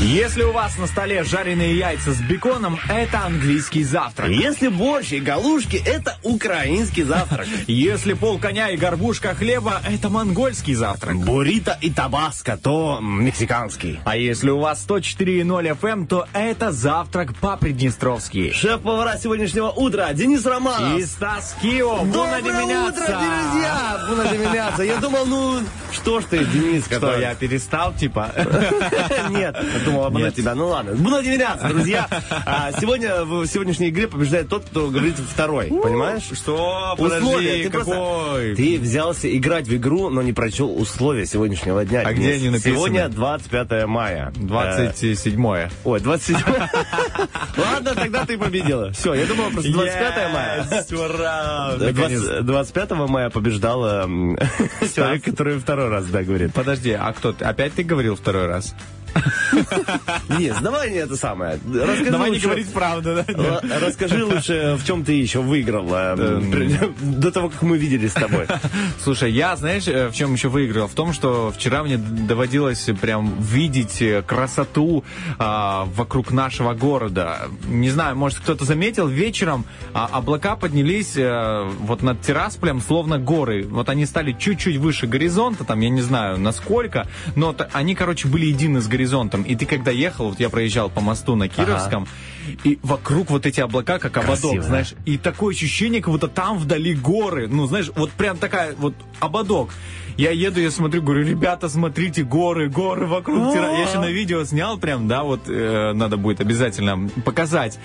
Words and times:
Если 0.00 0.42
у 0.42 0.52
вас 0.52 0.76
на 0.76 0.86
столе 0.86 1.22
жареные 1.22 1.78
яйца 1.78 2.12
с 2.12 2.20
беконом, 2.20 2.78
это 2.88 3.24
английский 3.24 3.84
завтрак. 3.84 4.28
Если 4.28 4.68
борщ 4.68 5.12
и 5.12 5.20
галушки, 5.20 5.80
это 5.86 6.18
украинский 6.22 7.04
завтрак. 7.04 7.46
Если 7.68 8.12
пол 8.12 8.38
коня 8.38 8.70
и 8.70 8.76
горбушка 8.76 9.34
хлеба, 9.34 9.80
это 9.88 10.10
монгольский 10.10 10.74
завтрак. 10.74 11.16
Буррито 11.16 11.78
и 11.80 11.90
табаско, 11.90 12.58
то 12.60 12.98
мексиканский. 13.00 14.00
А 14.04 14.16
если 14.16 14.50
у 14.50 14.58
вас 14.58 14.84
104.0 14.86 15.78
FM, 15.80 16.06
то 16.06 16.26
это 16.34 16.72
завтрак 16.72 17.34
по-приднестровски. 17.36 18.52
Шеф-повара 18.52 19.16
сегодняшнего 19.16 19.70
утра 19.70 20.12
Денис 20.12 20.44
Романов. 20.44 20.98
И 20.98 21.04
Стас 21.06 21.56
Кио, 21.62 22.04
Доброе 22.04 22.40
утро, 22.88 23.06
друзья! 23.06 24.06
Буна 24.08 24.26
Деминяца. 24.26 24.82
Я 24.82 24.96
думал, 24.98 25.24
ну, 25.24 25.60
что 25.92 26.20
ж 26.20 26.24
ты, 26.28 26.44
Денис, 26.44 26.84
Что, 26.84 26.96
который... 26.96 27.20
я 27.20 27.34
перестал, 27.34 27.94
типа? 27.94 28.32
Нет, 29.30 29.56
думал 29.84 30.04
обмануть 30.04 30.28
Нет. 30.28 30.36
тебя. 30.36 30.54
Ну 30.54 30.68
ладно. 30.68 30.92
Буна 30.94 31.22
Деминяца, 31.22 31.68
друзья. 31.68 32.08
А, 32.46 32.70
Сегодня 32.80 33.24
в 33.24 33.46
сегодняшней 33.46 33.88
игре 33.88 34.08
побеждает 34.08 34.48
тот, 34.48 34.64
кто 34.64 34.88
говорит 34.88 35.16
второй. 35.18 35.66
Понимаешь? 35.66 36.22
Что? 36.32 36.94
Условия. 36.98 37.20
Подожди, 37.20 37.62
Ты, 37.64 37.70
просто- 37.70 37.92
какой? 37.92 38.54
ты 38.56 38.78
взялся 38.78 39.36
играть 39.36 39.66
в 39.68 39.74
игру, 39.76 40.10
но 40.10 40.22
не 40.22 40.32
прочел 40.32 40.74
условия 40.76 41.26
сегодняшнего 41.26 41.84
дня. 41.84 42.02
А 42.04 42.12
Денис. 42.12 42.18
где 42.26 42.34
они 42.34 42.50
написаны? 42.50 42.74
Сегодня 42.76 43.08
25 43.08 43.86
мая. 43.86 44.32
Э, 44.36 44.40
27 44.40 45.68
Ой, 45.84 46.00
27 46.00 46.36
Ладно, 47.56 47.94
тогда 47.94 48.24
ты 48.26 48.38
победила. 48.38 48.92
Все, 48.92 49.14
я 49.14 49.26
думал, 49.26 49.50
просто 49.50 49.72
25 49.72 50.32
мая. 50.32 50.66
Ура! 50.92 51.74
20 51.78 52.44
25 52.46 52.90
мая 53.08 53.30
побеждала 53.30 54.04
человек, 54.94 55.24
который 55.24 55.58
второй 55.58 55.88
раз, 55.88 56.06
да, 56.06 56.22
говорит. 56.22 56.52
Подожди, 56.54 56.92
а 56.92 57.12
кто? 57.12 57.32
ты? 57.32 57.44
Опять 57.44 57.74
ты 57.74 57.82
говорил 57.82 58.16
второй 58.16 58.46
раз? 58.46 58.74
Нет, 60.38 60.56
давай 60.62 60.90
не 60.90 60.96
это 60.96 61.16
самое. 61.16 61.58
Расскажи 61.72 62.10
Давай 62.10 62.30
не 62.30 62.36
лучше- 62.36 62.46
говорить 62.46 62.72
правду, 62.72 63.24
да? 63.26 63.60
Расскажи 63.80 64.24
лучше, 64.24 64.76
в 64.78 64.86
чем 64.86 65.04
ты 65.04 65.12
еще 65.12 65.40
выиграл 65.40 65.88
э, 65.92 66.40
до 67.00 67.30
того, 67.30 67.48
как 67.48 67.62
мы 67.62 67.78
виделись 67.78 68.10
с 68.10 68.14
тобой. 68.14 68.46
Слушай, 69.02 69.32
я, 69.32 69.56
знаешь, 69.56 69.86
э, 69.86 70.08
в 70.08 70.14
чем 70.14 70.32
еще 70.34 70.48
выиграл? 70.48 70.88
В 70.88 70.94
том, 70.94 71.12
что 71.12 71.52
вчера 71.56 71.82
мне 71.82 71.96
доводилось 71.96 72.88
прям 73.00 73.40
видеть 73.40 74.02
э, 74.02 74.22
красоту 74.22 75.04
а, 75.38 75.84
вокруг 75.94 76.32
нашего 76.32 76.74
города. 76.74 77.48
Не 77.68 77.90
знаю, 77.90 78.16
может, 78.16 78.38
кто-то 78.38 78.64
заметил, 78.64 79.06
вечером 79.06 79.64
а, 79.92 80.08
облака 80.12 80.56
поднялись 80.56 81.14
э, 81.16 81.70
вот 81.80 82.02
над 82.02 82.20
Тирасполем, 82.22 82.80
словно 82.80 83.18
горы. 83.18 83.66
Вот 83.68 83.88
они 83.88 84.06
стали 84.06 84.32
чуть-чуть 84.32 84.76
выше 84.76 85.06
горизонта, 85.06 85.64
там, 85.64 85.80
я 85.80 85.90
не 85.90 86.02
знаю, 86.02 86.38
насколько, 86.38 87.06
но 87.36 87.54
они, 87.72 87.94
короче, 87.94 88.28
были 88.28 88.46
едины 88.46 88.80
с 88.80 88.86
горизонтом. 88.86 89.03
И 89.42 89.56
ты, 89.56 89.66
когда 89.66 89.90
ехал, 89.90 90.30
вот 90.30 90.40
я 90.40 90.48
проезжал 90.50 90.90
по 90.90 91.00
мосту 91.00 91.36
на 91.36 91.48
Кировском, 91.48 92.06
и 92.62 92.78
вокруг 92.82 93.30
вот 93.30 93.46
эти 93.46 93.60
облака, 93.60 93.98
как 93.98 94.16
ободок, 94.16 94.40
Красиво, 94.40 94.62
знаешь, 94.62 94.94
и 95.06 95.16
такое 95.16 95.54
ощущение, 95.54 96.02
как 96.02 96.12
будто 96.12 96.28
там 96.28 96.58
вдали 96.58 96.94
горы. 96.94 97.48
Ну, 97.48 97.66
знаешь, 97.66 97.90
вот 97.94 98.10
прям 98.10 98.36
такая 98.36 98.74
вот 98.76 98.94
ободок. 99.20 99.70
Я 100.16 100.30
еду, 100.30 100.60
я 100.60 100.70
смотрю, 100.70 101.02
говорю, 101.02 101.24
ребята, 101.26 101.68
смотрите, 101.68 102.22
горы, 102.22 102.68
горы 102.68 103.06
вокруг. 103.06 103.52
Тира». 103.52 103.72
Я 103.72 103.88
еще 103.88 103.98
на 103.98 104.10
видео 104.10 104.44
снял 104.44 104.78
прям, 104.78 105.08
да, 105.08 105.24
вот 105.24 105.48
э, 105.48 105.92
надо 105.92 106.16
будет 106.16 106.40
обязательно 106.40 107.08
показать. 107.24 107.78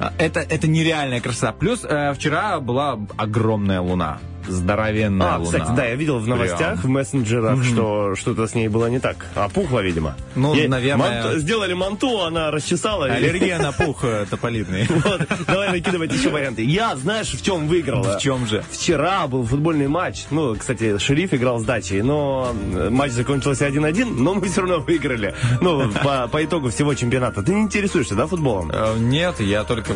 А, 0.00 0.12
Это, 0.18 0.40
это 0.40 0.66
нереальная 0.66 1.20
красота. 1.20 1.52
Плюс 1.52 1.84
э, 1.84 2.14
вчера 2.14 2.58
была 2.58 2.98
огромная 3.16 3.80
луна. 3.80 4.18
Здоровенная 4.48 5.34
А, 5.34 5.38
луна. 5.38 5.44
кстати, 5.58 5.76
да, 5.76 5.84
я 5.86 5.94
видел 5.94 6.18
в 6.18 6.26
новостях, 6.26 6.78
в 6.78 6.82
Прям. 6.82 6.92
мессенджерах, 6.94 7.64
что 7.64 8.14
что-то 8.16 8.46
с 8.46 8.54
ней 8.54 8.68
было 8.68 8.86
не 8.86 8.98
так. 8.98 9.26
Опухла, 9.34 9.80
видимо. 9.80 10.14
Ну, 10.34 10.54
Ей 10.54 10.68
наверное- 10.68 11.22
манту- 11.22 11.38
Сделали 11.38 11.74
манту, 11.74 12.22
она 12.22 12.50
расчесала. 12.50 13.06
Аллергия 13.06 13.58
на 13.62 13.72
пух 13.72 14.04
э, 14.04 14.26
тополиный. 14.28 14.86
Вот, 15.08 15.22
давай 15.46 15.70
накидывать 15.70 16.12
еще 16.12 16.30
варианты. 16.30 16.62
Я, 16.64 16.96
знаешь, 16.96 17.28
в 17.28 17.42
чем 17.42 17.68
выиграла? 17.68 18.18
В 18.18 18.20
чем 18.20 18.46
же? 18.46 18.64
Вчера 18.70 19.26
был 19.26 19.44
футбольный 19.44 19.88
матч. 19.88 20.24
Ну, 20.30 20.56
кстати, 20.56 20.98
шериф 20.98 21.32
играл 21.34 21.58
с 21.60 21.64
дачей, 21.64 22.02
но 22.02 22.52
э, 22.74 22.90
матч 22.90 23.12
закончился 23.12 23.66
1-1, 23.68 24.06
но 24.18 24.34
мы 24.34 24.46
все 24.48 24.62
равно 24.62 24.80
выиграли. 24.80 25.34
Ну, 25.60 25.90
по, 26.02 26.28
по 26.28 26.44
итогу 26.44 26.70
всего 26.70 26.94
чемпионата. 26.94 27.42
Ты 27.42 27.54
не 27.54 27.62
интересуешься, 27.62 28.14
да, 28.14 28.26
футболом? 28.26 28.70
Э, 28.72 28.94
Нет, 28.98 29.40
я 29.40 29.64
только 29.64 29.92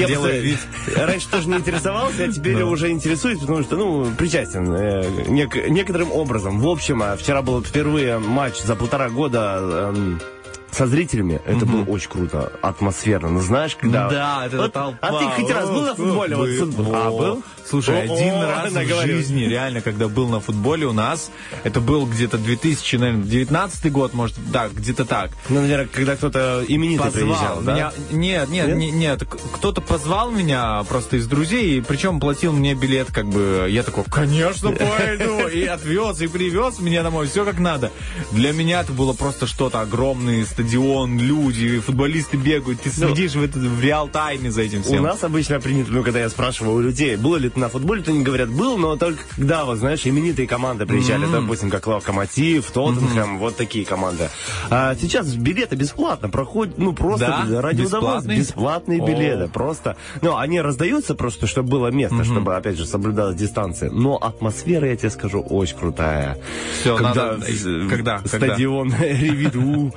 Я 0.00 0.06
делаю 0.06 0.30
просто 0.32 0.38
вид. 0.40 0.58
раньше 0.96 1.28
тоже 1.28 1.48
не 1.48 1.56
интересовался, 1.56 2.24
а 2.24 2.28
теперь 2.32 2.56
Да. 2.58 2.66
уже 2.66 2.90
интересуюсь, 2.90 3.38
потому 3.40 3.62
что, 3.62 3.76
ну, 3.76 4.10
причастен 4.16 4.72
э, 4.72 5.02
нек- 5.28 5.68
некоторым 5.68 6.12
образом. 6.12 6.60
В 6.60 6.68
общем, 6.68 7.02
а 7.02 7.16
вчера 7.16 7.42
был 7.42 7.62
впервые 7.62 8.18
матч 8.18 8.60
за 8.60 8.76
полтора 8.76 9.08
года 9.10 9.58
эм, 9.94 10.20
со 10.76 10.86
зрителями. 10.86 11.40
Это 11.46 11.64
было 11.64 11.84
очень 11.84 12.10
круто, 12.10 12.52
атмосферно. 12.62 13.30
Ну, 13.30 13.40
знаешь, 13.40 13.76
когда... 13.76 14.08
Да, 14.10 14.46
это 14.46 14.58
Вот, 14.58 14.72
толпа. 14.72 14.98
А 15.00 15.18
ты 15.18 15.24
хоть 15.42 15.50
раз 15.50 15.70
был 15.70 15.82
на 15.82 15.94
футболе? 15.94 16.36
Вот 16.36 16.48
футбол- 16.50 16.94
А, 16.94 17.10
был? 17.10 17.42
Слушай, 17.68 18.00
О, 18.08 18.12
один 18.14 18.34
раз 18.42 18.70
в 18.70 18.74
наговорил. 18.74 19.16
жизни, 19.16 19.40
реально, 19.44 19.80
когда 19.80 20.06
был 20.08 20.28
на 20.28 20.38
футболе 20.40 20.86
у 20.86 20.92
нас, 20.92 21.30
это 21.64 21.80
был 21.80 22.06
где-то 22.06 22.38
2019 22.38 23.90
год, 23.90 24.14
может, 24.14 24.36
да, 24.52 24.68
где-то 24.68 25.04
так. 25.04 25.30
Ну, 25.48 25.62
наверное, 25.62 25.86
когда 25.88 26.14
кто-то 26.14 26.64
именитый 26.68 27.06
Позвал 27.10 27.24
приезжал, 27.26 27.60
да? 27.62 27.72
меня. 27.74 27.92
Нет, 28.10 28.48
нет, 28.50 28.68
Нет? 28.68 28.76
не- 28.76 28.90
нет, 28.90 29.22
кто-то 29.52 29.80
позвал 29.80 30.30
меня 30.30 30.84
просто 30.88 31.16
из 31.16 31.26
друзей, 31.26 31.78
и 31.78 31.80
причем 31.80 32.20
платил 32.20 32.52
мне 32.52 32.74
билет, 32.74 33.08
как 33.12 33.26
бы, 33.26 33.66
я 33.68 33.82
такой, 33.82 34.04
конечно, 34.04 34.70
пойду, 34.70 35.48
и 35.48 35.64
отвез, 35.64 36.20
и 36.20 36.26
привез 36.28 36.78
меня 36.78 37.02
домой, 37.02 37.26
все 37.26 37.44
как 37.44 37.58
надо. 37.58 37.90
Для 38.30 38.52
меня 38.52 38.82
это 38.82 38.92
было 38.92 39.12
просто 39.12 39.46
что-то, 39.46 39.80
стадион, 39.86 40.65
люди, 40.70 41.78
футболисты 41.80 42.36
бегают, 42.36 42.80
ты 42.80 42.90
следишь 42.90 43.34
в, 43.34 43.42
это, 43.42 43.58
в 43.58 43.80
реал-тайме 43.80 44.50
за 44.50 44.62
этим 44.62 44.80
У 44.80 44.82
всем. 44.82 45.02
нас 45.02 45.22
обычно 45.22 45.60
принято, 45.60 45.92
ну, 45.92 46.02
когда 46.02 46.20
я 46.20 46.28
спрашиваю 46.28 46.76
у 46.76 46.80
людей, 46.80 47.16
было 47.16 47.36
ли 47.36 47.48
ты 47.48 47.58
на 47.58 47.68
футболе, 47.68 48.02
то 48.02 48.10
они 48.10 48.22
говорят, 48.22 48.48
был, 48.50 48.76
но 48.78 48.96
только 48.96 49.20
когда, 49.36 49.64
вот, 49.64 49.78
знаешь, 49.78 50.06
именитые 50.06 50.46
команды 50.48 50.86
приезжали, 50.86 51.26
допустим, 51.30 51.70
как 51.70 51.86
Локомотив, 51.86 52.70
Тоттенхэм, 52.70 53.38
вот 53.38 53.56
такие 53.56 53.84
команды. 53.84 54.28
А 54.70 54.94
сейчас 54.96 55.34
билеты 55.34 55.76
бесплатно 55.76 56.28
проходят, 56.28 56.78
ну, 56.78 56.92
просто 56.92 57.44
Да? 57.48 57.62
ради 57.62 57.82
удовольствия. 57.82 58.36
Бесплатные? 58.36 59.02
О. 59.02 59.06
билеты, 59.06 59.48
просто. 59.48 59.96
Ну, 60.22 60.36
они 60.36 60.60
раздаются 60.60 61.14
просто, 61.14 61.46
чтобы 61.46 61.68
было 61.70 61.88
место, 61.88 62.24
чтобы, 62.24 62.56
опять 62.56 62.76
же, 62.76 62.86
соблюдалась 62.86 63.36
дистанция. 63.36 63.90
Но 63.90 64.16
атмосфера, 64.16 64.88
я 64.88 64.96
тебе 64.96 65.10
скажу, 65.10 65.40
очень 65.40 65.76
крутая. 65.76 66.38
Всё, 66.80 66.96
когда, 66.96 67.32
надо- 67.32 67.46
когда? 67.88 68.18
Когда? 68.18 68.22
Стадион 68.26 68.94
Ревиду. 69.00 69.94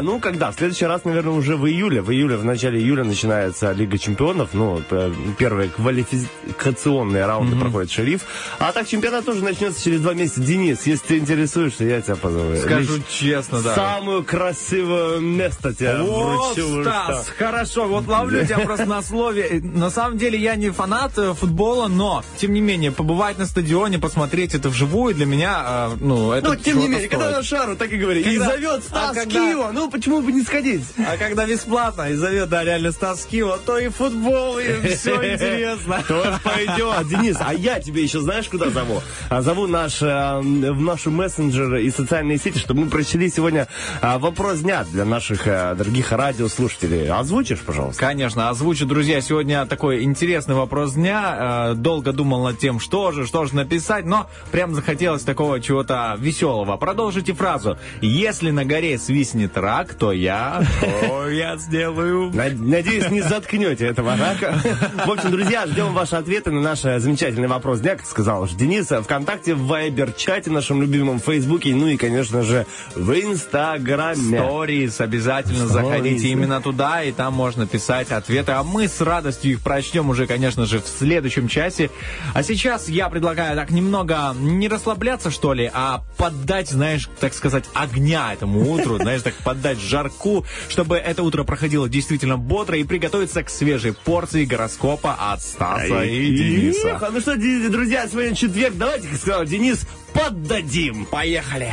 А, 0.00 0.02
Ну, 0.02 0.18
когда? 0.18 0.50
В 0.50 0.54
следующий 0.56 0.86
раз, 0.86 1.04
наверное, 1.04 1.32
уже 1.34 1.56
в 1.56 1.66
июле. 1.66 2.00
В 2.00 2.10
июле, 2.10 2.36
в 2.36 2.44
начале 2.44 2.80
июля 2.80 3.04
начинается 3.04 3.72
Лига 3.72 3.98
Чемпионов. 3.98 4.50
Ну, 4.54 4.82
п- 4.88 5.12
первые 5.38 5.68
квалификационные 5.68 7.26
раунды 7.26 7.56
проходит 7.56 7.90
шериф. 7.90 8.22
А 8.58 8.72
так 8.72 8.88
чемпионат 8.88 9.24
тоже 9.26 9.44
начнется 9.44 9.82
через 9.82 10.00
два 10.00 10.14
месяца. 10.14 10.40
Денис, 10.40 10.86
если 10.86 11.06
ты 11.06 11.18
интересуешься, 11.18 11.84
я 11.84 12.00
тебя 12.00 12.16
позову. 12.16 12.56
Скажу 12.56 12.96
Лично. 12.96 13.04
честно, 13.10 13.60
да. 13.62 13.74
Самое 13.74 14.22
красивое 14.22 15.18
место 15.20 15.74
тебе 15.74 15.98
Вот, 16.02 16.56
вручу. 16.56 16.82
Стас, 16.82 17.26
что- 17.26 17.34
хорошо, 17.44 17.86
вот 17.86 18.06
ловлю 18.06 18.44
тебя 18.46 18.60
просто 18.60 18.86
на 18.86 19.02
слове. 19.02 19.60
На 19.62 19.90
самом 19.90 20.16
деле 20.18 20.38
я 20.38 20.56
не 20.56 20.70
фанат 20.70 21.18
э, 21.18 21.34
футбола, 21.34 21.88
но, 21.88 22.24
тем 22.38 22.52
не 22.54 22.60
менее, 22.62 22.90
побывать 22.90 23.38
на 23.38 23.44
стадионе, 23.46 23.98
посмотреть 23.98 24.54
это 24.54 24.70
вживую 24.70 25.14
для 25.14 25.26
меня, 25.26 25.88
э, 25.92 25.96
ну, 26.00 26.32
это 26.32 26.48
Ну, 26.48 26.56
тем 26.56 26.78
не 26.78 26.88
менее, 26.88 27.08
когда 27.08 27.30
на 27.30 27.42
шару, 27.42 27.76
так 27.76 27.92
и 27.92 27.96
говори. 27.96 28.22
И 28.22 28.38
зовет 28.38 28.80
а 28.80 29.10
Стас 29.10 29.16
когда- 29.16 29.30
Киева. 29.40 29.70
Ну, 29.72 29.89
почему 29.90 30.22
бы 30.22 30.32
не 30.32 30.42
сходить? 30.42 30.84
А 30.98 31.16
когда 31.16 31.46
бесплатно 31.46 32.10
и 32.10 32.14
зовет, 32.14 32.48
да, 32.48 32.64
реально 32.64 32.92
с 32.92 32.96
тоски, 32.96 33.42
вот 33.42 33.64
то 33.64 33.78
и 33.78 33.88
футбол, 33.88 34.58
и 34.58 34.88
все 34.88 35.14
интересно. 35.34 36.02
То 36.06 36.38
пойдет. 36.42 37.08
Денис, 37.08 37.36
а 37.40 37.52
я 37.52 37.80
тебе 37.80 38.02
еще 38.02 38.20
знаешь, 38.20 38.48
куда 38.48 38.70
зову? 38.70 39.02
А, 39.28 39.42
зову 39.42 39.66
наш, 39.66 40.00
э, 40.02 40.40
в 40.40 40.80
наши 40.80 41.10
мессенджеры 41.10 41.84
и 41.84 41.90
социальные 41.90 42.38
сети, 42.38 42.58
чтобы 42.58 42.84
мы 42.84 42.90
прочли 42.90 43.28
сегодня 43.30 43.68
а, 44.00 44.18
вопрос 44.18 44.60
дня 44.60 44.84
для 44.84 45.04
наших 45.04 45.46
э, 45.46 45.74
дорогих 45.74 46.12
радиослушателей. 46.12 47.10
Озвучишь, 47.10 47.60
пожалуйста? 47.60 48.00
Конечно, 48.00 48.48
озвучу, 48.48 48.86
друзья, 48.86 49.20
сегодня 49.20 49.66
такой 49.66 50.02
интересный 50.02 50.54
вопрос 50.54 50.94
дня. 50.94 51.70
Э, 51.70 51.74
долго 51.74 52.12
думал 52.12 52.44
над 52.44 52.58
тем, 52.58 52.80
что 52.80 53.12
же, 53.12 53.26
что 53.26 53.44
же 53.44 53.54
написать, 53.56 54.04
но 54.04 54.28
прям 54.52 54.74
захотелось 54.74 55.22
такого 55.22 55.60
чего-то 55.60 56.16
веселого. 56.18 56.76
Продолжите 56.76 57.32
фразу. 57.32 57.78
Если 58.00 58.50
на 58.50 58.64
горе 58.64 58.98
свистнет 58.98 59.56
рак, 59.56 59.79
то 59.94 60.12
я... 60.12 60.62
Что 60.78 61.28
я 61.28 61.56
сделаю? 61.56 62.30
Надеюсь, 62.32 63.10
не 63.10 63.20
заткнете 63.20 63.86
этого 63.86 64.16
рака. 64.16 64.60
В 65.06 65.10
общем, 65.10 65.30
друзья, 65.30 65.66
ждем 65.66 65.92
ваши 65.94 66.16
ответы 66.16 66.50
на 66.50 66.60
наш 66.60 66.80
замечательный 66.80 67.48
вопрос 67.48 67.80
дня, 67.80 67.96
как 67.96 68.06
сказал 68.06 68.42
уж 68.42 68.52
Денис, 68.52 68.86
ВКонтакте, 68.86 69.54
в 69.54 69.66
Вайбер-чате, 69.66 70.50
нашем 70.50 70.82
любимом 70.82 71.20
Фейсбуке, 71.20 71.74
ну 71.74 71.86
и, 71.88 71.96
конечно 71.96 72.42
же, 72.42 72.66
в 72.94 73.12
Инстаграме. 73.12 74.38
Сторис, 74.38 75.00
обязательно 75.00 75.64
Stories. 75.64 75.68
заходите 75.68 76.28
именно 76.28 76.60
туда, 76.60 77.02
и 77.02 77.12
там 77.12 77.34
можно 77.34 77.66
писать 77.66 78.10
ответы, 78.10 78.52
а 78.52 78.62
мы 78.62 78.88
с 78.88 79.00
радостью 79.00 79.52
их 79.52 79.60
прочтем 79.60 80.10
уже, 80.10 80.26
конечно 80.26 80.66
же, 80.66 80.80
в 80.80 80.86
следующем 80.86 81.48
часе. 81.48 81.90
А 82.34 82.42
сейчас 82.42 82.88
я 82.88 83.08
предлагаю 83.08 83.56
так 83.56 83.70
немного 83.70 84.34
не 84.38 84.68
расслабляться, 84.68 85.30
что 85.30 85.52
ли, 85.52 85.70
а 85.72 86.02
поддать, 86.16 86.68
знаешь, 86.70 87.08
так 87.20 87.34
сказать, 87.34 87.64
огня 87.74 88.32
этому 88.32 88.70
утру, 88.72 88.96
знаешь, 88.98 89.22
так 89.22 89.34
поддать 89.44 89.69
жарку, 89.78 90.44
чтобы 90.68 90.96
это 90.96 91.22
утро 91.22 91.44
проходило 91.44 91.88
действительно 91.88 92.36
бодро 92.36 92.76
и 92.76 92.84
приготовиться 92.84 93.42
к 93.42 93.50
свежей 93.50 93.92
порции 93.92 94.44
гороскопа 94.44 95.16
от 95.32 95.42
Стаса 95.42 96.02
и 96.02 96.36
Дениса. 96.36 96.98
Ну 97.12 97.20
что, 97.20 97.36
друзья, 97.36 98.08
сегодня 98.08 98.34
четверг, 98.34 98.76
давайте, 98.76 99.08
как 99.08 99.18
сказал 99.18 99.44
Денис, 99.44 99.86
поддадим. 100.12 101.06
Поехали! 101.06 101.72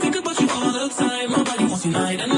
Think 0.00 0.16
about 0.16 0.40
you 0.40 0.48
all 0.48 0.72
the 0.72 0.88
time. 0.96 1.30
My 1.30 1.42
body 1.44 1.64
wants 1.64 1.84
you 1.84 1.92
night 1.92 2.20
and 2.20 2.33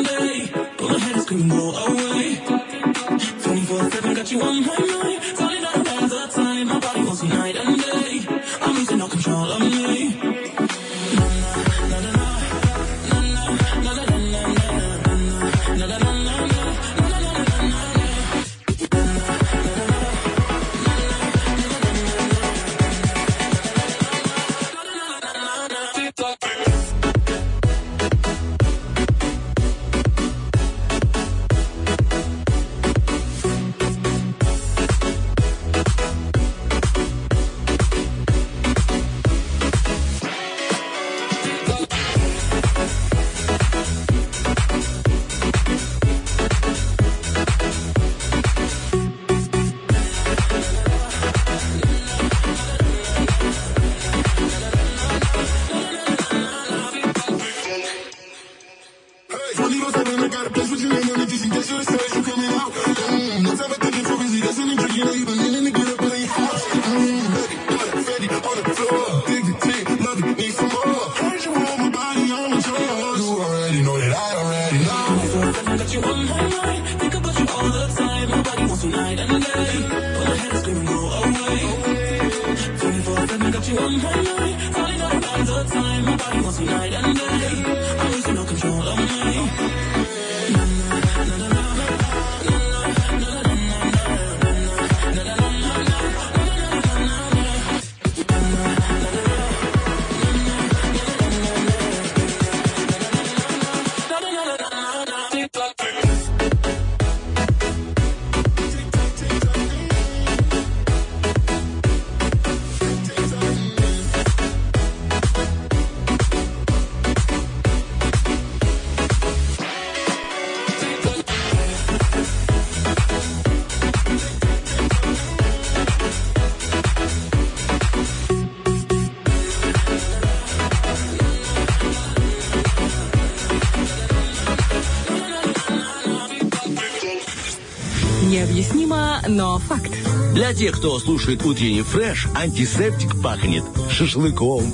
но 139.29 139.59
факт. 139.59 139.93
Для 140.35 140.53
тех, 140.55 140.77
кто 140.77 140.99
слушает 140.99 141.45
утренний 141.45 141.83
фреш, 141.83 142.29
антисептик 142.35 143.21
пахнет 143.23 143.65
шашлыком. 143.91 144.73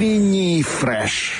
Утренний 0.00 0.62
фреш. 0.62 1.39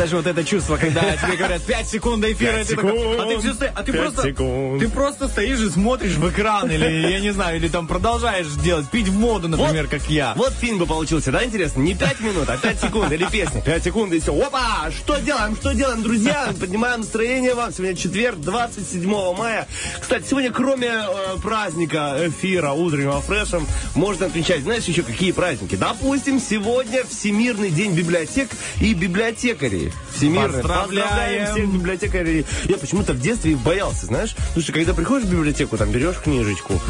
Вот 0.00 0.04
даже 0.06 0.16
вот 0.16 0.26
это 0.26 0.44
чувство, 0.44 0.78
когда 0.78 1.14
тебе 1.14 1.36
говорят 1.36 1.62
5 1.62 1.88
секунд 1.88 2.22
до 2.22 2.32
эфира, 2.32 2.64
ты 2.64 2.74
такой, 2.74 3.18
а 3.18 3.26
ты 3.26 3.38
все 3.38 3.52
стоишь, 3.52 3.72
а 3.76 3.82
ты 3.82 3.92
просто, 3.92 4.22
секунд. 4.22 4.80
ты 4.80 4.88
просто 4.88 5.28
стоишь 5.28 5.60
и 5.60 5.68
смотришь 5.68 6.14
в 6.14 6.30
экран, 6.30 6.70
или, 6.70 7.10
я 7.10 7.20
не 7.20 7.32
знаю, 7.32 7.58
или 7.58 7.68
там 7.68 7.86
продолжаешь 7.86 8.46
делать, 8.62 8.88
пить 8.88 9.08
в 9.08 9.18
моду, 9.18 9.48
например, 9.48 9.88
как 9.88 10.08
я. 10.08 10.32
Вот 10.36 10.54
фильм 10.54 10.78
бы 10.78 10.86
получился, 10.86 11.30
да, 11.30 11.44
интересно? 11.44 11.82
Не 11.82 11.94
5 11.94 12.20
минут, 12.20 12.48
а 12.48 12.56
5 12.56 12.80
секунд 12.80 13.12
или 13.12 13.26
песня. 13.26 13.60
5 13.60 13.84
секунд 13.84 14.14
и 14.14 14.20
все. 14.20 14.32
Опа! 14.32 14.90
Что 14.90 15.18
делаем? 15.18 15.54
Что 15.54 15.74
делаем, 15.74 16.02
друзья? 16.02 16.48
Поднимаем 16.58 17.00
настроение 17.00 17.52
вам. 17.52 17.70
Сегодня 17.70 17.94
четверг, 17.94 18.38
27 18.38 19.36
мая. 19.36 19.68
Кстати, 20.00 20.26
сегодня 20.26 20.50
кроме 20.50 20.88
э, 20.88 21.36
праздника 21.42 22.16
эфира 22.20 22.70
утреннего 22.70 23.20
фрешем 23.20 23.66
можно 23.94 24.26
отмечать, 24.26 24.62
знаешь, 24.62 24.84
еще 24.84 25.02
какие 25.02 25.32
праздники? 25.32 25.74
Допустим, 25.74 26.40
сегодня 26.40 27.04
Всемирный 27.04 27.70
день 27.70 27.92
библиотек 27.92 28.48
и 28.80 28.94
библиотекарей. 28.94 29.89
Всемирный. 30.14 30.62
Поздравляем. 30.62 31.52
всех 31.52 31.68
библиотекарей. 31.68 32.46
Я 32.68 32.76
почему-то 32.76 33.12
в 33.12 33.20
детстве 33.20 33.56
боялся, 33.56 34.06
знаешь? 34.06 34.34
Что 34.56 34.72
когда 34.72 34.94
приходишь 34.94 35.26
в 35.26 35.30
библиотеку, 35.30 35.76
там 35.76 35.90
берешь 35.90 36.16
книжечку, 36.22 36.80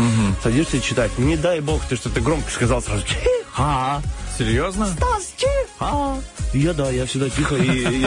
садишься 0.42 0.80
читать. 0.80 1.18
Не 1.18 1.36
дай 1.36 1.60
бог, 1.60 1.84
ты 1.86 1.96
что-то 1.96 2.20
громко 2.20 2.50
сказал 2.50 2.82
сразу. 2.82 3.04
Чиха. 3.06 4.02
Серьезно? 4.44 4.86
Стас, 4.86 5.34
чиха. 5.36 6.14
Я 6.54 6.72
да, 6.72 6.90
я 6.90 7.04
всегда 7.06 7.28
тихо. 7.28 7.56
И, 7.56 8.00
и, 8.02 8.06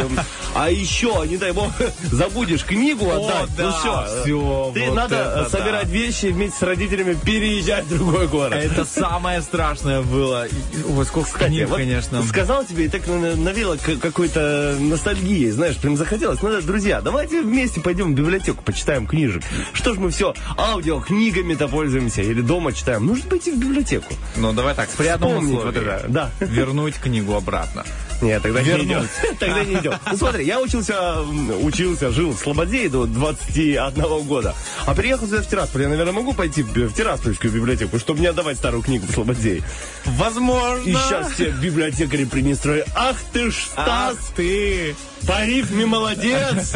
а 0.55 0.69
еще, 0.69 1.23
не 1.29 1.37
дай 1.37 1.51
бог, 1.51 1.71
забудешь 2.11 2.65
книгу 2.65 3.09
отдать. 3.09 3.55
да, 3.55 3.63
ну 3.63 3.71
все, 3.71 4.21
всё, 4.23 4.71
ты 4.73 4.85
вот 4.87 4.95
надо 4.95 5.15
это 5.15 5.49
собирать 5.49 5.87
да. 5.87 5.93
вещи 5.93 6.25
вместе 6.25 6.57
с 6.57 6.61
родителями, 6.63 7.13
переезжать 7.23 7.85
в 7.85 7.89
другой 7.89 8.27
город. 8.27 8.53
Это 8.53 8.83
самое 8.99 9.41
страшное 9.43 10.01
было. 10.01 10.47
И- 10.47 10.51
Ой, 10.89 11.05
сколько 11.05 11.27
Кстати, 11.27 11.45
книг, 11.51 11.69
вот 11.69 11.77
конечно. 11.77 12.23
Сказал 12.23 12.65
тебе 12.65 12.85
и 12.85 12.89
так 12.89 13.07
на- 13.07 13.35
навело 13.35 13.77
какой-то 14.01 14.75
ностальгии, 14.79 15.49
знаешь, 15.51 15.77
прям 15.77 15.95
захотелось. 15.95 16.41
Надо, 16.41 16.61
друзья, 16.63 16.99
давайте 17.01 17.41
вместе 17.43 17.79
пойдем 17.79 18.13
в 18.13 18.15
библиотеку, 18.15 18.61
почитаем 18.63 19.05
книжек. 19.07 19.43
Что 19.71 19.93
ж 19.93 19.97
мы 19.99 20.09
все 20.09 20.33
аудио 20.57 20.99
книгами-то 20.99 21.67
пользуемся 21.67 22.21
или 22.23 22.41
дома 22.41 22.73
читаем? 22.73 23.05
Нужно 23.05 23.29
пойти 23.29 23.51
в 23.51 23.57
библиотеку. 23.57 24.11
Ну, 24.35 24.51
давай 24.51 24.73
так, 24.75 24.89
при 24.89 25.07
одном 25.07 25.37
условии. 25.45 25.65
вот 25.65 25.77
это, 25.77 26.05
да. 26.09 26.22
Вернуть 26.39 26.95
книгу 26.95 27.33
обратно. 27.35 27.83
Нет, 28.21 28.41
тогда 28.41 28.61
не 28.61 28.69
Вернуть. 28.69 28.87
идем. 28.87 29.07
Тогда 29.39 29.63
не 29.65 29.73
идем. 29.75 29.93
Ну 30.09 30.17
смотри, 30.17 30.45
я 30.45 30.61
учился, 30.61 31.21
учился, 31.61 32.09
жил 32.11 32.31
в 32.31 32.37
Слободее 32.39 32.87
до 32.89 33.05
21 33.05 34.21
года. 34.23 34.55
А 34.85 34.93
приехал 34.95 35.27
сюда 35.27 35.41
в 35.41 35.47
Тирасполь. 35.49 35.81
Я, 35.81 35.89
наверное, 35.89 36.13
могу 36.13 36.33
пойти 36.33 36.63
в 36.63 36.93
Тираспольскую 36.93 37.51
библиотеку, 37.51 37.99
чтобы 37.99 38.21
не 38.21 38.27
отдавать 38.27 38.57
старую 38.57 38.81
книгу 38.81 39.07
в 39.07 39.11
Слободее. 39.11 39.61
Возможно. 40.05 40.87
И 40.89 40.93
сейчас 40.93 41.31
все 41.33 41.49
библиотекари 41.49 42.23
принестрою. 42.23 42.85
Ах 42.95 43.17
ты 43.33 43.51
ж, 43.51 43.55
Ах 43.75 44.13
Стас, 44.13 44.31
ты. 44.37 44.95
по 45.27 45.43
рифме 45.45 45.85
молодец. 45.85 46.73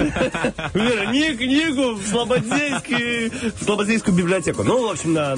Верни 0.73 1.33
книгу 1.35 1.93
в 1.95 2.05
Слободейский, 2.07 3.29
в 3.51 3.63
Слободейскую 3.63 4.15
библиотеку. 4.15 4.63
Ну, 4.63 4.87
в 4.87 4.91
общем, 4.91 5.13
на 5.13 5.37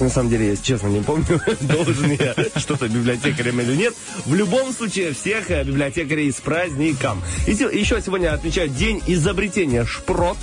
на 0.00 0.08
самом 0.10 0.30
деле, 0.30 0.50
я 0.50 0.56
честно 0.56 0.88
не 0.88 1.00
помню, 1.02 1.40
должен 1.60 2.10
я 2.12 2.34
что-то 2.56 2.88
библиотекарем 2.88 3.60
или 3.60 3.74
нет. 3.76 3.94
В 4.26 4.34
любом 4.34 4.72
случае, 4.72 5.12
всех 5.14 5.50
э, 5.50 5.64
библиотекарей 5.64 6.30
с 6.32 6.36
праздником. 6.36 7.22
И 7.46 7.52
еще 7.52 8.00
сегодня 8.00 8.32
отмечают 8.32 8.74
День 8.76 9.02
изобретения 9.06 9.84
шпрот. 9.84 10.36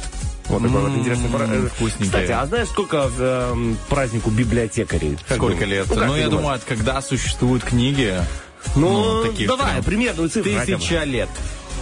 Вот 0.48 0.62
такой 0.62 0.82
вот 0.82 0.98
интересный 0.98 1.30
пра- 1.30 1.48
э. 1.50 1.70
Кстати, 2.02 2.32
а 2.32 2.46
знаешь, 2.46 2.68
сколько 2.68 3.10
эм, 3.18 3.78
празднику 3.90 4.30
библиотекарей? 4.30 5.18
Как 5.28 5.38
Сколько 5.38 5.66
думаешь? 5.66 5.70
лет? 5.70 5.88
Ну, 5.90 5.96
Ну, 5.96 6.02
я 6.02 6.08
думаешь? 6.08 6.30
думаю, 6.30 6.56
от 6.56 6.64
когда 6.64 7.02
существуют 7.02 7.64
книги? 7.64 8.14
Ну, 8.76 9.24
таких 9.24 9.48
давай, 9.48 9.72
прям 9.74 9.84
примерную 9.84 10.30
цифру. 10.30 10.52
Тысяча 10.52 11.04
лет. 11.04 11.30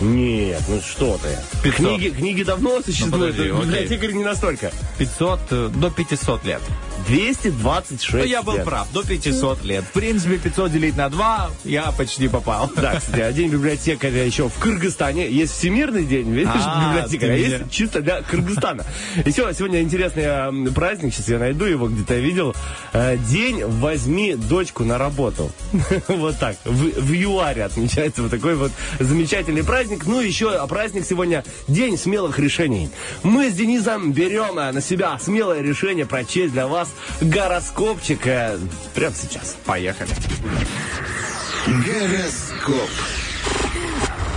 Нет, 0.01 0.61
ну 0.67 0.81
что 0.81 1.19
ты. 1.21 1.37
500. 1.63 1.75
Книги, 1.75 2.09
книги 2.09 2.43
давно 2.43 2.81
существуют, 2.81 3.35
подожди, 3.35 3.49
окей. 3.51 3.61
библиотекарь 3.65 4.11
не 4.13 4.23
настолько. 4.23 4.71
500, 4.97 5.39
э, 5.51 5.69
до 5.75 5.89
500 5.91 6.45
лет. 6.45 6.61
226 7.07 8.13
Ну, 8.13 8.23
я 8.23 8.41
был 8.41 8.55
лет. 8.55 8.65
прав, 8.65 8.87
до 8.91 9.03
500 9.03 9.63
лет. 9.63 9.83
В 9.83 9.91
принципе, 9.91 10.37
500 10.37 10.71
делить 10.71 10.97
на 10.97 11.09
2, 11.09 11.51
я 11.65 11.91
почти 11.91 12.27
попал. 12.27 12.69
Да, 12.75 12.95
кстати, 12.99 13.21
а 13.21 13.31
день 13.31 13.49
библиотекаря 13.49 14.23
еще 14.25 14.49
в 14.49 14.57
Кыргызстане. 14.59 15.29
Есть 15.29 15.53
всемирный 15.53 16.05
день, 16.05 16.31
видишь, 16.31 16.51
А, 16.55 16.93
библиотекаря, 16.95 17.33
а 17.33 17.35
есть 17.37 17.71
чисто 17.71 18.01
для 18.01 18.21
Кыргызстана. 18.21 18.85
Еще 19.25 19.49
сегодня 19.53 19.81
интересный 19.81 20.23
м, 20.23 20.73
праздник, 20.73 21.13
сейчас 21.13 21.29
я 21.29 21.39
найду 21.39 21.65
его, 21.65 21.87
где-то 21.87 22.15
видел. 22.15 22.55
Э, 22.93 23.17
День 23.29 23.65
«Возьми 23.65 24.35
дочку 24.35 24.83
на 24.83 24.97
работу». 24.97 25.51
Вот 26.07 26.37
так, 26.39 26.57
в, 26.65 27.01
в 27.01 27.11
ЮАРе 27.13 27.63
отмечается 27.65 28.21
вот 28.21 28.31
такой 28.31 28.55
вот 28.55 28.71
замечательный 28.99 29.63
праздник. 29.63 30.05
Ну, 30.05 30.19
еще 30.21 30.65
праздник 30.67 31.05
сегодня 31.05 31.43
День 31.67 31.97
смелых 31.97 32.39
решений. 32.39 32.89
Мы 33.23 33.49
с 33.49 33.53
Денисом 33.53 34.11
берем 34.13 34.57
э, 34.57 34.71
на 34.71 34.81
себя 34.81 35.17
смелое 35.19 35.61
решение 35.61 36.05
прочесть 36.05 36.53
для 36.53 36.67
вас 36.67 36.89
гороскопчик 37.21 38.27
э, 38.27 38.57
прямо 38.93 39.15
сейчас. 39.15 39.55
Поехали. 39.65 40.11
Гороскоп. 41.67 42.89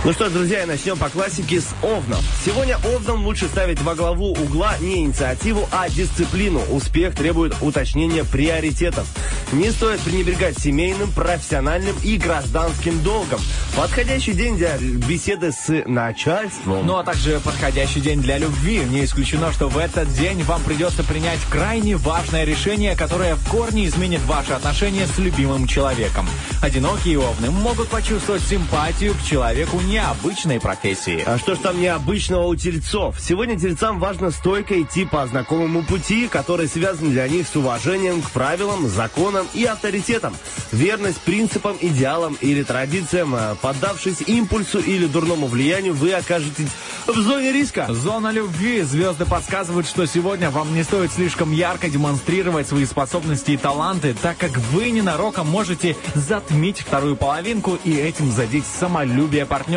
Ну 0.05 0.13
что 0.13 0.29
ж, 0.29 0.31
друзья, 0.31 0.63
и 0.63 0.65
начнем 0.65 0.95
по 0.95 1.09
классике 1.09 1.59
с 1.59 1.73
Овнов. 1.81 2.23
Сегодня 2.45 2.77
Овнам 2.77 3.25
лучше 3.25 3.47
ставить 3.47 3.81
во 3.81 3.95
главу 3.95 4.31
угла 4.31 4.75
не 4.79 4.99
инициативу, 4.99 5.67
а 5.71 5.89
дисциплину. 5.89 6.61
Успех 6.69 7.15
требует 7.15 7.55
уточнения 7.61 8.23
приоритетов. 8.23 9.07
Не 9.51 9.71
стоит 9.71 9.99
пренебрегать 10.01 10.59
семейным, 10.59 11.11
профессиональным 11.11 11.95
и 12.03 12.17
гражданским 12.17 13.01
долгом. 13.01 13.39
Подходящий 13.75 14.33
день 14.33 14.55
для 14.55 14.77
беседы 14.77 15.51
с 15.51 15.83
начальством. 15.85 16.85
Ну 16.85 16.97
а 16.97 17.03
также 17.03 17.39
подходящий 17.39 17.99
день 17.99 18.21
для 18.21 18.37
любви. 18.37 18.83
Не 18.89 19.03
исключено, 19.03 19.51
что 19.51 19.67
в 19.67 19.77
этот 19.77 20.13
день 20.13 20.43
вам 20.43 20.61
придется 20.63 21.03
принять 21.03 21.39
крайне 21.49 21.97
важное 21.97 22.45
решение, 22.45 22.95
которое 22.95 23.35
в 23.35 23.49
корне 23.49 23.87
изменит 23.87 24.21
ваши 24.25 24.53
отношения 24.53 25.07
с 25.07 25.17
любимым 25.17 25.65
человеком. 25.65 26.27
Одинокие 26.61 27.19
овны 27.19 27.49
могут 27.49 27.89
почувствовать 27.89 28.43
симпатию 28.43 29.15
к 29.15 29.23
человеку 29.23 29.79
необычной 29.87 30.59
профессии. 30.59 31.23
А 31.25 31.37
что 31.37 31.55
ж 31.55 31.59
там 31.59 31.79
необычного 31.79 32.43
у 32.43 32.55
тельцов? 32.55 33.19
Сегодня 33.19 33.57
тельцам 33.57 33.99
важно 33.99 34.31
стойко 34.31 34.81
идти 34.81 35.05
по 35.05 35.25
знакомому 35.27 35.83
пути, 35.83 36.27
который 36.27 36.67
связан 36.67 37.11
для 37.11 37.27
них 37.27 37.47
с 37.47 37.55
уважением 37.55 38.21
к 38.21 38.29
правилам, 38.31 38.87
законам 38.89 39.47
и 39.53 39.63
авторитетам. 39.63 40.35
Верность 40.73 41.21
принципам, 41.21 41.77
идеалам 41.79 42.37
или 42.41 42.63
традициям, 42.63 43.33
а, 43.33 43.55
поддавшись 43.61 44.21
импульсу 44.27 44.79
или 44.79 45.05
дурному 45.05 45.47
влиянию, 45.47 45.93
вы 45.93 46.11
окажетесь 46.11 46.67
в 47.05 47.15
зоне 47.15 47.53
риска. 47.53 47.87
Зона 47.89 48.31
любви. 48.31 48.81
Звезды 48.81 49.25
подсказывают, 49.25 49.87
что 49.87 50.05
сегодня 50.05 50.49
вам 50.49 50.73
не 50.75 50.83
стоит 50.83 51.13
слишком 51.13 51.53
ярко 51.53 51.89
демонстрировать 51.89 52.67
свои 52.67 52.85
способности 52.85 53.51
и 53.51 53.57
таланты, 53.57 54.13
так 54.21 54.37
как 54.37 54.57
вы 54.71 54.89
ненароком 54.89 55.47
можете 55.47 55.95
затмить 56.13 56.81
вторую 56.81 57.15
половинку 57.15 57.77
и 57.85 57.93
этим 57.93 58.31
задеть 58.31 58.65
самолюбие 58.65 59.45
партнера. 59.45 59.76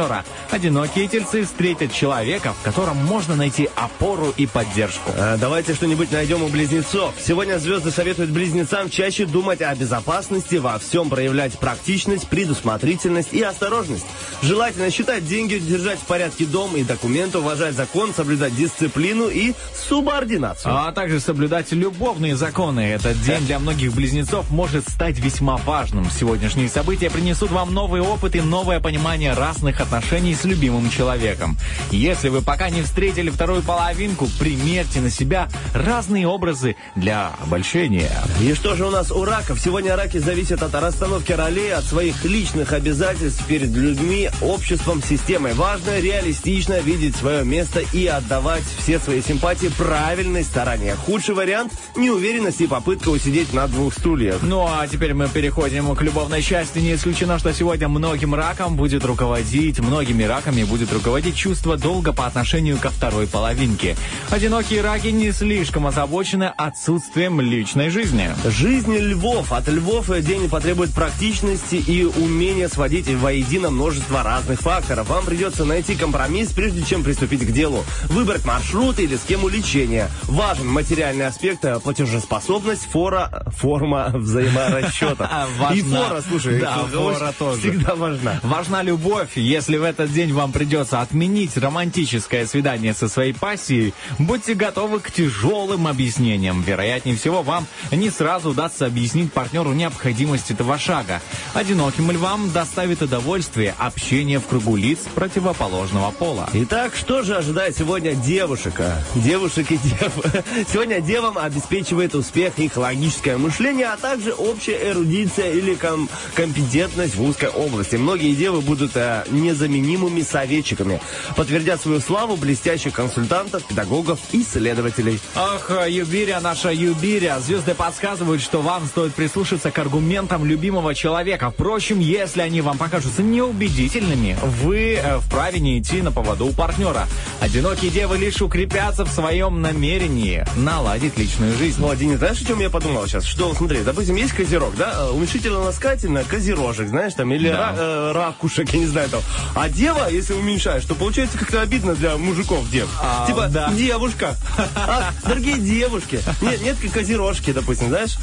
Одинокие 0.50 1.06
тельцы 1.06 1.44
встретят 1.44 1.92
человека, 1.92 2.52
в 2.52 2.62
котором 2.62 2.96
можно 2.96 3.36
найти 3.36 3.68
опору 3.76 4.32
и 4.36 4.46
поддержку. 4.46 5.10
А, 5.16 5.36
Давайте 5.36 5.74
что-нибудь 5.74 6.10
найдем 6.10 6.42
у 6.42 6.48
близнецов. 6.48 7.14
Сегодня 7.20 7.58
звезды 7.58 7.90
советуют 7.90 8.30
близнецам 8.30 8.88
чаще 8.90 9.26
думать 9.26 9.60
о 9.62 9.74
безопасности, 9.74 10.56
во 10.56 10.78
всем 10.78 11.10
проявлять 11.10 11.58
практичность, 11.58 12.28
предусмотрительность 12.28 13.32
и 13.32 13.42
осторожность. 13.42 14.06
Желательно 14.42 14.90
считать 14.90 15.26
деньги, 15.26 15.58
держать 15.58 15.98
в 15.98 16.04
порядке 16.04 16.46
дом 16.46 16.74
и 16.76 16.82
документы, 16.82 17.38
уважать 17.38 17.74
закон, 17.74 18.14
соблюдать 18.14 18.56
дисциплину 18.56 19.28
и 19.28 19.52
субординацию. 19.76 20.74
А 20.74 20.92
также 20.92 21.20
соблюдать 21.20 21.72
любовные 21.72 22.36
законы. 22.36 22.80
Этот 22.80 23.20
день 23.22 23.44
для 23.46 23.58
многих 23.58 23.92
близнецов 23.92 24.50
может 24.50 24.88
стать 24.88 25.18
весьма 25.18 25.56
важным. 25.58 26.10
Сегодняшние 26.10 26.68
события 26.68 27.10
принесут 27.10 27.50
вам 27.50 27.74
новый 27.74 28.00
опыт 28.00 28.34
и 28.34 28.40
новое 28.40 28.80
понимание 28.80 29.34
разных 29.34 29.80
отношений 29.80 29.89
с 29.90 30.44
любимым 30.44 30.88
человеком. 30.88 31.58
Если 31.90 32.28
вы 32.28 32.42
пока 32.42 32.70
не 32.70 32.82
встретили 32.82 33.28
вторую 33.28 33.62
половинку, 33.62 34.28
примерьте 34.38 35.00
на 35.00 35.10
себя 35.10 35.48
разные 35.74 36.26
образы 36.26 36.76
для 36.94 37.32
обольщения. 37.42 38.12
И 38.40 38.54
что 38.54 38.76
же 38.76 38.86
у 38.86 38.90
нас 38.90 39.10
у 39.10 39.24
раков? 39.24 39.60
Сегодня 39.60 39.96
раки 39.96 40.18
зависят 40.18 40.62
от 40.62 40.74
расстановки 40.74 41.32
ролей, 41.32 41.74
от 41.74 41.84
своих 41.84 42.24
личных 42.24 42.72
обязательств 42.72 43.44
перед 43.46 43.70
людьми, 43.70 44.30
обществом, 44.40 45.02
системой. 45.02 45.54
Важно 45.54 45.98
реалистично 46.00 46.80
видеть 46.80 47.16
свое 47.16 47.44
место 47.44 47.80
и 47.92 48.06
отдавать 48.06 48.64
все 48.78 48.98
свои 48.98 49.20
симпатии 49.20 49.68
правильной 49.76 50.44
стороне. 50.44 50.94
Худший 50.94 51.34
вариант– 51.34 51.72
неуверенность 51.96 52.60
и 52.60 52.66
попытка 52.66 53.08
усидеть 53.08 53.52
на 53.52 53.66
двух 53.66 53.94
стульях. 53.94 54.38
Ну 54.42 54.66
а 54.66 54.86
теперь 54.86 55.14
мы 55.14 55.28
переходим 55.28 55.94
к 55.94 56.02
любовной 56.02 56.42
части. 56.42 56.78
Не 56.78 56.94
исключено, 56.94 57.38
что 57.38 57.52
сегодня 57.52 57.88
многим 57.88 58.34
ракам 58.34 58.76
будет 58.76 59.04
руководить 59.04 59.79
многими 59.80 60.24
раками 60.24 60.64
будет 60.64 60.92
руководить 60.92 61.36
чувство 61.36 61.76
долга 61.76 62.12
по 62.12 62.26
отношению 62.26 62.78
ко 62.78 62.90
второй 62.90 63.26
половинке. 63.26 63.96
Одинокие 64.30 64.80
раки 64.80 65.08
не 65.08 65.32
слишком 65.32 65.86
озабочены 65.86 66.52
отсутствием 66.56 67.40
личной 67.40 67.90
жизни. 67.90 68.30
Жизнь 68.44 68.96
львов. 68.96 69.52
От 69.52 69.68
львов 69.68 70.10
день 70.20 70.48
потребует 70.48 70.92
практичности 70.92 71.76
и 71.76 72.04
умения 72.04 72.68
сводить 72.68 73.08
воедино 73.08 73.70
множество 73.70 74.22
разных 74.22 74.60
факторов. 74.60 75.08
Вам 75.08 75.24
придется 75.24 75.64
найти 75.64 75.94
компромисс, 75.94 76.50
прежде 76.52 76.82
чем 76.82 77.02
приступить 77.02 77.46
к 77.46 77.52
делу. 77.52 77.84
Выбрать 78.04 78.44
маршрут 78.44 78.98
или 78.98 79.16
схему 79.16 79.48
лечения. 79.48 80.10
Важен 80.24 80.68
материальный 80.68 81.26
аспект, 81.26 81.64
э, 81.64 81.78
платежеспособность, 81.80 82.86
фора, 82.90 83.44
форма 83.56 84.10
взаиморасчета. 84.14 85.48
И 85.74 85.82
фора, 85.82 86.22
слушай, 86.26 86.60
фора 86.92 87.32
тоже. 87.38 87.60
всегда 87.60 87.94
важна. 87.94 88.40
Важна 88.42 88.82
любовь. 88.82 89.36
Если 89.36 89.69
в 89.76 89.82
этот 89.82 90.12
день 90.12 90.32
вам 90.32 90.52
придется 90.52 91.00
отменить 91.00 91.56
романтическое 91.56 92.46
свидание 92.46 92.94
со 92.94 93.08
своей 93.08 93.32
пассией, 93.32 93.94
будьте 94.18 94.54
готовы 94.54 95.00
к 95.00 95.10
тяжелым 95.10 95.86
объяснениям. 95.86 96.62
Вероятнее 96.62 97.16
всего, 97.16 97.42
вам 97.42 97.66
не 97.90 98.10
сразу 98.10 98.50
удастся 98.50 98.86
объяснить 98.86 99.32
партнеру 99.32 99.72
необходимость 99.72 100.50
этого 100.50 100.78
шага. 100.78 101.20
Одиноким 101.54 102.10
львам 102.10 102.50
доставит 102.52 103.02
удовольствие 103.02 103.74
общение 103.78 104.38
в 104.38 104.46
кругу 104.46 104.76
лиц 104.76 104.98
противоположного 105.14 106.10
пола. 106.10 106.48
Итак, 106.52 106.94
что 106.94 107.22
же 107.22 107.36
ожидает 107.36 107.76
сегодня 107.76 108.14
девушек? 108.14 108.74
а? 108.80 109.02
Девушек 109.14 109.70
и 109.72 109.76
дев. 109.76 110.12
Сегодня 110.72 111.00
девам 111.00 111.38
обеспечивает 111.38 112.14
успех 112.14 112.58
их 112.58 112.76
логическое 112.76 113.36
мышление, 113.38 113.86
а 113.86 113.96
также 113.96 114.32
общая 114.32 114.90
эрудиция 114.90 115.52
или 115.52 115.74
ком- 115.74 116.08
компетентность 116.34 117.14
в 117.14 117.22
узкой 117.22 117.48
области. 117.48 117.96
Многие 117.96 118.34
девы 118.34 118.60
будут 118.60 118.92
э, 118.96 119.24
незаменимыми 119.60 120.22
советчиками, 120.22 121.00
подтвердят 121.36 121.80
свою 121.80 122.00
славу 122.00 122.36
блестящих 122.36 122.94
консультантов, 122.94 123.62
педагогов 123.64 124.18
и 124.32 124.42
исследователей. 124.42 125.20
Ах, 125.34 125.70
Юбиря, 125.88 126.40
наша 126.40 126.70
Юбиря, 126.72 127.38
звезды 127.40 127.74
подсказывают, 127.74 128.40
что 128.42 128.62
вам 128.62 128.86
стоит 128.86 129.14
прислушаться 129.14 129.70
к 129.70 129.78
аргументам 129.78 130.44
любимого 130.46 130.94
человека. 130.94 131.50
Впрочем, 131.50 131.98
если 131.98 132.40
они 132.40 132.60
вам 132.62 132.78
покажутся 132.78 133.22
неубедительными, 133.22 134.38
вы 134.62 134.94
э, 135.02 135.18
вправе 135.20 135.60
не 135.60 135.78
идти 135.78 136.00
на 136.02 136.10
поводу 136.12 136.46
у 136.46 136.52
партнера. 136.52 137.06
Одинокие 137.40 137.90
девы 137.90 138.16
лишь 138.18 138.40
укрепятся 138.40 139.04
в 139.04 139.10
своем 139.12 139.60
намерении 139.60 140.44
наладить 140.56 141.18
личную 141.18 141.56
жизнь. 141.56 141.80
Ну, 141.80 141.94
Денис, 141.94 142.18
знаешь, 142.18 142.40
о 142.40 142.44
чем 142.46 142.60
я 142.60 142.70
подумал 142.70 143.06
сейчас? 143.06 143.24
Что, 143.24 143.52
смотри, 143.54 143.80
допустим, 143.82 144.16
есть 144.16 144.32
козерог, 144.32 144.74
да? 144.76 144.92
э, 145.00 145.10
Уменьшительно-ласкательно 145.10 146.24
козерожек, 146.24 146.88
знаешь, 146.88 147.14
там, 147.14 147.32
или 147.32 147.48
Да. 147.50 147.72
ра- 147.72 147.76
э, 147.78 148.12
ракушек, 148.12 148.70
я 148.72 148.78
не 148.80 148.86
знаю, 148.86 149.08
там. 149.10 149.20
А 149.54 149.68
дева, 149.68 150.08
если 150.10 150.34
уменьшаешь, 150.34 150.84
то 150.84 150.94
получается 150.94 151.36
как-то 151.38 151.60
обидно 151.60 151.94
для 151.94 152.16
мужиков 152.16 152.68
дев. 152.70 152.88
А, 153.00 153.26
типа, 153.26 153.48
да. 153.48 153.72
девушка. 153.72 154.36
А, 154.76 155.12
дорогие 155.24 155.58
девушки. 155.58 156.20
Нет, 156.40 156.62
нет, 156.62 156.76
как 156.80 156.92
козерожки, 156.92 157.52
допустим, 157.52 157.88
знаешь? 157.88 158.16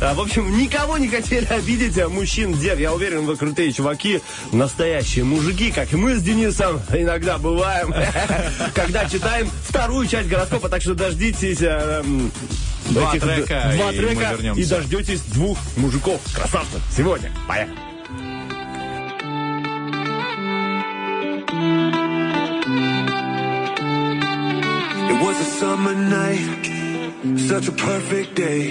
А, 0.00 0.14
в 0.14 0.20
общем, 0.20 0.56
никого 0.58 0.98
не 0.98 1.08
хотели 1.08 1.44
обидеть 1.46 1.98
а, 1.98 2.08
мужчин, 2.08 2.54
дев. 2.58 2.78
Я 2.78 2.92
уверен, 2.92 3.24
вы 3.24 3.36
крутые 3.36 3.72
чуваки, 3.72 4.20
настоящие 4.50 5.24
мужики, 5.24 5.70
как 5.70 5.92
и 5.92 5.96
мы 5.96 6.16
с 6.16 6.22
Денисом 6.22 6.80
иногда 6.92 7.38
бываем, 7.38 7.94
когда 8.74 9.08
читаем 9.08 9.50
вторую 9.68 10.06
часть 10.06 10.28
гороскопа, 10.28 10.68
так 10.68 10.82
что 10.82 10.94
дождитесь 10.94 11.62
м, 11.62 12.32
Два 12.86 13.12
трека, 13.12 13.72
два 13.76 13.92
и 13.92 13.96
трека 13.96 14.36
и 14.56 14.64
дождетесь 14.64 15.20
двух 15.20 15.58
мужиков, 15.76 16.20
красавцев, 16.34 16.80
сегодня. 16.94 17.32
Поехали. 17.46 17.91
Summer 25.82 26.00
night, 26.00 27.38
such 27.38 27.66
a 27.66 27.72
perfect 27.72 28.36
day. 28.36 28.66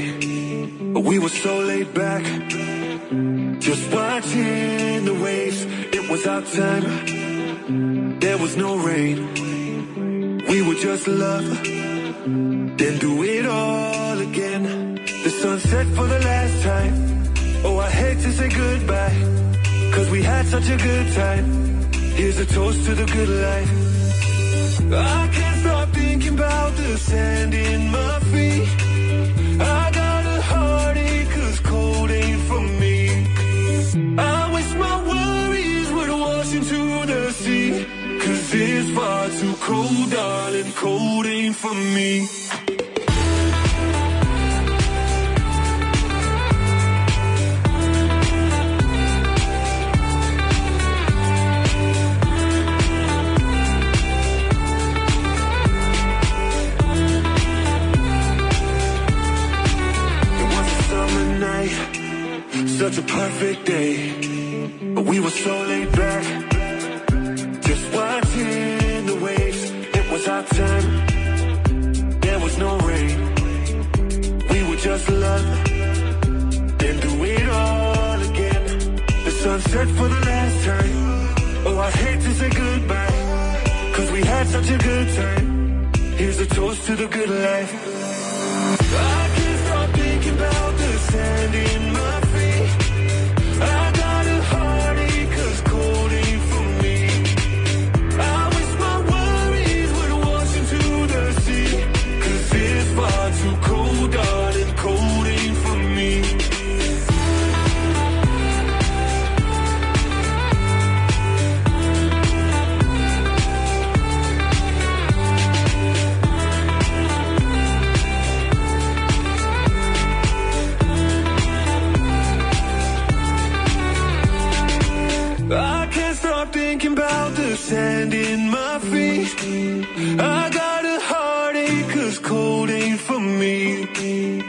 We 1.09 1.19
were 1.19 1.35
so 1.45 1.59
laid 1.59 1.93
back, 1.93 2.23
just 3.59 3.91
watching 3.91 5.03
the 5.03 5.17
waves. 5.21 5.65
It 5.97 6.09
was 6.09 6.25
our 6.25 6.41
time, 6.41 8.19
there 8.19 8.37
was 8.37 8.55
no 8.55 8.77
rain. 8.77 9.17
We 10.49 10.61
would 10.61 10.77
just 10.77 11.05
love, 11.07 11.47
then 12.79 12.97
do 12.99 13.23
it 13.23 13.45
all 13.45 14.17
again. 14.19 14.95
The 15.25 15.31
sunset 15.41 15.87
for 15.87 16.07
the 16.07 16.19
last 16.19 16.63
time. 16.63 16.93
Oh, 17.65 17.77
I 17.77 17.89
hate 17.89 18.19
to 18.19 18.31
say 18.31 18.47
goodbye, 18.47 19.17
cause 19.93 20.09
we 20.09 20.23
had 20.23 20.45
such 20.45 20.69
a 20.69 20.77
good 20.77 21.13
time. 21.13 21.45
Here's 22.19 22.37
a 22.37 22.45
toast 22.45 22.85
to 22.85 22.95
the 22.95 23.05
good 23.05 23.31
life. 23.47 23.71
I 24.93 25.29
can't 25.33 25.50
the 26.75 26.97
sand 26.97 27.53
in 27.53 27.91
my 27.91 28.19
feet. 28.31 28.67
I 29.59 29.91
got 29.91 30.25
a 30.25 30.41
heartache 30.41 31.29
cause 31.29 31.59
cold 31.59 32.11
ain't 32.11 32.41
for 32.49 32.61
me. 32.61 32.97
I 34.17 34.51
wish 34.53 34.73
my 34.75 34.95
worries 35.09 35.91
would 35.91 36.09
wash 36.09 36.53
into 36.53 37.05
the 37.05 37.31
sea. 37.31 37.85
Cause 38.19 38.53
it's 38.53 38.89
far 38.95 39.29
too 39.29 39.55
cold, 39.61 40.11
darling, 40.11 40.71
cold 40.73 41.25
ain't 41.25 41.55
for 41.55 41.73
me. 41.73 42.40
Such 62.81 62.97
a 62.97 63.03
perfect 63.03 63.63
day. 63.67 63.95
But 64.95 65.05
we 65.05 65.19
were 65.19 65.35
so 65.45 65.53
laid 65.71 65.91
back, 65.91 66.25
just 67.67 67.85
watching 67.93 69.05
the 69.11 69.17
waves. 69.21 69.61
It 69.99 70.05
was 70.11 70.27
our 70.27 70.43
time, 70.59 70.87
there 72.21 72.39
was 72.39 72.57
no 72.57 72.71
rain. 72.89 73.17
We 74.51 74.59
were 74.67 74.81
just 74.89 75.07
love, 75.09 75.47
then 76.81 76.95
do 77.05 77.11
it 77.23 77.47
all 77.49 78.19
again. 78.29 78.63
The 79.25 79.33
sunset 79.43 79.87
for 79.97 80.07
the 80.15 80.21
last 80.31 80.57
time. 80.65 80.95
Oh, 81.67 81.77
I 81.87 81.91
hate 81.91 82.21
to 82.21 82.31
say 82.39 82.49
goodbye, 82.49 83.93
cause 83.95 84.09
we 84.11 84.21
had 84.23 84.47
such 84.47 84.69
a 84.71 84.79
good 84.89 85.07
time. 85.21 85.47
Here's 86.17 86.39
a 86.39 86.47
toast 86.47 86.83
to 86.87 86.95
the 86.95 87.07
good 87.07 87.29
life. 87.29 87.73
I 89.19 89.29
can't 89.35 89.59
stop 89.65 89.89
thinking 89.91 90.33
about 90.33 90.71
the 90.81 90.91
sand 91.11 91.53
in 91.53 91.90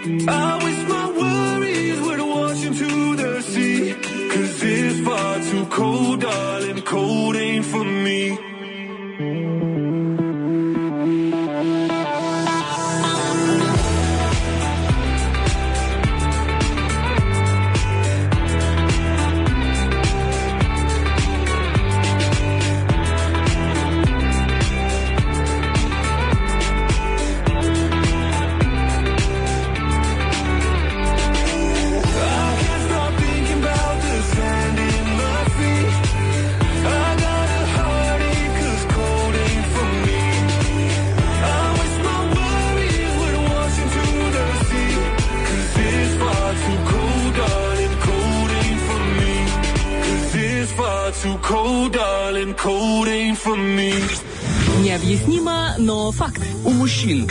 Oh. 0.04 0.61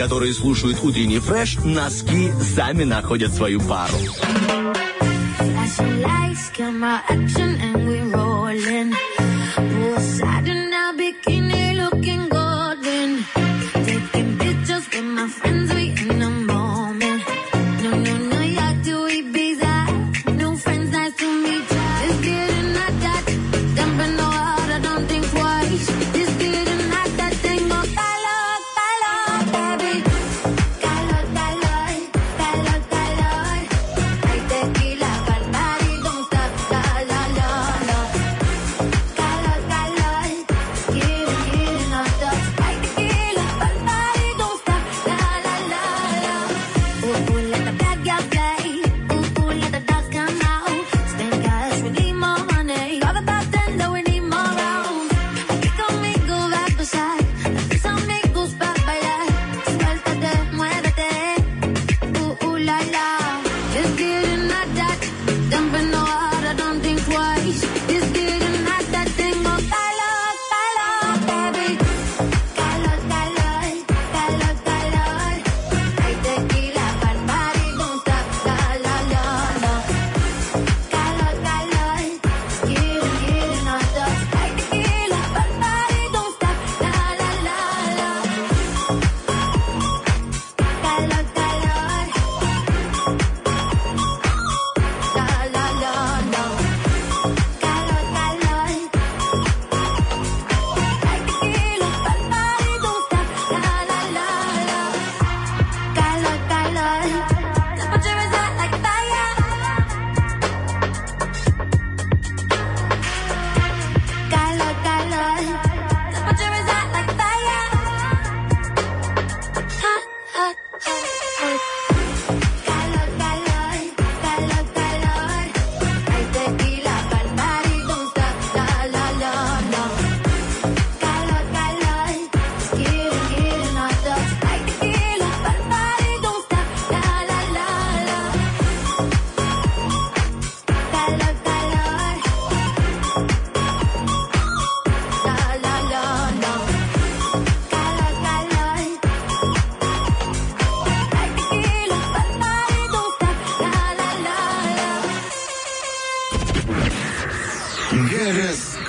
Которые 0.02 0.34
слушают 0.34 0.80
утренний 0.82 1.20
фреш, 1.20 1.58
носки 1.64 2.32
сами 2.56 2.84
находят 2.84 3.32
свою 3.36 3.62
пару. 3.62 3.98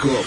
Гороскоп. 0.03 0.27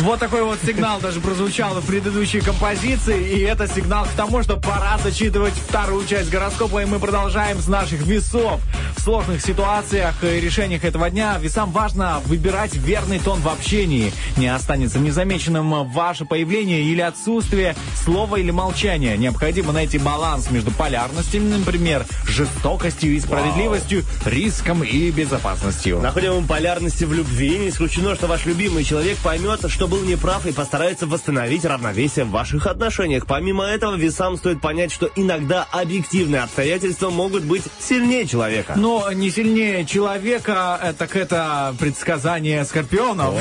Вот 0.00 0.20
такой 0.20 0.42
вот 0.42 0.58
сигнал 0.64 1.00
даже 1.00 1.20
прозвучал 1.20 1.74
в 1.74 1.86
предыдущей 1.86 2.40
композиции, 2.40 3.28
и 3.28 3.40
это 3.40 3.66
сигнал 3.66 4.04
к 4.04 4.10
тому, 4.10 4.42
что 4.42 4.56
пора 4.56 4.98
зачитывать 4.98 5.54
вторую 5.54 6.06
часть 6.06 6.30
гороскопа, 6.30 6.82
и 6.82 6.84
мы 6.84 6.98
продолжаем 6.98 7.58
с 7.58 7.66
наших 7.66 8.02
весов. 8.02 8.60
В 9.00 9.02
сложных 9.02 9.40
ситуациях 9.40 10.22
и 10.22 10.40
решениях 10.40 10.84
этого 10.84 11.08
дня 11.08 11.38
весам 11.38 11.72
важно 11.72 12.20
выбирать 12.26 12.74
верный 12.74 13.18
тон 13.18 13.40
в 13.40 13.48
общении. 13.48 14.12
Не 14.36 14.48
останется 14.48 14.98
незамеченным 14.98 15.88
ваше 15.88 16.26
появление 16.26 16.82
или 16.82 17.00
отсутствие 17.00 17.74
слова 18.04 18.36
или 18.36 18.50
молчания. 18.50 19.16
Необходимо 19.16 19.72
найти 19.72 19.96
баланс 19.96 20.50
между 20.50 20.70
полярностями, 20.70 21.50
например, 21.56 22.04
жестокостью 22.26 23.14
и 23.14 23.20
справедливостью, 23.20 24.04
риском 24.26 24.84
и 24.84 25.10
безопасностью. 25.10 26.00
Находим 26.00 26.46
полярности 26.46 27.04
в 27.04 27.14
любви. 27.14 27.56
Не 27.56 27.70
исключено, 27.70 28.14
что 28.14 28.26
ваш 28.26 28.44
любимый 28.44 28.84
человек 28.84 29.16
поймет, 29.24 29.60
что 29.68 29.88
был 29.88 30.02
неправ 30.02 30.44
и 30.44 30.52
постарается 30.52 31.06
восстановить 31.06 31.64
равновесие 31.64 32.26
в 32.26 32.30
ваших 32.32 32.66
отношениях. 32.66 33.24
Помимо 33.26 33.64
этого, 33.64 33.94
весам 33.94 34.36
стоит 34.36 34.60
понять, 34.60 34.92
что 34.92 35.08
иногда 35.16 35.66
объективные 35.72 36.42
обстоятельства 36.42 37.08
могут 37.08 37.44
быть 37.44 37.62
сильнее 37.80 38.26
человека. 38.26 38.74
Но 38.76 38.89
не 39.12 39.30
сильнее 39.30 39.84
человека, 39.84 40.78
э, 40.82 40.92
так 40.92 41.16
это 41.16 41.74
предсказание 41.78 42.64
скорпионов. 42.64 43.34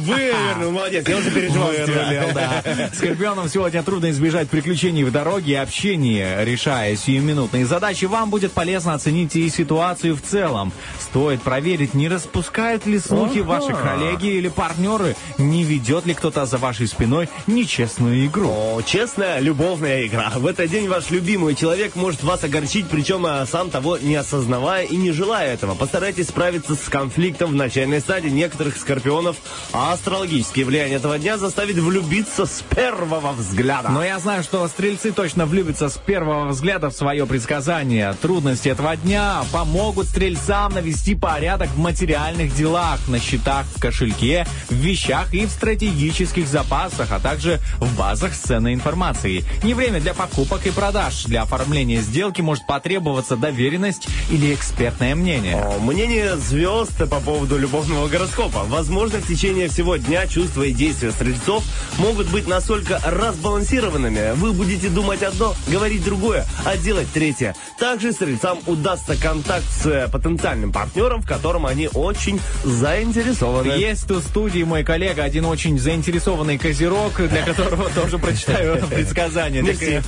Вывернул, 0.00 0.70
молодец, 0.72 1.08
я 1.08 1.16
уже 1.16 1.30
переживал. 1.30 1.68
Выстрелил, 1.68 2.34
да. 2.34 2.90
Скорпионам 2.94 3.48
сегодня 3.48 3.82
трудно 3.82 4.10
избежать 4.10 4.48
приключений 4.48 5.04
в 5.04 5.10
дороге 5.10 5.52
и 5.52 5.56
общении. 5.56 6.44
Решая 6.44 6.96
сиюминутные 6.96 7.66
задачи, 7.66 8.04
вам 8.04 8.30
будет 8.30 8.52
полезно 8.52 8.94
оценить 8.94 9.34
и 9.36 9.48
ситуацию 9.48 10.16
в 10.16 10.22
целом. 10.22 10.72
Стоит 11.00 11.42
проверить, 11.42 11.94
не 11.94 12.08
распускают 12.08 12.86
ли 12.86 12.98
слухи 12.98 13.38
ваши 13.38 13.72
коллеги 13.72 14.28
или 14.28 14.48
партнеры, 14.48 15.16
не 15.38 15.64
ведет 15.64 16.06
ли 16.06 16.14
кто-то 16.14 16.46
за 16.46 16.58
вашей 16.58 16.86
спиной 16.86 17.28
нечестную 17.46 18.26
игру. 18.26 18.48
О, 18.48 18.82
честная 18.82 19.38
любовная 19.40 20.06
игра. 20.06 20.30
В 20.36 20.46
этот 20.46 20.70
день 20.70 20.88
ваш 20.88 21.10
любимый 21.10 21.54
человек 21.54 21.96
может 21.96 22.22
вас 22.22 22.44
огорчить, 22.44 22.86
причем 22.88 23.26
а, 23.26 23.46
сам 23.46 23.70
того 23.70 23.98
не 23.98 24.16
осознавая 24.16 24.81
и 24.84 24.96
не 24.96 25.12
желая 25.12 25.54
этого. 25.54 25.74
Постарайтесь 25.74 26.28
справиться 26.28 26.74
с 26.74 26.88
конфликтом 26.88 27.50
в 27.50 27.54
начальной 27.54 28.00
стадии 28.00 28.28
некоторых 28.28 28.76
скорпионов, 28.76 29.36
а 29.72 29.92
астрологические 29.92 30.64
влияния 30.64 30.96
этого 30.96 31.18
дня 31.18 31.38
заставит 31.38 31.76
влюбиться 31.76 32.46
с 32.46 32.62
первого 32.74 33.32
взгляда. 33.32 33.90
Но 33.90 34.04
я 34.04 34.18
знаю, 34.18 34.42
что 34.42 34.66
стрельцы 34.68 35.12
точно 35.12 35.46
влюбятся 35.46 35.88
с 35.88 35.96
первого 35.96 36.48
взгляда 36.48 36.90
в 36.90 36.94
свое 36.94 37.26
предсказание. 37.26 38.14
Трудности 38.20 38.68
этого 38.68 38.96
дня 38.96 39.42
помогут 39.52 40.06
стрельцам 40.06 40.72
навести 40.74 41.14
порядок 41.14 41.68
в 41.70 41.78
материальных 41.78 42.54
делах, 42.54 43.00
на 43.08 43.18
счетах, 43.18 43.66
в 43.74 43.80
кошельке, 43.80 44.46
в 44.68 44.74
вещах 44.74 45.32
и 45.34 45.46
в 45.46 45.50
стратегических 45.50 46.46
запасах, 46.46 47.12
а 47.12 47.20
также 47.20 47.60
в 47.78 47.96
базах 47.96 48.32
ценной 48.32 48.74
информацией. 48.74 49.44
Не 49.62 49.74
время 49.74 50.00
для 50.00 50.14
покупок 50.14 50.66
и 50.66 50.70
продаж. 50.70 51.24
Для 51.24 51.42
оформления 51.42 52.00
сделки 52.00 52.40
может 52.40 52.66
потребоваться 52.66 53.36
доверенность 53.36 54.08
или 54.30 54.52
экспертное 54.72 55.14
мнение. 55.14 55.62
Мнение 55.80 56.36
звезд 56.38 56.96
по 56.96 57.20
поводу 57.20 57.58
любовного 57.58 58.08
гороскопа. 58.08 58.64
Возможно, 58.64 59.18
в 59.18 59.26
течение 59.26 59.68
всего 59.68 59.96
дня 59.96 60.26
чувства 60.26 60.62
и 60.62 60.72
действия 60.72 61.12
стрельцов 61.12 61.62
могут 61.98 62.28
быть 62.28 62.48
настолько 62.48 62.98
разбалансированными. 63.04 64.32
Вы 64.36 64.52
будете 64.52 64.88
думать 64.88 65.22
одно, 65.22 65.54
говорить 65.68 66.02
другое, 66.02 66.46
а 66.64 66.78
делать 66.78 67.06
третье. 67.12 67.54
Также 67.78 68.12
стрельцам 68.12 68.60
удастся 68.66 69.14
контакт 69.14 69.66
с 69.70 69.86
э, 69.86 70.08
потенциальным 70.08 70.72
партнером, 70.72 71.20
в 71.20 71.26
котором 71.26 71.66
они 71.66 71.90
очень 71.92 72.40
заинтересованы. 72.64 73.72
Есть 73.72 74.08
тут 74.08 74.24
в 74.24 74.28
студии 74.28 74.62
мой 74.62 74.84
коллега, 74.84 75.22
один 75.22 75.44
очень 75.44 75.78
заинтересованный 75.78 76.56
козерог, 76.56 77.12
для 77.16 77.42
которого 77.46 77.90
тоже 77.90 78.18
прочитаю 78.18 78.82
предсказание. 78.90 79.62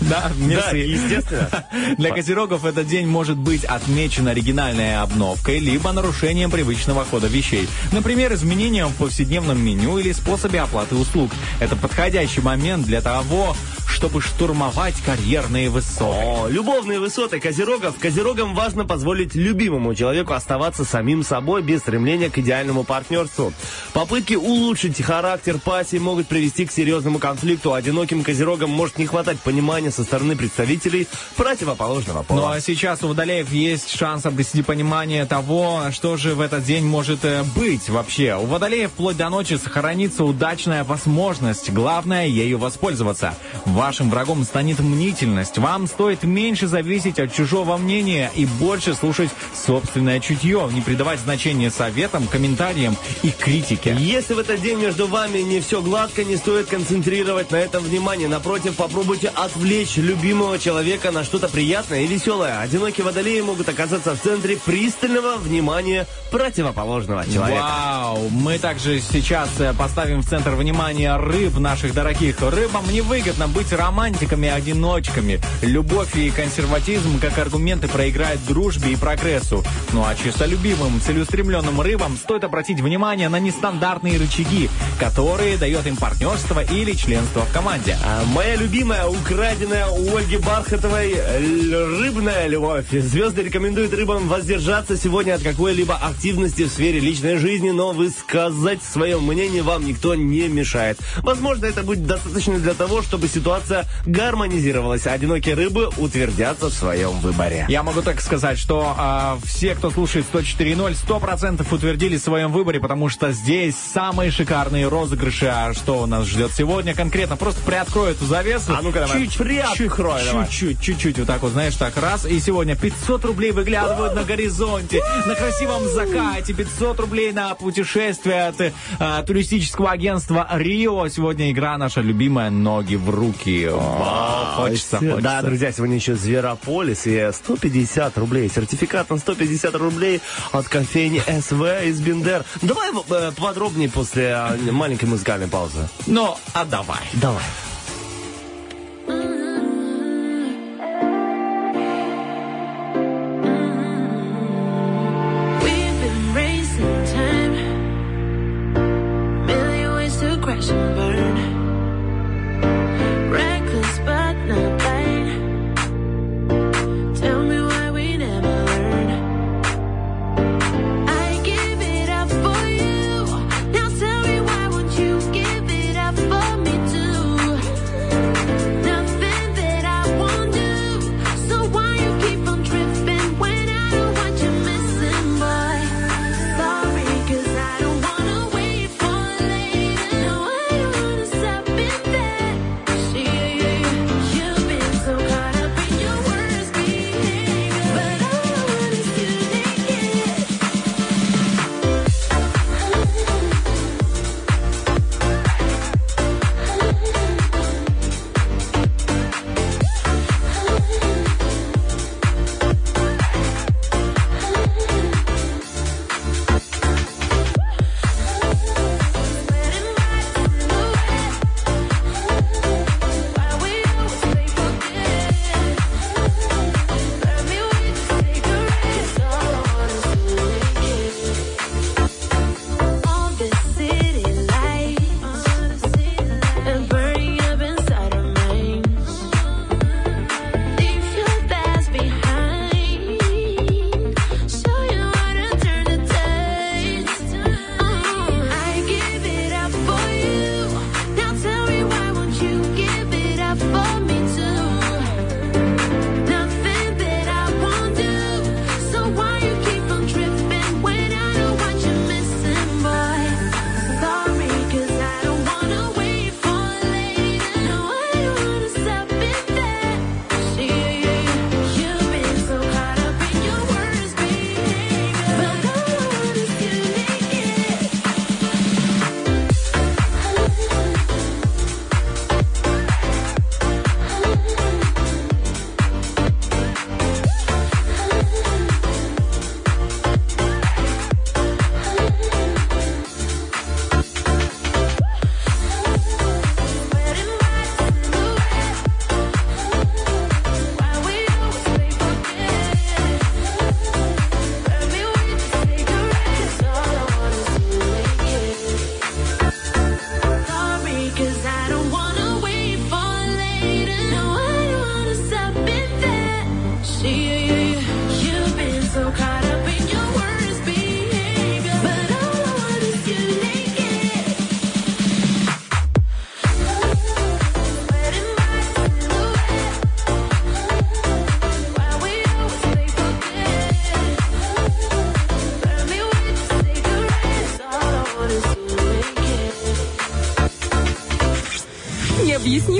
Да, 0.00 0.30
Да, 0.38 0.70
естественно. 0.76 1.50
Для 1.98 2.10
козерогов 2.10 2.64
этот 2.64 2.86
день 2.86 3.06
может 3.06 3.36
быть 3.36 3.64
отмечен 3.64 3.97
оригинальной 4.06 4.96
обновкой, 5.00 5.58
либо 5.58 5.90
нарушением 5.92 6.50
привычного 6.50 7.04
хода 7.04 7.26
вещей. 7.26 7.68
Например, 7.90 8.32
изменением 8.32 8.88
в 8.88 8.94
повседневном 8.94 9.60
меню 9.60 9.98
или 9.98 10.12
способе 10.12 10.60
оплаты 10.60 10.94
услуг. 10.94 11.30
Это 11.60 11.74
подходящий 11.74 12.40
момент 12.40 12.86
для 12.86 13.00
того, 13.00 13.56
чтобы 13.88 14.20
штурмовать 14.20 14.94
карьерные 15.04 15.70
высоты. 15.70 16.04
О, 16.04 16.46
любовные 16.48 17.00
высоты 17.00 17.40
козерогов. 17.40 17.98
Козерогам 17.98 18.54
важно 18.54 18.84
позволить 18.84 19.34
любимому 19.34 19.94
человеку 19.94 20.34
оставаться 20.34 20.84
самим 20.84 21.22
собой 21.24 21.62
без 21.62 21.80
стремления 21.80 22.30
к 22.30 22.38
идеальному 22.38 22.84
партнерству. 22.84 23.52
Попытки 23.92 24.34
улучшить 24.34 25.00
характер 25.02 25.58
пассии 25.58 25.96
могут 25.98 26.28
привести 26.28 26.66
к 26.66 26.70
серьезному 26.72 27.18
конфликту. 27.18 27.72
Одиноким 27.74 28.22
козерогам 28.22 28.70
может 28.70 28.98
не 28.98 29.06
хватать 29.06 29.40
понимания 29.40 29.90
со 29.90 30.04
стороны 30.04 30.36
представителей 30.36 31.08
противоположного 31.36 32.18
Ну 32.18 32.24
пола. 32.24 32.54
а 32.54 32.60
сейчас 32.60 33.02
у 33.02 33.08
водолеев 33.08 33.50
есть 33.50 33.90
шанс 33.96 34.26
обрести 34.26 34.62
понимание 34.62 35.24
того, 35.24 35.84
что 35.92 36.16
же 36.16 36.34
в 36.34 36.40
этот 36.40 36.62
день 36.64 36.84
может 36.84 37.24
э, 37.24 37.42
быть 37.56 37.88
вообще. 37.88 38.36
У 38.36 38.44
водолеев 38.46 38.90
вплоть 38.90 39.16
до 39.16 39.28
ночи 39.30 39.54
сохранится 39.54 40.24
удачная 40.24 40.84
возможность. 40.84 41.70
Главное 41.72 42.26
ею 42.26 42.58
воспользоваться. 42.58 43.34
Вашим 43.78 44.10
врагом 44.10 44.42
станет 44.42 44.80
мнительность. 44.80 45.56
Вам 45.56 45.86
стоит 45.86 46.24
меньше 46.24 46.66
зависеть 46.66 47.20
от 47.20 47.32
чужого 47.32 47.76
мнения 47.76 48.28
и 48.34 48.44
больше 48.44 48.92
слушать 48.92 49.30
собственное 49.54 50.18
чутье, 50.18 50.68
не 50.72 50.80
придавать 50.80 51.20
значения 51.20 51.70
советам, 51.70 52.26
комментариям 52.26 52.96
и 53.22 53.30
критике. 53.30 53.94
Если 53.96 54.34
в 54.34 54.40
этот 54.40 54.60
день 54.62 54.80
между 54.80 55.06
вами 55.06 55.38
не 55.38 55.60
все 55.60 55.80
гладко, 55.80 56.24
не 56.24 56.34
стоит 56.34 56.66
концентрировать 56.66 57.52
на 57.52 57.56
этом 57.56 57.84
внимание. 57.84 58.26
Напротив, 58.26 58.74
попробуйте 58.74 59.28
отвлечь 59.28 59.96
любимого 59.96 60.58
человека 60.58 61.12
на 61.12 61.22
что-то 61.22 61.46
приятное 61.48 62.00
и 62.00 62.08
веселое. 62.08 62.58
Одинокие 62.58 63.04
водолеи 63.04 63.40
могут 63.42 63.68
оказаться 63.68 64.16
в 64.16 64.20
центре 64.20 64.56
пристального 64.56 65.36
внимания 65.36 66.08
противоположного 66.32 67.24
человека. 67.26 67.62
Вау! 67.62 68.28
Мы 68.30 68.58
также 68.58 69.00
сейчас 69.00 69.48
э, 69.60 69.72
поставим 69.72 70.22
в 70.22 70.28
центр 70.28 70.56
внимания 70.56 71.16
рыб 71.16 71.58
наших 71.58 71.94
дорогих. 71.94 72.40
Рыбам 72.40 72.84
невыгодно 72.92 73.46
быть 73.46 73.67
романтиками-одиночками. 73.72 75.40
Любовь 75.62 76.16
и 76.16 76.30
консерватизм 76.30 77.18
как 77.20 77.38
аргументы 77.38 77.88
проиграют 77.88 78.44
дружбе 78.46 78.92
и 78.92 78.96
прогрессу. 78.96 79.64
Ну 79.92 80.04
а 80.04 80.14
честолюбивым, 80.14 81.00
целеустремленным 81.00 81.80
рыбам 81.80 82.16
стоит 82.16 82.44
обратить 82.44 82.80
внимание 82.80 83.28
на 83.28 83.38
нестандартные 83.38 84.18
рычаги, 84.18 84.70
которые 84.98 85.56
дает 85.56 85.86
им 85.86 85.96
партнерство 85.96 86.62
или 86.62 86.92
членство 86.92 87.42
в 87.42 87.52
команде. 87.52 87.96
А 88.04 88.24
моя 88.24 88.56
любимая, 88.56 89.06
украденная 89.06 89.86
у 89.88 90.16
Ольги 90.16 90.36
Бархатовой 90.36 91.16
рыбная 91.38 92.46
любовь. 92.46 92.86
Звезды 92.90 93.42
рекомендуют 93.42 93.92
рыбам 93.92 94.28
воздержаться 94.28 94.96
сегодня 94.96 95.34
от 95.34 95.42
какой-либо 95.42 95.94
активности 95.94 96.62
в 96.62 96.68
сфере 96.68 97.00
личной 97.00 97.36
жизни, 97.38 97.70
но 97.70 97.92
высказать 97.92 98.82
свое 98.82 99.18
мнение 99.18 99.62
вам 99.62 99.86
никто 99.86 100.14
не 100.14 100.48
мешает. 100.48 100.98
Возможно, 101.18 101.66
это 101.66 101.82
будет 101.82 102.06
достаточно 102.06 102.58
для 102.58 102.74
того, 102.74 103.02
чтобы 103.02 103.28
ситуация 103.28 103.57
гармонизировалась. 104.06 105.06
а 105.06 105.12
Одинокие 105.12 105.54
рыбы 105.54 105.90
утвердятся 105.96 106.66
в 106.66 106.72
своем 106.72 107.10
выборе. 107.20 107.66
Я 107.68 107.82
могу 107.82 108.02
так 108.02 108.20
сказать, 108.20 108.58
что 108.58 108.94
а, 108.96 109.38
все, 109.44 109.74
кто 109.74 109.90
слушает 109.90 110.26
104.0, 110.32 110.96
100% 111.06 111.74
утвердили 111.74 112.16
в 112.16 112.20
своем 112.20 112.52
выборе, 112.52 112.80
потому 112.80 113.08
что 113.08 113.32
здесь 113.32 113.74
самые 113.76 114.30
шикарные 114.30 114.88
розыгрыши. 114.88 115.46
А 115.46 115.72
что 115.74 116.06
нас 116.06 116.26
ждет 116.26 116.52
сегодня 116.52 116.94
конкретно? 116.94 117.36
Просто 117.36 117.60
приоткрою 117.62 118.12
эту 118.12 118.26
завесу. 118.26 118.72
А 118.76 118.82
ну-ка 118.82 119.00
давай, 119.00 119.28
приоткрой 119.28 120.24
давай. 120.24 120.46
Чуть-чуть, 120.46 120.80
чуть-чуть, 120.80 121.18
вот 121.18 121.26
так 121.26 121.42
вот, 121.42 121.52
знаешь, 121.52 121.74
так 121.74 121.96
раз. 121.96 122.24
И 122.26 122.38
сегодня 122.40 122.76
500 122.76 123.24
рублей 123.24 123.52
выглядывают 123.52 124.14
на 124.14 124.24
горизонте, 124.24 125.02
на 125.26 125.34
красивом 125.34 125.88
закате, 125.88 126.52
500 126.52 127.00
рублей 127.00 127.32
на 127.32 127.54
путешествие 127.54 128.48
от 128.48 128.72
а, 128.98 129.22
туристического 129.22 129.90
агентства 129.90 130.48
Рио. 130.54 131.08
Сегодня 131.08 131.50
игра 131.50 131.76
наша 131.78 132.00
любимая 132.00 132.50
«Ноги 132.50 132.96
в 132.96 133.10
руки». 133.10 133.47
О, 133.56 134.54
Хочется, 134.56 134.98
хочется. 134.98 135.20
Да, 135.20 135.42
друзья, 135.42 135.72
сегодня 135.72 135.96
еще 135.96 136.14
Зверополис 136.14 137.06
и 137.06 137.30
150 137.32 138.18
рублей. 138.18 138.48
Сертификат 138.48 139.10
на 139.10 139.18
150 139.18 139.74
рублей 139.76 140.20
от 140.52 140.68
кофейни 140.68 141.20
СВ 141.40 141.86
из 141.86 142.00
Бендер. 142.00 142.44
Давай 142.62 142.90
э, 142.90 143.32
подробнее 143.36 143.88
после 143.88 144.36
э, 144.36 144.70
маленькой 144.70 145.06
музыкальной 145.06 145.48
паузы. 145.48 145.88
Ну, 146.06 146.36
а 146.54 146.64
давай. 146.64 147.00
Давай. 147.14 147.42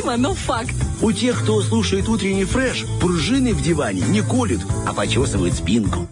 Необъяснимо, 0.09 0.17
но 0.17 0.35
факт. 0.35 0.75
У 1.03 1.13
тех, 1.13 1.43
кто 1.43 1.61
слушает 1.63 2.09
утренний 2.09 2.45
фреш, 2.45 2.87
пружины 3.01 3.53
в 3.53 3.63
диване 3.63 4.01
не 4.01 4.23
колют, 4.23 4.61
а 4.87 4.95
почесывают 4.95 5.55
спинку. 5.55 6.09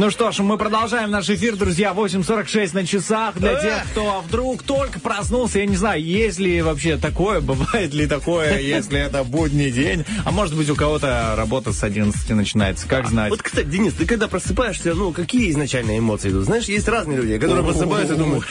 Ну 0.00 0.08
что 0.08 0.32
ж, 0.32 0.38
мы 0.38 0.56
продолжаем 0.56 1.10
наш 1.10 1.28
эфир, 1.28 1.56
друзья. 1.56 1.92
8.46 1.92 2.70
на 2.72 2.86
часах. 2.86 3.34
Для 3.38 3.60
тех, 3.60 3.84
кто 3.92 4.24
вдруг 4.26 4.62
только 4.62 4.98
проснулся, 4.98 5.58
я 5.58 5.66
не 5.66 5.76
знаю, 5.76 6.02
есть 6.02 6.38
ли 6.38 6.62
вообще 6.62 6.96
такое, 6.96 7.40
бывает 7.42 7.92
ли 7.92 8.06
такое, 8.06 8.60
если 8.60 8.98
это 8.98 9.24
будний 9.24 9.70
день. 9.70 10.06
А 10.24 10.30
может 10.30 10.56
быть, 10.56 10.70
у 10.70 10.74
кого-то 10.74 11.34
работа 11.36 11.74
с 11.74 11.84
11 11.84 12.30
начинается, 12.30 12.88
как 12.88 13.08
знать. 13.08 13.28
Вот, 13.28 13.42
кстати, 13.42 13.66
Денис, 13.66 13.92
ты 13.92 14.06
когда 14.06 14.26
просыпаешься, 14.26 14.94
ну, 14.94 15.12
какие 15.12 15.50
изначальные 15.50 15.98
эмоции 15.98 16.30
идут? 16.30 16.46
Знаешь, 16.46 16.64
есть 16.64 16.88
разные 16.88 17.18
люди, 17.18 17.36
которые 17.36 17.62
просыпаются 17.62 18.14
и 18.14 18.16
думают, 18.16 18.46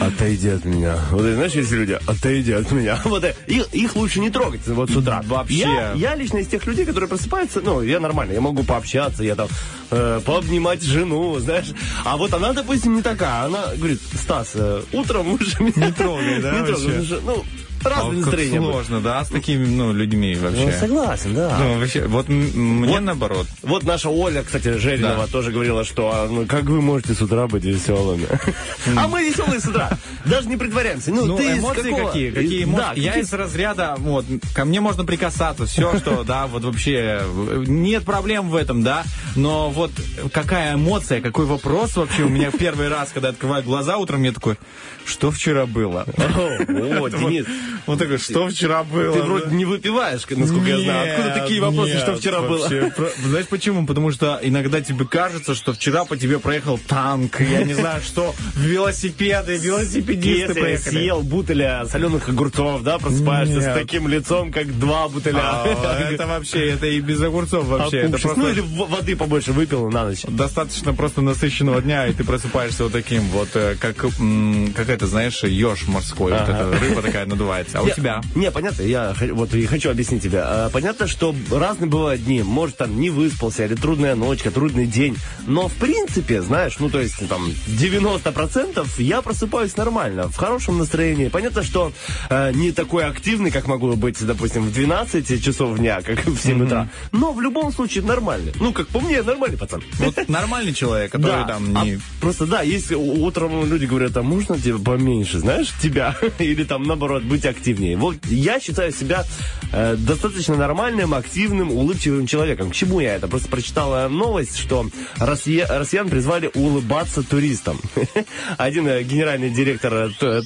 отойди 0.00 0.48
от 0.48 0.64
меня. 0.64 0.98
Вот, 1.12 1.22
знаешь, 1.22 1.52
есть 1.52 1.70
люди, 1.70 1.96
отойди 2.04 2.50
от 2.50 2.72
меня. 2.72 2.98
Вот, 3.04 3.22
э, 3.22 3.36
их, 3.46 3.94
лучше 3.94 4.18
не 4.18 4.30
трогать 4.30 4.66
вот 4.66 4.90
с 4.90 4.96
утра. 4.96 5.22
Вообще. 5.24 5.92
Я 5.94 6.16
лично 6.16 6.38
из 6.38 6.48
тех 6.48 6.66
людей, 6.66 6.84
которые 6.84 7.06
просыпаются, 7.06 7.60
ну, 7.60 7.80
я 7.80 8.00
нормально, 8.00 8.32
я 8.32 8.40
могу 8.40 8.64
пообщаться, 8.64 9.22
я 9.22 9.36
там 9.36 9.46
э, 9.94 10.20
пообнимать 10.24 10.82
жену, 10.82 11.38
знаешь. 11.38 11.72
А 12.04 12.16
вот 12.16 12.32
она, 12.34 12.52
допустим, 12.52 12.96
не 12.96 13.02
такая. 13.02 13.44
Она 13.46 13.74
говорит, 13.76 14.00
Стас, 14.14 14.52
э, 14.54 14.82
утром 14.92 15.32
лучше 15.32 15.62
меня 15.62 15.86
Не 15.86 15.92
трогай, 15.92 16.40
да, 16.40 16.52
Не 16.60 16.66
трогай, 16.66 17.20
ну, 17.24 17.44
разные 17.86 18.20
настроения. 18.20 18.60
были. 18.60 18.70
сложно, 18.72 19.00
да, 19.00 19.24
с 19.24 19.28
такими, 19.28 19.64
ну, 19.66 19.92
людьми 19.92 20.36
Ну, 20.40 20.48
вообще. 20.48 20.72
согласен, 20.78 21.34
да. 21.34 21.56
Ну, 21.58 21.78
вообще, 21.78 22.06
вот 22.06 22.28
мне 22.28 22.92
Вот. 22.92 23.00
наоборот. 23.02 23.46
Вот 23.62 23.82
наша 23.84 24.08
Оля, 24.10 24.42
кстати, 24.42 24.76
Жеринова 24.78 25.26
Да. 25.26 25.26
тоже 25.26 25.50
говорила, 25.52 25.84
что 25.84 26.10
а, 26.14 26.28
ну, 26.28 26.46
как 26.46 26.64
вы 26.64 26.80
можете 26.80 27.14
с 27.14 27.22
утра 27.22 27.46
быть 27.46 27.64
веселыми? 27.64 28.26
А 28.96 29.08
мы 29.08 29.22
веселые 29.28 29.60
с 29.60 29.66
утра. 29.66 29.90
Даже 30.24 30.48
не 30.48 30.56
притворяемся. 30.56 31.10
Ну, 31.10 31.24
Ну, 31.26 31.36
ты 31.36 31.52
из 31.52 31.58
эмоции 31.58 31.90
какого- 31.90 32.06
какие? 32.08 32.30
Какие 32.30 32.64
эмоции? 32.64 32.84
Да, 32.86 32.92
Я 32.94 33.18
из 33.18 33.32
разряда, 33.32 33.94
вот, 33.98 34.24
ко 34.54 34.64
мне 34.64 34.80
можно 34.80 35.04
прикасаться, 35.04 35.66
все, 35.66 35.96
что, 35.98 36.24
да, 36.26 36.46
вот 36.46 36.64
вообще, 36.64 37.22
нет 37.66 38.04
проблем 38.04 38.48
в 38.50 38.54
этом, 38.56 38.82
да, 38.82 39.04
но 39.36 39.70
вот 39.70 39.90
какая 40.32 40.74
эмоция, 40.74 41.20
какой 41.20 41.46
вопрос 41.46 41.96
вообще 41.96 42.22
у 42.24 42.28
меня 42.28 42.50
первый 42.50 42.88
раз, 42.88 43.10
когда 43.12 43.28
открываю 43.30 43.62
глаза 43.62 43.96
утром, 43.96 44.20
мне 44.20 44.32
такой, 44.32 44.56
что 45.04 45.30
вчера 45.30 45.66
было? 45.66 46.06
О, 46.16 47.08
Денис, 47.08 47.46
Вот 47.86 47.98
такой, 47.98 48.18
что 48.18 48.48
вчера 48.48 48.84
было? 48.84 49.12
ты 49.14 49.22
вроде 49.22 49.54
не 49.54 49.64
выпиваешь, 49.64 50.22
насколько 50.28 50.68
я 50.68 50.78
знаю. 50.80 51.14
Откуда 51.14 51.40
такие 51.40 51.60
вопросы, 51.60 51.98
что 51.98 52.16
вчера 52.16 52.40
было? 52.42 52.68
Знаешь 52.68 53.46
почему? 53.48 53.86
Потому 53.86 54.10
что 54.10 54.38
иногда 54.42 54.80
тебе 54.80 55.04
кажется, 55.04 55.54
что 55.54 55.72
вчера 55.72 56.04
по 56.04 56.16
тебе 56.16 56.38
проехал 56.38 56.78
танк, 56.78 57.40
я 57.40 57.62
не 57.64 57.74
знаю 57.74 58.02
что, 58.02 58.34
велосипеды, 58.56 59.56
велосипедисты 59.56 60.54
проехали. 60.54 60.94
съел 60.94 61.20
бутыля 61.22 61.84
соленых 61.90 62.28
огурцов, 62.28 62.82
да, 62.82 62.98
просыпаешься 62.98 63.60
с 63.60 63.74
таким 63.74 64.08
лицом, 64.08 64.52
как 64.52 64.78
два 64.78 65.08
бутыля. 65.08 65.40
А, 65.42 65.98
Это 66.12 66.26
вообще, 66.26 66.70
это 66.70 66.86
и 66.86 67.00
без 67.00 67.20
огурцов 67.22 67.64
вообще. 67.66 68.08
Ну 68.36 68.48
или 68.48 68.60
воды 68.60 69.16
побольше 69.16 69.52
выпил 69.52 69.90
на 69.90 70.04
ночь. 70.04 70.22
достаточно 70.28 70.92
просто 70.94 71.20
насыщенного 71.20 71.80
дня, 71.82 72.06
и 72.06 72.12
ты 72.12 72.24
просыпаешься 72.24 72.84
вот 72.84 72.92
таким 72.92 73.22
вот, 73.28 73.48
э, 73.54 73.76
как, 73.80 74.04
м, 74.18 74.72
как 74.74 74.88
это, 74.88 75.06
знаешь, 75.06 75.42
еж 75.44 75.86
морской, 75.86 76.32
вот 76.32 76.42
эта 76.48 76.78
рыба 76.80 77.02
такая 77.02 77.26
надувается. 77.72 77.78
А 77.78 77.82
у 77.82 77.86
Не, 77.86 77.92
тебя? 77.92 78.20
Не, 78.34 78.50
понятно, 78.50 78.82
я 78.82 79.14
вот 79.32 79.54
и 79.54 79.64
хочу 79.66 79.90
объяснить 79.90 80.22
тебе. 80.22 80.40
А, 80.42 80.70
Понятно, 80.70 81.06
что 81.06 81.34
разные 81.50 81.88
бывают 81.88 82.24
дни. 82.24 82.42
Может, 82.42 82.76
там 82.78 82.98
не 83.00 83.10
выспался, 83.10 83.64
или 83.64 83.74
трудная 83.74 84.14
ночка, 84.14 84.50
трудный 84.50 84.86
день. 84.86 85.16
Но, 85.46 85.68
в 85.68 85.74
принципе, 85.74 86.42
знаешь, 86.42 86.76
ну, 86.78 86.88
то 86.90 87.00
есть, 87.00 87.26
там, 87.28 87.48
90% 87.66 88.86
я 88.98 89.22
просыпаюсь 89.22 89.76
нормально, 89.76 90.28
в 90.28 90.36
хорошем 90.36 90.78
настроении. 90.78 91.28
Понятно, 91.28 91.62
что 91.62 91.92
э, 92.30 92.52
не 92.52 92.72
такой 92.72 93.04
активный, 93.04 93.50
как 93.50 93.66
могу 93.66 93.94
быть, 93.96 94.24
допустим, 94.24 94.62
в 94.64 94.72
12 94.72 95.42
часов 95.42 95.78
дня, 95.78 96.00
как 96.02 96.26
в 96.26 96.38
7 96.40 96.64
утра. 96.64 96.88
Но 97.12 97.32
в 97.32 97.40
любом 97.40 97.72
случае 97.72 98.04
нормальный. 98.04 98.52
Ну, 98.60 98.72
как 98.72 98.88
по 98.88 99.00
мне, 99.00 99.22
нормальный 99.22 99.56
пацан. 99.58 99.82
Вот 99.98 100.28
нормальный 100.28 100.72
человек, 100.72 101.12
который 101.12 101.42
Да, 101.42 101.44
там 101.46 101.76
а 101.76 101.84
не... 101.84 102.00
просто 102.20 102.46
да, 102.46 102.62
если 102.62 102.94
у- 102.94 103.24
утром 103.24 103.64
люди 103.70 103.86
говорят, 103.86 104.16
а 104.16 104.22
можно 104.22 104.58
тебе 104.58 104.78
поменьше, 104.78 105.38
знаешь, 105.38 105.72
тебя, 105.82 106.16
или 106.38 106.64
там 106.64 106.82
наоборот 106.84 107.22
быть 107.22 107.44
активнее. 107.56 107.96
Вот 107.96 108.16
я 108.28 108.60
считаю 108.60 108.92
себя 108.92 109.24
э, 109.72 109.96
достаточно 109.96 110.56
нормальным, 110.56 111.14
активным, 111.14 111.70
улыбчивым 111.70 112.26
человеком. 112.26 112.70
К 112.70 112.74
чему 112.74 113.00
я 113.00 113.14
это? 113.16 113.28
Просто 113.28 113.48
прочитала 113.48 114.08
новость, 114.08 114.56
что 114.58 114.86
россия- 115.16 115.66
россиян 115.68 116.08
призвали 116.08 116.50
улыбаться 116.54 117.22
туристам. 117.22 117.80
Один 118.58 118.86
э, 118.88 119.02
генеральный 119.02 119.50
директор 119.50 120.10
э, 120.20 120.42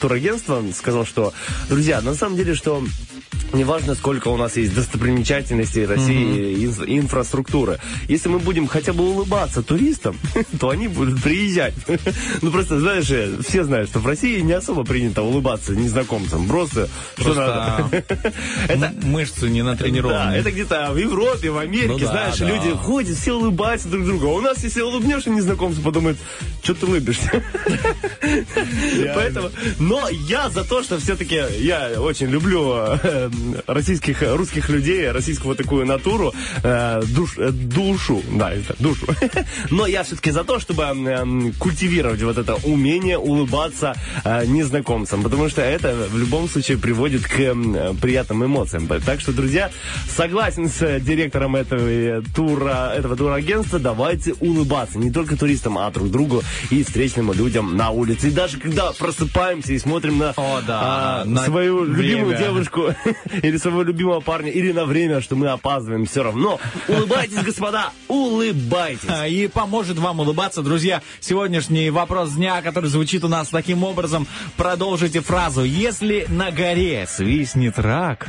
турагентства 0.00 0.62
сказал, 0.74 1.04
что, 1.04 1.32
друзья, 1.68 2.00
на 2.00 2.14
самом 2.14 2.36
деле, 2.36 2.54
что 2.54 2.82
Неважно, 3.54 3.94
сколько 3.94 4.28
у 4.28 4.36
нас 4.36 4.56
есть 4.56 4.74
достопримечательностей 4.74 5.86
России, 5.86 6.52
и 6.54 6.66
инф- 6.66 6.84
инфраструктуры. 6.86 7.78
Если 8.08 8.28
мы 8.28 8.38
будем 8.38 8.66
хотя 8.66 8.92
бы 8.92 9.04
улыбаться 9.04 9.62
туристам, 9.62 10.18
то 10.60 10.70
они 10.70 10.88
будут 10.88 11.22
приезжать. 11.22 11.74
Ну 12.42 12.50
просто, 12.50 12.78
знаешь, 12.80 13.10
э, 13.10 13.38
все 13.46 13.64
знают, 13.64 13.88
что 13.90 13.98
в 14.00 14.06
России 14.06 14.40
не 14.40 14.52
особо 14.52 14.84
принято 14.84 15.22
улыбаться 15.22 15.74
незнакомцам. 15.74 16.46
Просто, 16.48 16.88
что 17.16 17.24
Просто 17.24 17.78
надо. 17.90 18.04
Это, 18.68 18.92
мышцы 19.06 19.48
не 19.48 19.62
натренированы. 19.62 20.14
да, 20.32 20.36
это 20.36 20.50
где-то 20.50 20.90
в 20.92 20.96
Европе, 20.98 21.50
в 21.50 21.58
Америке, 21.58 21.88
Ну 21.88 21.98
да, 21.98 22.06
знаешь, 22.06 22.38
да. 22.38 22.46
люди 22.48 22.70
ходят, 22.76 23.16
все 23.16 23.32
улыбаются 23.34 23.88
друг 23.88 24.04
другу. 24.04 24.26
А 24.26 24.32
у 24.34 24.40
нас, 24.40 24.62
если 24.64 24.82
улыбнешься 24.82 25.30
незнакомцу, 25.30 25.80
подумают, 25.80 26.18
что 26.62 26.74
ты 26.74 26.86
улыбишься. 26.86 27.42
Поэтому, 29.14 29.50
но 29.78 30.08
я 30.28 30.50
за 30.50 30.64
то, 30.64 30.82
что 30.82 30.98
все-таки 30.98 31.40
я 31.60 31.92
очень 32.00 32.26
люблю 32.28 32.72
э, 32.74 33.30
российских, 33.66 34.22
русских 34.22 34.68
людей, 34.68 35.10
российскую 35.10 35.54
такую 35.56 35.86
натуру, 35.86 36.32
э, 36.62 37.00
душ- 37.02 37.38
э, 37.38 37.50
душу, 37.50 38.22
да, 38.32 38.52
это, 38.52 38.74
душу. 38.78 39.06
Но 39.70 39.86
я 39.86 40.02
все-таки 40.02 40.30
за 40.30 40.44
то, 40.44 40.58
чтобы 40.58 40.82
э, 40.84 41.52
культивировать 41.58 42.22
вот 42.22 42.38
это 42.38 42.54
умение 42.64 43.18
улыбаться 43.18 43.94
э, 44.24 44.46
незнакомцам, 44.46 45.22
потому 45.22 45.48
что 45.48 45.62
это 45.62 45.94
в 46.10 46.18
любом 46.18 46.48
случае 46.48 46.78
приводит 46.78 47.22
к 47.26 47.38
э, 47.38 47.94
приятным 48.00 48.44
эмоциям. 48.44 48.86
Так 48.86 49.20
что, 49.20 49.32
друзья, 49.32 49.70
согласен 50.08 50.68
с 50.68 51.00
директором 51.00 51.56
этого 51.56 52.22
тура, 52.34 52.92
этого 52.96 53.16
турагентства, 53.16 53.78
давайте 53.78 54.34
улыбаться 54.40 54.98
не 54.98 55.10
только 55.10 55.36
туристам, 55.36 55.78
а 55.78 55.90
друг 55.90 56.10
другу 56.10 56.42
и 56.70 56.82
встречным 56.82 57.32
людям 57.32 57.76
на 57.76 57.90
улице. 57.90 58.28
И 58.28 58.30
даже 58.30 58.58
когда 58.58 58.92
просыпаемся 58.92 59.72
и 59.72 59.78
смотрим 59.78 60.18
на, 60.18 60.30
О, 60.36 60.60
да, 60.66 60.80
а, 60.82 61.24
на 61.24 61.44
свою 61.44 61.84
любимую 61.84 62.26
время. 62.28 62.44
девушку 62.44 62.94
или 63.42 63.56
своего 63.56 63.82
любимого 63.82 64.20
парня, 64.20 64.50
или 64.50 64.72
на 64.72 64.84
время, 64.84 65.20
что 65.20 65.36
мы 65.36 65.48
опаздываем, 65.48 66.06
все 66.06 66.22
равно. 66.22 66.60
Улыбайтесь, 66.88 67.42
господа, 67.42 67.90
улыбайтесь. 68.08 69.08
А, 69.08 69.26
И 69.26 69.46
поможет 69.48 69.98
вам 69.98 70.20
улыбаться, 70.20 70.62
друзья. 70.62 71.02
Сегодняшний 71.20 71.90
вопрос 71.90 72.32
дня, 72.32 72.62
который 72.62 72.88
звучит 72.90 73.24
у 73.24 73.28
нас 73.28 73.48
таким 73.48 73.84
образом. 73.84 74.26
Продолжите 74.56 75.20
фразу. 75.20 75.62
Если 75.64 76.26
на 76.28 76.50
горе 76.50 77.06
свистнет 77.08 77.78
рак, 77.78 78.26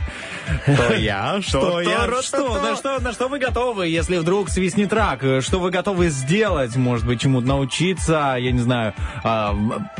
то 0.65 0.93
я, 0.97 1.39
что 1.41 1.81
я, 1.81 2.07
что, 2.21 2.61
на 2.61 2.75
что, 2.75 2.99
на 2.99 3.11
что 3.13 3.27
вы 3.27 3.39
готовы, 3.39 3.87
если 3.87 4.17
вдруг 4.17 4.49
свистнет 4.49 4.91
рак? 4.93 5.21
Что 5.41 5.59
вы 5.59 5.69
готовы 5.71 6.09
сделать? 6.09 6.75
Может 6.75 7.05
быть, 7.05 7.21
чему-то 7.21 7.47
научиться? 7.47 8.35
Я 8.39 8.51
не 8.51 8.59
знаю. 8.59 8.93
а, 9.23 9.55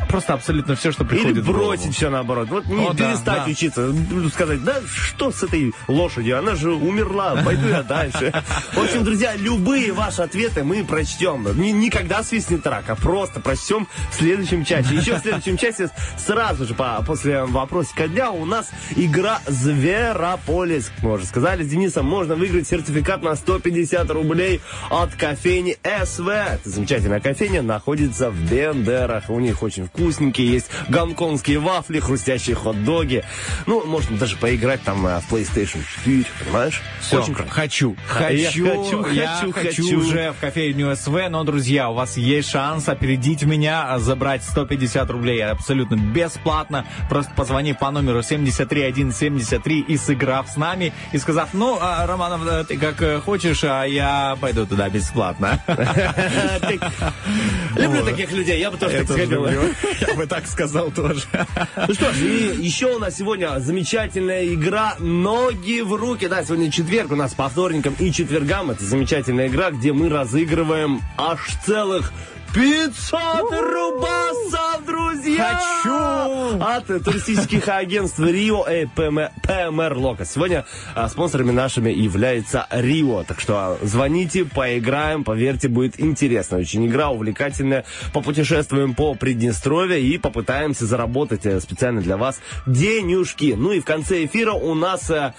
просто 0.10 0.34
абсолютно 0.34 0.76
все, 0.76 0.92
что 0.92 1.04
Или 1.04 1.10
приходит 1.10 1.46
голову. 1.46 1.66
бросить 1.66 1.96
все 1.96 2.10
наоборот. 2.10 2.48
Вот 2.50 2.66
не 2.66 2.90
перестать 2.96 3.48
учиться. 3.48 3.94
Сказать, 4.34 4.64
да 4.64 4.82
что 4.88 5.32
с 5.32 5.44
этой 5.44 5.74
лошадью? 5.88 6.38
Она 6.40 6.56
же 6.56 6.74
умерла, 6.74 7.42
пойду 7.44 7.68
я 7.68 7.84
дальше. 7.84 8.34
В 8.74 8.80
общем, 8.80 9.04
друзья, 9.04 9.36
любые 9.36 9.92
ваши 9.92 10.22
ответы 10.22 10.64
мы 10.64 10.84
прочтем. 10.84 11.46
Никогда 11.56 12.24
свистнет 12.24 12.66
рак, 12.68 12.90
а 12.90 12.96
просто 12.96 13.40
прочтем 13.40 13.88
в 14.12 14.16
следующем 14.16 14.66
чате. 14.66 14.96
Еще 14.96 15.16
в 15.16 15.22
следующем 15.22 15.58
чате 15.58 15.90
сразу 16.18 16.66
же 16.66 16.74
по, 16.74 17.04
после 17.06 17.44
вопросика 17.44 18.08
дня 18.08 18.32
у 18.32 18.46
нас 18.46 18.70
игра 18.96 19.40
Зверополис. 19.48 20.92
Мы 21.02 21.14
уже 21.14 21.26
сказали 21.26 21.64
с 21.64 21.68
Денисом, 21.68 22.06
можно 22.06 22.36
выиграть 22.36 22.68
сертификат 22.68 23.24
на 23.24 23.36
150 23.36 24.10
рублей 24.12 24.62
от 24.90 25.16
кофейни 25.16 25.78
СВ. 26.06 26.28
Это 26.30 26.70
замечательная 26.70 27.20
кофейня, 27.20 27.62
находится 27.62 28.30
в 28.30 28.50
Бендерах. 28.50 29.30
У 29.30 29.40
них 29.40 29.64
очень 29.64 29.88
вкусненькие 29.88 30.52
есть 30.52 30.70
гонконгские 30.90 31.60
вафли, 31.60 32.00
хрустящие 32.00 32.56
хот-доги. 32.56 33.24
Ну, 33.66 33.86
можно 33.86 34.18
даже 34.18 34.38
поиграть 34.38 34.75
там 34.84 35.06
э, 35.08 35.20
в 35.20 35.32
PlayStation 35.32 35.80
4, 36.04 36.26
понимаешь? 36.44 36.82
Все, 37.00 37.22
Очень 37.22 37.36
хочу, 37.36 37.96
А 38.20 38.32
я 38.32 38.48
хочу, 38.48 38.66
хочу, 38.66 39.06
я 39.12 39.28
хочу, 39.36 39.52
хочу, 39.52 39.84
хочу. 39.84 40.00
уже 40.00 40.32
в 40.32 40.40
кофейню 40.40 40.96
СВ, 40.96 41.30
но, 41.30 41.44
друзья, 41.44 41.90
у 41.90 41.94
вас 41.94 42.18
есть 42.18 42.50
шанс 42.50 42.90
опередить 42.90 43.44
меня, 43.44 43.94
а, 43.94 44.00
забрать 44.00 44.44
150 44.44 45.10
рублей 45.10 45.44
абсолютно 45.46 45.96
бесплатно. 45.96 46.86
Просто 47.10 47.32
позвони 47.36 47.74
по 47.74 47.92
номеру 47.92 48.24
73173 48.24 49.82
и 49.82 49.98
сыграв 49.98 50.50
с 50.50 50.58
нами, 50.58 50.94
и 51.12 51.18
сказав, 51.18 51.50
ну, 51.54 51.78
а, 51.80 52.06
Романов, 52.08 52.42
э, 52.48 52.64
ты 52.68 52.78
как 52.78 53.02
э, 53.02 53.20
хочешь, 53.20 53.64
а 53.64 53.84
я 53.84 54.38
пойду 54.42 54.66
туда 54.66 54.90
бесплатно. 54.90 55.60
Люблю 57.76 58.04
таких 58.06 58.32
людей, 58.32 58.60
я 58.60 58.72
бы 58.72 58.78
тоже 58.78 59.00
так 59.00 59.08
сходил. 59.08 59.46
Я 59.48 60.14
бы 60.16 60.26
так 60.28 60.48
сказал 60.48 60.92
тоже. 60.92 61.22
Ну 61.88 61.94
что 61.94 62.12
ж, 62.14 62.18
и 62.18 62.56
еще 62.62 62.96
у 62.96 63.00
нас 63.00 63.16
сегодня 63.16 63.60
замечательная 63.60 64.46
игра 64.46 64.65
«Ноги 65.00 65.82
в 65.82 65.94
руки». 65.94 66.28
Да, 66.28 66.44
сегодня 66.44 66.72
четверг 66.72 67.12
у 67.12 67.16
нас 67.16 67.36
по 67.36 67.50
вторникам 67.50 67.96
и 68.00 68.12
четвергам. 68.12 68.72
Это 68.72 68.84
замечательная 68.84 69.48
игра, 69.48 69.70
где 69.70 69.94
мы 69.94 70.10
разыгрываем 70.10 71.02
аж 71.18 71.40
целых 71.66 72.12
500 72.54 73.52
рубасов, 73.52 74.86
друзья! 74.86 75.60
Хочу! 75.84 76.62
От 76.64 76.88
туристических 77.04 77.68
агентств 77.68 78.20
Рио 78.20 78.64
и 78.66 78.86
ПМ- 78.86 79.30
ПМР 79.44 79.98
Лока. 79.98 80.24
Сегодня 80.26 80.66
а, 80.94 81.10
спонсорами 81.10 81.52
нашими 81.52 81.90
является 81.92 82.66
Рио. 82.70 83.24
Так 83.24 83.42
что 83.42 83.56
а, 83.58 83.78
звоните, 83.82 84.46
поиграем. 84.46 85.24
Поверьте, 85.26 85.68
будет 85.68 86.00
интересно. 86.00 86.58
Очень 86.58 86.88
игра 86.88 87.10
увлекательная. 87.10 87.84
Попутешествуем 88.14 88.94
по 88.96 89.16
Приднестровье 89.16 90.02
и 90.02 90.18
попытаемся 90.18 90.86
заработать 90.86 91.46
э, 91.46 91.60
специально 91.60 92.02
для 92.02 92.16
вас 92.16 92.40
денежки. 92.66 93.54
Ну 93.58 93.72
и 93.74 93.82
в 93.82 93.86
конце 93.86 94.24
эфира 94.26 94.54
у 94.54 94.76
нас 94.76 95.10
э, 95.10 95.34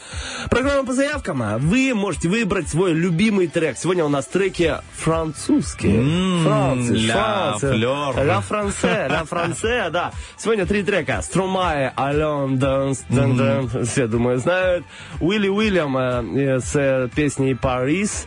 программа 0.50 0.84
по 0.84 0.92
заявкам. 0.92 1.42
Вы 1.60 1.94
можете 1.94 2.28
выбрать 2.28 2.68
свой 2.68 2.92
любимый 2.92 3.46
трек. 3.46 3.78
Сегодня 3.78 4.04
у 4.04 4.08
нас 4.08 4.26
треки 4.26 4.74
французские. 4.96 6.42
Французские. 6.42 6.95
Ля 6.96 7.14
Франция. 7.14 7.72
Флёр. 7.72 8.24
Ля 8.24 8.40
Франце, 8.40 9.06
Ля 9.08 9.24
Франце, 9.24 9.88
да. 9.92 10.12
Сегодня 10.36 10.66
три 10.66 10.82
трека. 10.82 11.22
Струмае, 11.22 11.92
Ален, 11.96 12.58
Данс, 12.58 13.04
Дан, 13.08 13.36
Дан. 13.36 13.84
Все, 13.84 14.06
думаю, 14.06 14.38
знают. 14.38 14.84
Уилли 15.20 15.48
Уильям 15.48 15.96
э, 15.96 16.60
с 16.60 16.74
э, 16.74 17.08
песней 17.14 17.54
«Парис». 17.54 18.26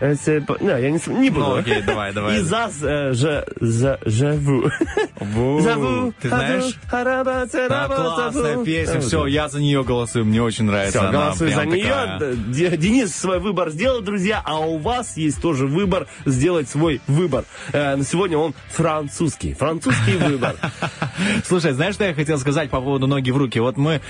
Э, 0.00 0.14
по- 0.46 0.58
Не, 0.60 0.68
я 0.68 0.90
не, 0.90 1.00
не 1.20 1.30
буду. 1.30 1.46
Ну, 1.46 1.54
окей, 1.56 1.82
давай, 1.82 2.12
давай. 2.12 2.40
ЗАЗ 2.40 2.82
э, 2.82 3.12
же, 3.12 3.46
за, 3.60 3.98
«Живу». 4.04 4.70
Ву, 5.20 5.60
Зову, 5.60 6.12
Ты 6.20 6.28
знаешь? 6.28 6.78
хараба, 6.88 7.46
цараба, 7.46 7.94
классная 7.94 8.64
песня. 8.64 8.96
Э, 8.96 9.00
Все, 9.00 9.26
я 9.26 9.48
за 9.48 9.60
нее 9.60 9.82
голосую. 9.84 10.24
Мне 10.26 10.42
очень 10.42 10.64
нравится. 10.66 10.98
все, 10.98 11.08
она 11.08 11.24
голосуй 11.26 11.50
за 11.50 11.64
нее. 11.64 12.76
Денис 12.76 13.14
свой 13.14 13.38
выбор 13.40 13.70
сделал, 13.70 14.00
друзья, 14.02 14.42
а 14.44 14.58
у 14.60 14.78
вас 14.78 15.16
есть 15.16 15.40
тоже 15.40 15.66
выбор 15.66 16.06
сделать 16.26 16.68
свой 16.68 17.00
выбор. 17.06 17.44
Э, 17.72 17.96
на 17.96 18.04
сегодня 18.04 18.36
он 18.38 18.54
французский. 18.68 19.54
Французский 19.54 20.16
выбор. 20.20 20.56
Слушай, 21.44 21.72
знаешь, 21.72 21.94
что 21.94 22.04
я 22.04 22.14
хотел 22.14 22.38
сказать 22.38 22.70
по 22.70 22.80
поводу 22.80 23.06
ноги 23.06 23.30
в 23.30 23.36
руки? 23.36 23.58
Вот 23.60 23.76
мы 23.76 24.00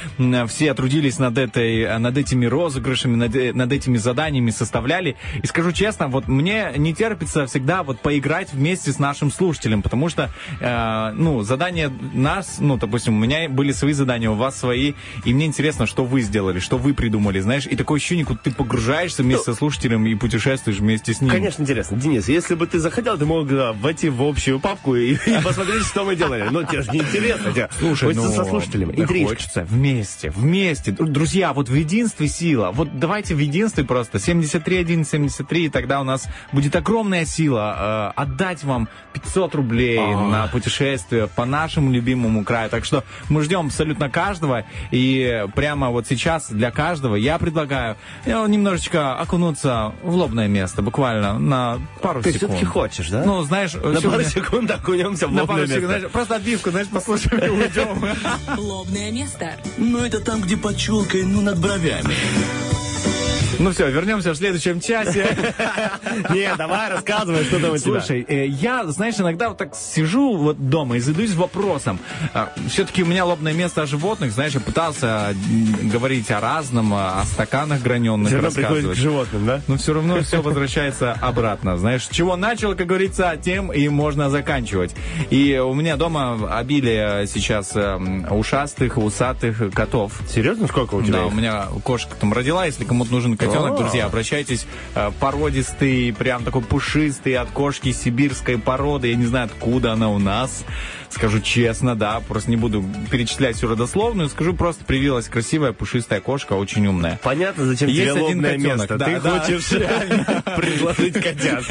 все 0.49 0.75
трудились 0.75 1.19
над, 1.19 1.39
этой, 1.39 1.99
над 1.99 2.17
этими 2.19 2.47
розыгрышами, 2.47 3.17
над, 3.17 3.35
э, 3.37 3.53
над 3.53 3.73
этими 3.73 3.97
заданиями, 3.97 4.51
составляли. 4.51 5.17
И 5.43 5.47
скажу 5.47 5.73
честно, 5.77 6.09
вот 6.09 6.27
мне 6.27 6.73
не 6.77 6.95
терпится 6.95 7.47
всегда 7.47 7.83
вот 7.83 8.01
поиграть 8.01 8.53
вместе 8.53 8.93
с 8.93 8.99
нашим 8.99 9.31
слушателем, 9.31 9.83
потому 9.83 10.09
что, 10.09 10.31
э, 10.61 11.13
ну, 11.15 11.43
задания 11.43 11.93
нас, 12.15 12.57
ну, 12.59 12.77
допустим, 12.77 13.15
у 13.15 13.19
меня 13.19 13.49
были 13.49 13.73
свои 13.73 13.93
задания, 13.93 14.31
у 14.31 14.35
вас 14.35 14.59
свои, 14.59 14.95
и 15.25 15.35
мне 15.35 15.47
интересно, 15.47 15.87
что 15.87 16.05
вы 16.05 16.23
сделали, 16.23 16.59
что 16.59 16.79
вы 16.79 16.95
придумали, 16.95 17.41
знаешь, 17.41 17.67
и 17.67 17.77
такое 17.77 17.99
ощущение, 17.99 18.25
как 18.25 18.43
ты 18.43 18.51
погружаешься 18.51 19.23
вместе 19.23 19.45
со 19.45 19.55
слушателем 19.55 20.07
и 20.07 20.15
путешествуешь 20.15 20.79
вместе 20.79 21.13
с 21.13 21.21
ним. 21.21 21.31
Конечно, 21.31 21.63
интересно. 21.63 21.97
Денис, 21.99 22.29
если 22.29 22.55
бы 22.55 22.67
ты 22.67 22.79
захотел, 22.79 23.19
ты 23.19 23.27
мог 23.27 23.47
да, 23.47 23.73
войти 23.73 24.09
в 24.09 24.23
общую 24.23 24.59
папку 24.59 24.97
и, 24.97 25.15
и 25.15 25.19
посмотреть, 25.45 25.85
что 25.85 26.05
мы 26.05 26.17
делали. 26.17 26.49
Но 26.51 26.63
тебе 26.63 26.83
же 26.83 26.91
не 26.93 27.01
интересно. 27.01 27.53
Слушай, 27.79 28.15
ну, 28.15 28.33
со 28.33 28.45
слушателями. 28.45 28.95
Интрижка. 28.97 29.29
хочется 29.29 29.67
вместе, 29.69 30.31
вместе. 30.31 30.91
Дру- 30.93 31.09
Друзья, 31.09 31.53
вот 31.53 31.69
в 31.69 31.75
единстве 31.75 32.29
сила. 32.29 32.71
Вот 32.73 32.99
давайте 32.99 33.35
в 33.35 33.39
единстве 33.39 33.85
просто 33.85 34.19
73, 34.19 35.05
73, 35.05 35.66
и 35.67 35.69
тогда 35.71 36.01
у 36.01 36.05
нас 36.05 36.29
будет 36.53 36.75
огромная 36.77 37.25
сила 37.25 38.13
э, 38.17 38.21
отдать 38.21 38.65
вам 38.65 38.89
500 39.13 39.55
рублей 39.55 39.99
на 39.99 40.47
путешествие 40.49 41.27
по 41.27 41.45
нашему 41.45 41.93
любимому 41.93 42.45
краю. 42.45 42.71
Так 42.71 42.85
что 42.85 43.05
мы 43.29 43.43
ждем 43.43 43.67
абсолютно 43.67 44.09
каждого. 44.11 44.65
И 44.91 45.45
прямо 45.55 45.91
вот 45.91 46.07
сейчас 46.07 46.51
для 46.51 46.71
каждого 46.71 47.17
я 47.17 47.39
предлагаю 47.39 47.97
э, 48.25 48.47
немножечко 48.49 49.15
окунуться 49.19 49.93
в 50.03 50.15
лобное 50.15 50.49
место, 50.49 50.83
буквально 50.83 51.39
на 51.39 51.79
пару 52.03 52.23
Ты 52.23 52.33
секунд. 52.33 52.53
все-таки 52.53 52.65
хочешь, 52.67 53.09
да? 53.11 53.25
Ну, 53.25 53.43
знаешь, 53.43 53.75
на 53.75 53.81
пару 53.81 54.01
сегодня- 54.01 54.25
секунд 54.25 54.71
окунемся 54.71 55.27
в 55.29 55.33
на 55.33 55.41
лобное 55.43 55.57
пару 55.57 55.67
секунд, 55.67 55.83
место. 55.83 55.99
знаешь, 55.99 56.13
просто 56.13 56.37
отбивку, 56.37 56.71
знаешь, 56.71 56.89
послушаем 56.89 57.45
и 57.45 57.49
уйдем. 57.49 58.05
Лобное 58.57 59.11
место. 59.11 59.53
Ну, 59.77 59.99
это 60.05 60.21
там, 60.21 60.41
где 60.43 60.57
под 60.57 60.77
челкой, 60.77 61.25
ну, 61.25 61.41
над 61.41 61.59
бровями. 61.59 62.15
Ну 63.59 63.71
все, 63.73 63.91
вернемся 63.91 64.33
в 64.33 64.37
следующем 64.37 64.81
часе. 64.81 65.27
Не, 66.31 66.55
давай 66.57 66.91
рассказывай, 66.91 67.45
что 67.45 67.59
там 67.61 67.73
у 67.73 67.79
тебя. 67.79 68.01
Слушай, 68.01 68.25
э, 68.29 68.47
я, 68.47 68.85
знаешь, 68.87 69.15
иногда 69.19 69.49
вот 69.49 69.59
так 69.59 69.75
сижу 69.75 70.37
вот 70.37 70.69
дома 70.69 70.97
и 70.97 71.01
задаюсь 71.01 71.35
вопросом. 71.35 71.99
Все-таки 72.69 73.03
у 73.03 73.07
меня 73.07 73.25
лобное 73.25 73.53
место 73.53 73.83
о 73.83 73.87
животных, 73.87 74.33
знаешь, 74.33 74.53
я 74.53 74.61
пытался 74.61 75.35
говорить 75.83 76.31
о 76.31 76.41
разном, 76.41 76.93
о 76.95 77.23
стаканах 77.25 77.81
граненых 77.83 78.29
Все 78.29 78.39
приходит 78.39 78.57
к 78.57 78.63
рассказывать. 78.63 78.99
животным, 78.99 79.47
да? 79.47 79.61
Но 79.69 79.77
все 79.77 79.95
равно 79.95 80.21
все 80.23 80.43
возвращается 80.43 81.13
обратно. 81.13 81.77
Знаешь, 81.77 82.07
чего 82.11 82.37
начал, 82.37 82.75
как 82.75 82.87
говорится, 82.87 83.37
тем 83.43 83.73
и 83.73 83.89
можно 83.89 84.31
заканчивать. 84.31 84.95
И 85.31 85.59
у 85.65 85.73
меня 85.75 85.97
дома 85.97 86.57
обилие 86.59 87.27
сейчас 87.27 87.73
эм, 87.75 88.27
ушастых, 88.31 88.99
усатых 88.99 89.63
котов. 89.73 90.13
Серьезно, 90.29 90.67
сколько 90.67 90.95
у 90.95 91.03
тебя? 91.03 91.21
Да, 91.21 91.27
у 91.27 91.31
меня 91.31 91.67
кошка 91.85 92.15
там 92.17 92.33
родила. 92.33 92.67
Если 92.67 92.85
кому-то 92.85 93.13
нужен 93.13 93.37
котенок, 93.47 93.77
друзья, 93.77 94.07
обращайтесь. 94.07 94.67
Э, 94.95 95.11
Породистый, 95.21 96.13
прям 96.13 96.45
такой 96.45 96.63
пушистый 96.63 97.37
от 97.37 97.51
кошки 97.51 97.93
сибирской 97.93 98.59
породы. 98.59 99.09
Я 99.09 99.17
не 99.17 99.27
знаю, 99.27 99.47
откуда 99.47 99.93
она 99.93 100.11
у 100.11 100.19
нас. 100.19 100.65
Скажу 101.17 101.41
честно, 101.41 101.97
да, 101.97 102.21
просто 102.21 102.51
не 102.51 102.57
буду 102.57 102.85
перечислять 103.11 103.57
всю 103.57 103.69
родословную. 103.69 104.29
Скажу, 104.29 104.53
просто 104.53 104.85
привилась 104.85 105.29
красивая 105.29 105.73
пушистая 105.73 106.21
кошка, 106.21 106.53
очень 106.53 106.87
умная. 106.87 107.19
Понятно, 107.23 107.65
зачем 107.65 107.89
Есть 107.89 108.13
тебе 108.13 108.27
один 108.27 108.43
котенок, 108.43 108.79
место. 108.81 108.97
да, 108.99 109.05
Ты 109.07 109.21
да, 109.21 109.41
хочешь 109.41 109.69
предложить 110.57 111.15
котят. 111.15 111.65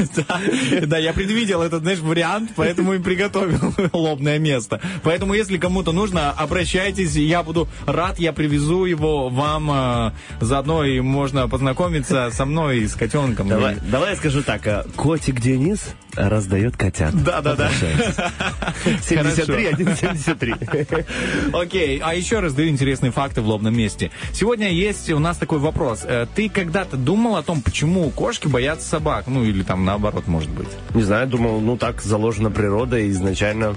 Да, 0.88 0.98
я 0.98 1.12
предвидел 1.12 1.62
этот, 1.62 1.82
знаешь, 1.82 2.00
вариант, 2.00 2.50
поэтому 2.56 2.94
и 2.94 2.98
приготовил 2.98 3.72
лобное 3.92 4.40
место. 4.40 4.80
Поэтому, 5.04 5.32
если 5.34 5.58
кому-то 5.58 5.92
нужно, 5.92 6.32
обращайтесь, 6.32 7.14
я 7.14 7.44
буду 7.44 7.68
рад, 7.86 8.18
я 8.18 8.32
привезу 8.32 8.84
его 8.84 9.28
вам. 9.28 9.70
э, 9.70 10.10
Заодно 10.40 10.82
и 10.84 10.98
можно 11.00 11.48
познакомиться 11.48 12.30
со 12.32 12.44
мной 12.46 12.78
и 12.78 12.88
с 12.88 12.96
котенком. 12.96 13.48
Давай, 13.48 13.76
я 14.10 14.16
скажу 14.16 14.42
так. 14.42 14.66
а, 14.66 14.84
Котик 14.96 15.40
Денис 15.40 15.94
раздает 16.16 16.76
котят. 16.76 17.14
Да, 17.24 17.40
да, 17.40 17.54
да. 17.56 17.70
73, 19.02 19.74
173. 19.96 20.54
Окей, 21.52 22.00
а 22.02 22.14
еще 22.14 22.40
раз 22.40 22.54
даю 22.54 22.68
интересные 22.68 23.12
факты 23.12 23.40
в 23.42 23.46
лобном 23.46 23.76
месте. 23.76 24.10
Сегодня 24.32 24.70
есть 24.70 25.10
у 25.10 25.18
нас 25.18 25.36
такой 25.36 25.58
вопрос. 25.58 26.02
Э, 26.04 26.26
Ты 26.34 26.48
когда-то 26.48 26.96
думал 26.96 27.36
о 27.36 27.42
том, 27.42 27.60
почему 27.62 28.10
кошки 28.10 28.48
боятся 28.48 28.88
собак? 28.88 29.26
Ну, 29.26 29.44
или 29.44 29.62
там 29.62 29.84
наоборот, 29.84 30.26
может 30.26 30.50
быть. 30.50 30.68
Не 30.94 31.02
знаю, 31.02 31.26
думал, 31.26 31.60
ну 31.60 31.76
так 31.76 32.02
заложена 32.02 32.50
природа 32.50 33.08
изначально. 33.10 33.74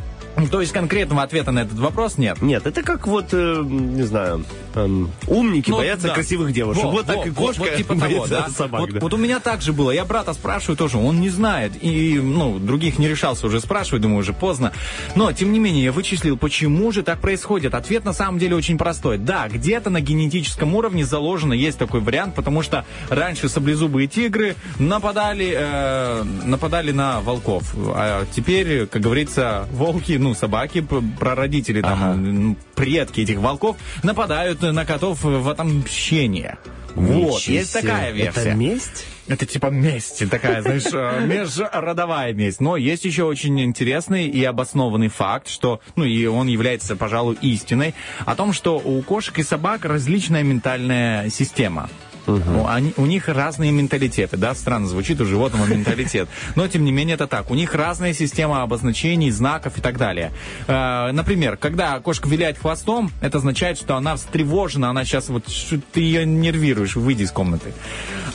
То 0.47 0.61
есть 0.61 0.71
конкретного 0.73 1.23
ответа 1.23 1.51
на 1.51 1.59
этот 1.59 1.77
вопрос 1.79 2.17
нет. 2.17 2.41
Нет, 2.41 2.65
это 2.65 2.81
как 2.83 3.07
вот, 3.07 3.27
э, 3.33 3.61
не 3.63 4.03
знаю, 4.03 4.45
эм, 4.75 5.11
умники 5.27 5.69
Ну, 5.69 5.77
боятся 5.77 6.07
да. 6.07 6.13
красивых 6.13 6.53
девушек. 6.53 6.83
Во, 6.83 6.91
вот 6.91 7.05
так 7.05 7.17
во, 7.17 7.25
и 7.25 7.29
вот- 7.29 7.47
кошка 7.47 7.61
вот 7.61 7.75
типа 7.75 7.95
того, 7.99 8.27
да. 8.27 8.47
собак. 8.49 8.81
Вот, 8.81 8.91
да. 8.91 8.99
вот 8.99 9.13
у 9.13 9.17
меня 9.17 9.39
так 9.39 9.61
же 9.61 9.73
было. 9.73 9.91
Я 9.91 10.05
брата 10.05 10.33
спрашиваю 10.33 10.77
тоже, 10.77 10.97
он 10.97 11.19
не 11.19 11.29
знает. 11.29 11.73
И, 11.81 12.19
ну, 12.21 12.59
других 12.59 12.99
не 12.99 13.07
решался 13.07 13.47
уже 13.47 13.59
спрашивать, 13.59 14.01
думаю, 14.01 14.19
уже 14.19 14.33
поздно. 14.33 14.71
Но, 15.15 15.31
тем 15.31 15.51
не 15.51 15.59
менее, 15.59 15.83
я 15.85 15.91
вычислил, 15.91 16.37
почему 16.37 16.91
же 16.91 17.03
так 17.03 17.19
происходит. 17.19 17.73
Ответ 17.73 18.05
на 18.05 18.13
самом 18.13 18.39
деле 18.39 18.55
очень 18.55 18.77
простой. 18.77 19.17
Да, 19.17 19.47
где-то 19.49 19.89
на 19.89 20.01
генетическом 20.01 20.75
уровне 20.75 21.05
заложено, 21.05 21.53
есть 21.53 21.77
такой 21.77 21.99
вариант, 22.01 22.35
потому 22.35 22.61
что 22.61 22.85
раньше 23.09 23.49
саблезубые 23.49 24.07
тигры 24.07 24.55
нападали, 24.77 25.53
э, 25.55 26.23
нападали 26.45 26.91
на 26.91 27.21
волков. 27.21 27.63
А 27.95 28.25
теперь, 28.33 28.85
как 28.87 29.01
говорится, 29.01 29.67
волки, 29.71 30.13
ну, 30.13 30.28
собаки, 30.35 30.81
п- 30.81 31.01
прародители, 31.19 31.81
там, 31.81 31.99
Ага. 32.01 32.55
предки 32.75 33.21
этих 33.21 33.37
волков 33.39 33.77
нападают 34.03 34.61
на 34.61 34.85
котов 34.85 35.19
в 35.23 35.49
отомщение. 35.49 36.57
Вот, 36.95 37.35
Ничего 37.37 37.55
есть 37.55 37.73
такая 37.73 38.11
версия. 38.11 38.39
Это 38.41 38.53
месть? 38.55 39.05
Это 39.27 39.45
типа 39.45 39.67
месть, 39.67 40.27
такая, 40.29 40.63
знаешь, 40.63 40.85
э, 40.91 41.21
межродовая 41.25 42.33
месть. 42.33 42.59
Но 42.59 42.77
есть 42.77 43.05
еще 43.05 43.23
очень 43.25 43.61
интересный 43.61 44.25
и 44.27 44.43
обоснованный 44.43 45.07
факт, 45.07 45.47
что, 45.49 45.81
ну 45.95 46.03
и 46.03 46.25
он 46.25 46.47
является, 46.47 46.95
пожалуй, 46.95 47.37
истиной, 47.41 47.93
о 48.25 48.35
том, 48.35 48.53
что 48.53 48.77
у 48.79 49.01
кошек 49.03 49.37
и 49.37 49.43
собак 49.43 49.85
различная 49.85 50.41
ментальная 50.43 51.29
система. 51.29 51.89
Ну, 52.37 52.67
они, 52.67 52.93
у 52.97 53.05
них 53.05 53.27
разные 53.27 53.71
менталитеты, 53.71 54.37
да, 54.37 54.53
странно 54.53 54.87
звучит 54.87 55.19
у 55.21 55.25
животного 55.25 55.65
менталитет, 55.65 56.29
но 56.55 56.67
тем 56.67 56.83
не 56.83 56.91
менее 56.91 57.15
это 57.15 57.27
так. 57.27 57.49
У 57.51 57.55
них 57.55 57.73
разная 57.73 58.13
система 58.13 58.61
обозначений, 58.63 59.31
знаков 59.31 59.77
и 59.77 59.81
так 59.81 59.97
далее. 59.97 60.31
Э, 60.67 61.11
например, 61.11 61.57
когда 61.57 61.99
кошка 61.99 62.27
виляет 62.29 62.57
хвостом, 62.57 63.11
это 63.21 63.37
означает, 63.37 63.77
что 63.77 63.95
она 63.95 64.15
встревожена, 64.15 64.89
она 64.89 65.05
сейчас 65.05 65.29
вот 65.29 65.45
ты 65.91 66.01
ее 66.01 66.25
нервируешь, 66.25 66.95
выйди 66.95 67.23
из 67.23 67.31
комнаты. 67.31 67.73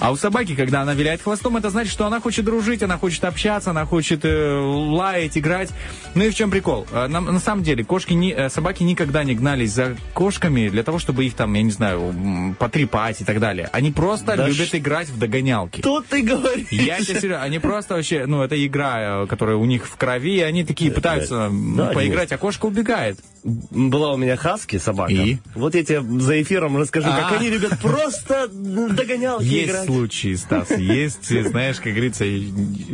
А 0.01 0.11
у 0.11 0.17
собаки, 0.17 0.55
когда 0.55 0.83
она 0.83 0.95
виляет 0.95 1.23
хвостом, 1.23 1.57
это 1.57 1.71
значит, 1.71 1.93
что 1.93 2.07
она 2.07 2.21
хочет 2.21 2.45
дружить, 2.45 2.83
она 2.83 2.99
хочет 2.99 3.25
общаться, 3.25 3.71
она 3.71 3.85
хочет 3.85 4.25
э, 4.25 4.59
лаять, 4.61 5.39
играть. 5.39 5.71
Ну 6.15 6.25
и 6.25 6.31
в 6.31 6.35
чем 6.35 6.51
прикол? 6.51 6.87
Э, 6.93 7.07
На, 7.07 7.21
на 7.21 7.39
самом 7.39 7.63
деле, 7.63 7.85
кошки 7.85 8.13
не, 8.13 8.33
э, 8.33 8.49
собаки 8.49 8.83
никогда 8.83 9.25
не 9.25 9.35
гнались 9.35 9.73
за 9.73 9.97
кошками 10.13 10.69
для 10.69 10.83
того, 10.83 10.99
чтобы 10.99 11.25
их 11.25 11.35
там, 11.35 11.53
я 11.55 11.63
не 11.63 11.71
знаю, 11.71 12.55
потрепать 12.59 13.21
и 13.21 13.25
так 13.25 13.41
далее. 13.41 13.69
Они 13.73 13.84
просто 13.93 14.37
Да 14.37 14.47
любят 14.49 14.75
играть 14.75 15.09
в 15.09 15.19
догонялки. 15.19 15.81
Что 15.81 16.01
ты 16.01 16.23
говоришь? 16.23 16.69
Я 16.71 16.99
тебе 17.01 17.21
серьезно, 17.21 17.43
они 17.43 17.59
просто 17.59 17.95
вообще, 17.95 18.27
ну, 18.27 18.43
это 18.43 18.55
игра, 18.67 19.25
э, 19.25 19.27
которая 19.27 19.57
у 19.57 19.65
них 19.65 19.87
в 19.87 19.97
крови, 19.97 20.37
и 20.37 20.41
они 20.43 20.65
такие 20.65 20.91
пытаются 20.91 21.35
м, 21.47 21.77
да, 21.77 21.87
поиграть, 21.89 22.33
а 22.33 22.39
кошка 22.39 22.67
убегает. 22.67 23.19
Была 23.45 24.13
у 24.13 24.17
меня 24.17 24.37
хаски, 24.37 24.79
собака. 24.79 25.13
И? 25.13 25.37
Вот 25.55 25.75
я 25.75 25.85
тебе 25.85 26.01
за 26.21 26.41
эфиром 26.41 26.79
расскажу, 26.79 27.09
А. 27.11 27.21
как 27.31 27.41
они 27.41 27.51
любят 27.51 27.79
просто 27.79 28.49
догонялки 28.49 29.45
Есть 29.45 29.69
играть. 29.71 29.85
случаи, 29.87 30.35
Стас, 30.35 30.71
есть, 30.71 31.29
знаешь, 31.29 31.77
как 31.77 31.93
говорится, 31.93 32.25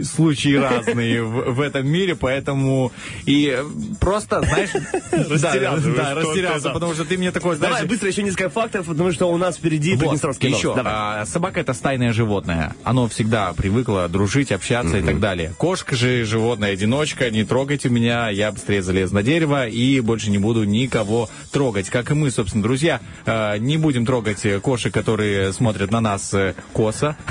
случаи 0.02 0.56
разные 0.56 1.22
в, 1.22 1.52
в 1.54 1.60
этом 1.60 1.86
мире, 1.86 2.16
поэтому 2.16 2.90
и 3.26 3.62
просто, 4.00 4.42
знаешь, 4.42 4.70
Растерялся, 5.12 5.92
да, 5.92 6.14
да, 6.14 6.14
растерялся, 6.14 6.70
потому 6.70 6.94
что 6.94 7.04
ты 7.04 7.16
мне 7.16 7.30
такой, 7.30 7.54
знаешь, 7.56 7.74
Давай 7.74 7.88
быстро 7.88 8.08
еще 8.08 8.24
несколько 8.24 8.50
фактов, 8.50 8.86
потому 8.86 9.12
что 9.12 9.26
у 9.26 9.36
нас 9.36 9.56
впереди 9.56 9.92
Вот, 9.92 10.00
Приднестровские 10.00 10.50
еще, 10.50 10.74
а, 10.76 11.24
собака 11.26 11.60
это 11.60 11.74
стайное 11.74 12.12
животное. 12.12 12.74
Оно 12.82 13.06
всегда 13.08 13.52
привыкло 13.52 14.08
дружить, 14.08 14.50
общаться 14.50 14.98
и 14.98 15.02
так 15.02 15.20
далее. 15.20 15.52
Кошка 15.58 15.94
же 15.94 16.24
животное 16.24 16.72
одиночка, 16.72 17.30
не 17.30 17.44
трогайте 17.44 17.88
меня, 17.88 18.30
я 18.30 18.50
быстрее 18.50 18.82
залез 18.82 19.12
на 19.12 19.22
дерево 19.22 19.68
и 19.68 20.00
больше 20.00 20.30
не 20.30 20.39
буду 20.40 20.64
никого 20.64 21.28
трогать. 21.52 21.88
Как 21.90 22.10
и 22.10 22.14
мы, 22.14 22.30
собственно, 22.30 22.62
друзья, 22.62 23.00
э, 23.26 23.58
не 23.58 23.76
будем 23.76 24.06
трогать 24.06 24.44
э, 24.44 24.60
кошек, 24.60 24.92
которые 24.92 25.52
смотрят 25.52 25.90
на 25.90 26.00
нас 26.00 26.32
э, 26.34 26.54
косо. 26.72 27.16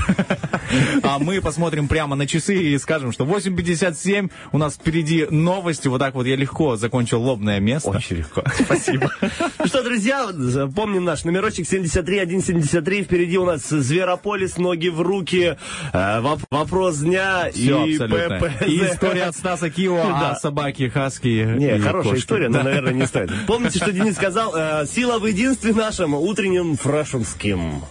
А 1.02 1.18
мы 1.18 1.42
посмотрим 1.42 1.88
прямо 1.88 2.16
на 2.16 2.28
часы 2.28 2.56
и 2.56 2.78
скажем, 2.78 3.12
что 3.12 3.26
8.57, 3.26 4.30
у 4.52 4.58
нас 4.60 4.76
впереди 4.76 5.26
новости. 5.32 5.88
Вот 5.88 5.98
так 5.98 6.14
вот 6.14 6.28
я 6.28 6.36
легко 6.36 6.76
закончил 6.76 7.22
лобное 7.24 7.60
место. 7.60 7.90
Очень 7.90 8.18
легко. 8.18 8.44
Спасибо. 8.66 9.10
Ну 9.58 9.66
что, 9.66 9.82
друзья, 9.84 10.30
помним 10.76 11.06
наш 11.06 11.24
номерочек 11.24 11.68
73173. 11.68 13.04
Впереди 13.04 13.38
у 13.40 13.46
нас 13.46 13.68
Зверополис, 13.68 14.58
ноги 14.58 14.90
в 14.90 15.02
руки, 15.02 15.58
воп- 15.92 16.44
вопрос 16.52 17.00
дня 17.00 17.50
Все 17.52 17.86
и 17.86 17.94
абсолютно. 17.96 18.66
И 18.66 18.78
история 18.86 19.24
от 19.24 19.36
Стаса 19.36 19.70
Да. 19.80 20.32
о 20.32 20.36
собаке 20.36 20.90
Хаски. 20.90 21.46
Не, 21.58 21.80
хорошая 21.80 22.16
история, 22.16 22.50
но, 22.50 22.64
наверное, 22.64 22.94
не 23.00 23.08
стоит. 23.08 23.32
Помните, 23.48 23.80
что 23.80 23.92
Денис 23.92 24.16
сказал? 24.16 24.54
Э, 24.56 24.86
Сила 24.86 25.20
в 25.20 25.26
единстве 25.26 25.74
нашем, 25.74 26.14
утреннем 26.14 26.78
фрешенским. 26.78 27.82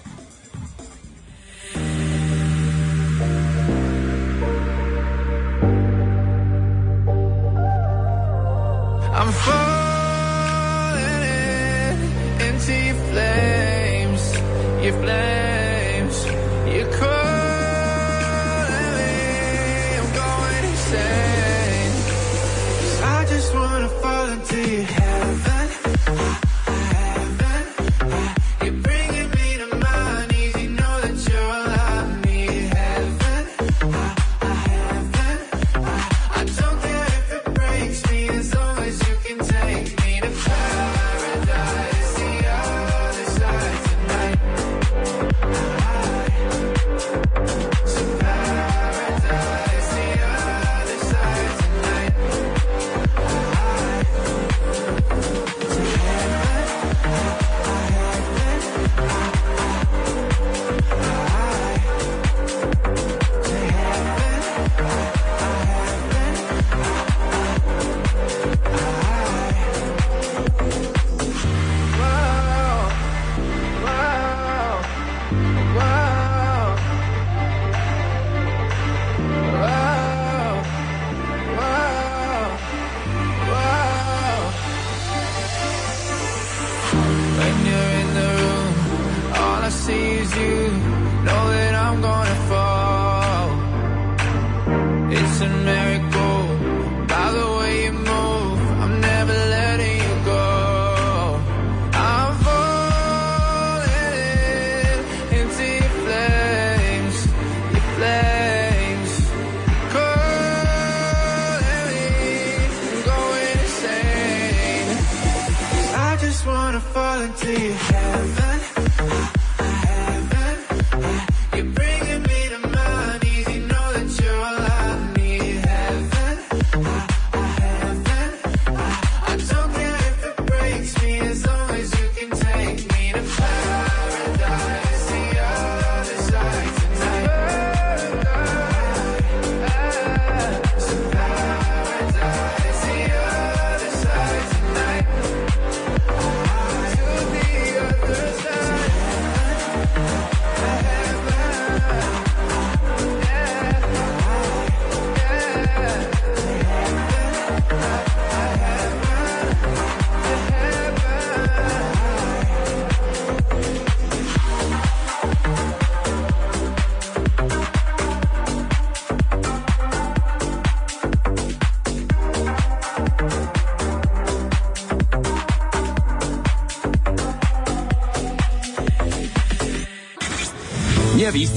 I'm 9.20 9.32
falling 9.32 11.22
in, 11.24 11.96
into 12.46 12.72
your 12.72 12.94
flames, 13.10 14.22
your 14.84 14.92
flames. 15.02 15.27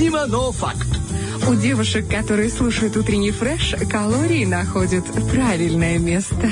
Необъяснимо, 0.01 0.37
но 0.37 0.51
факт. 0.51 0.80
У 1.51 1.55
девушек, 1.55 2.07
которые 2.07 2.49
слушают 2.49 2.95
утренний 2.95 3.31
фреш, 3.31 3.75
калории 3.89 4.45
находят 4.45 5.03
правильное 5.33 5.99
место. 5.99 6.47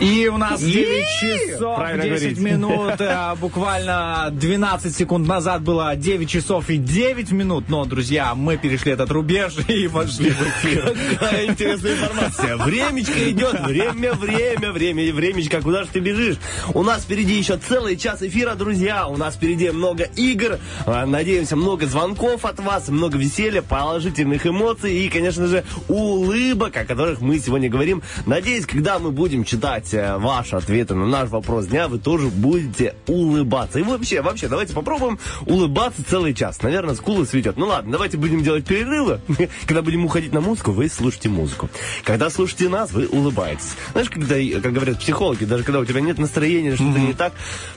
И 0.00 0.28
у 0.32 0.36
нас 0.36 0.60
9 0.60 1.04
часов 1.20 1.76
Правильно 1.76 2.04
10 2.04 2.38
говорите. 2.38 2.40
минут. 2.40 2.94
а, 3.00 3.34
Буквально 3.40 4.28
12 4.30 4.94
секунд 4.94 5.26
назад 5.26 5.62
было 5.62 5.96
9 5.96 6.30
часов 6.30 6.70
и 6.70 6.76
9 6.76 7.32
минут. 7.32 7.64
Но, 7.68 7.84
друзья, 7.84 8.36
мы 8.36 8.56
перешли 8.56 8.92
этот 8.92 9.10
рубеж 9.10 9.56
и 9.68 9.88
вошли 9.88 10.30
в 10.30 10.40
эфир. 10.40 10.94
Какая 11.18 11.46
интересная 11.46 11.94
информация. 11.94 12.56
Времечко 12.58 13.30
идет. 13.30 13.60
Время, 13.66 14.12
время, 14.14 14.70
время. 14.70 15.12
Времечко, 15.12 15.60
куда 15.60 15.82
же 15.82 15.88
ты 15.92 15.98
бежишь? 15.98 16.36
У 16.74 16.84
нас 16.84 17.02
впереди 17.02 17.36
еще 17.36 17.56
целый 17.56 17.96
час 17.96 18.22
эфира, 18.22 18.54
друзья. 18.54 19.08
У 19.08 19.16
нас 19.16 19.34
впереди 19.34 19.70
много 19.70 20.04
игр. 20.14 20.60
А, 20.86 21.06
Надеемся, 21.06 21.56
много 21.56 21.86
звонков 21.86 22.44
от 22.44 22.60
вас, 22.60 22.88
много 22.88 23.18
веселья. 23.18 23.62
Положительных 23.88 24.46
эмоций 24.46 24.92
и, 24.92 25.08
конечно 25.08 25.46
же, 25.46 25.64
улыбок, 25.88 26.76
о 26.76 26.84
которых 26.84 27.22
мы 27.22 27.38
сегодня 27.38 27.70
говорим. 27.70 28.02
Надеюсь, 28.26 28.66
когда 28.66 28.98
мы 28.98 29.12
будем 29.12 29.44
читать 29.44 29.94
э, 29.94 30.18
ваши 30.18 30.56
ответы 30.56 30.94
на 30.94 31.06
наш 31.06 31.30
вопрос 31.30 31.68
дня, 31.68 31.88
вы 31.88 31.98
тоже 31.98 32.26
будете 32.28 32.94
улыбаться. 33.06 33.78
И 33.78 33.82
вообще, 33.82 34.20
вообще, 34.20 34.48
давайте 34.48 34.74
попробуем 34.74 35.18
улыбаться 35.46 36.04
целый 36.06 36.34
час. 36.34 36.60
Наверное, 36.60 36.96
скулы 36.96 37.24
светят. 37.24 37.56
Ну 37.56 37.66
ладно, 37.66 37.92
давайте 37.92 38.18
будем 38.18 38.42
делать 38.42 38.66
перерывы. 38.66 39.20
Когда 39.66 39.80
будем 39.80 40.04
уходить 40.04 40.34
на 40.34 40.42
музыку, 40.42 40.72
вы 40.72 40.90
слушаете 40.90 41.30
музыку. 41.30 41.70
Когда 42.04 42.28
слушаете 42.28 42.68
нас, 42.68 42.92
вы 42.92 43.06
улыбаетесь. 43.06 43.74
Знаешь, 43.92 44.10
когда, 44.10 44.34
как 44.60 44.72
говорят 44.74 44.98
психологи, 44.98 45.44
даже 45.46 45.64
когда 45.64 45.80
у 45.80 45.86
тебя 45.86 46.02
нет 46.02 46.18
настроения, 46.18 46.74
что-то 46.74 46.98
не 46.98 47.14
так, 47.14 47.32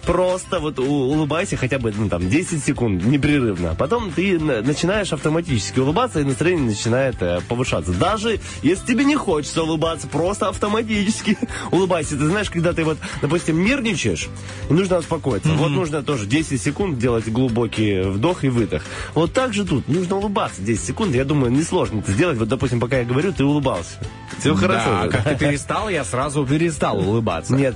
просто 0.05 0.59
вот 0.59 0.77
улыбайся 0.77 1.55
хотя 1.55 1.79
бы 1.79 1.93
ну, 1.97 2.09
там 2.09 2.29
10 2.29 2.61
секунд 2.61 3.05
непрерывно. 3.05 3.71
А 3.71 3.75
Потом 3.75 4.11
ты 4.11 4.37
на- 4.39 4.61
начинаешь 4.61 5.13
автоматически 5.13 5.79
улыбаться, 5.79 6.00
и 6.15 6.23
настроение 6.23 6.65
начинает 6.65 7.21
э, 7.21 7.39
повышаться. 7.47 7.91
Даже 7.91 8.39
если 8.61 8.85
тебе 8.85 9.03
не 9.03 9.15
хочется 9.15 9.63
улыбаться, 9.63 10.07
просто 10.07 10.49
автоматически 10.49 11.37
улыбайся. 11.71 12.17
Ты 12.17 12.27
знаешь, 12.27 12.49
когда 12.49 12.73
ты 12.73 12.83
вот, 12.83 12.97
допустим, 13.21 13.63
нервничаешь, 13.63 14.29
и 14.69 14.73
нужно 14.73 14.97
успокоиться. 14.97 15.49
Вот 15.53 15.69
нужно 15.69 16.03
тоже 16.03 16.25
10 16.25 16.61
секунд 16.61 16.97
делать 16.97 17.27
глубокий 17.29 18.01
вдох 18.01 18.43
и 18.43 18.49
выдох. 18.49 18.83
Вот 19.13 19.33
так 19.33 19.53
же 19.53 19.65
тут 19.65 19.87
нужно 19.87 20.17
улыбаться 20.17 20.61
10 20.61 20.83
секунд. 20.83 21.15
Я 21.15 21.25
думаю, 21.25 21.51
несложно 21.51 21.99
это 21.99 22.11
сделать. 22.11 22.37
Вот, 22.37 22.47
допустим, 22.47 22.79
пока 22.79 22.99
я 22.99 23.05
говорю, 23.05 23.31
ты 23.33 23.43
улыбался. 23.43 23.97
Все 24.39 24.55
хорошо. 24.55 24.89
Да, 24.89 25.03
же. 25.03 25.09
как 25.09 25.23
ты 25.23 25.35
перестал, 25.35 25.89
я 25.89 26.03
сразу 26.03 26.45
перестал 26.45 26.97
улыбаться. 27.07 27.55
Нет, 27.55 27.75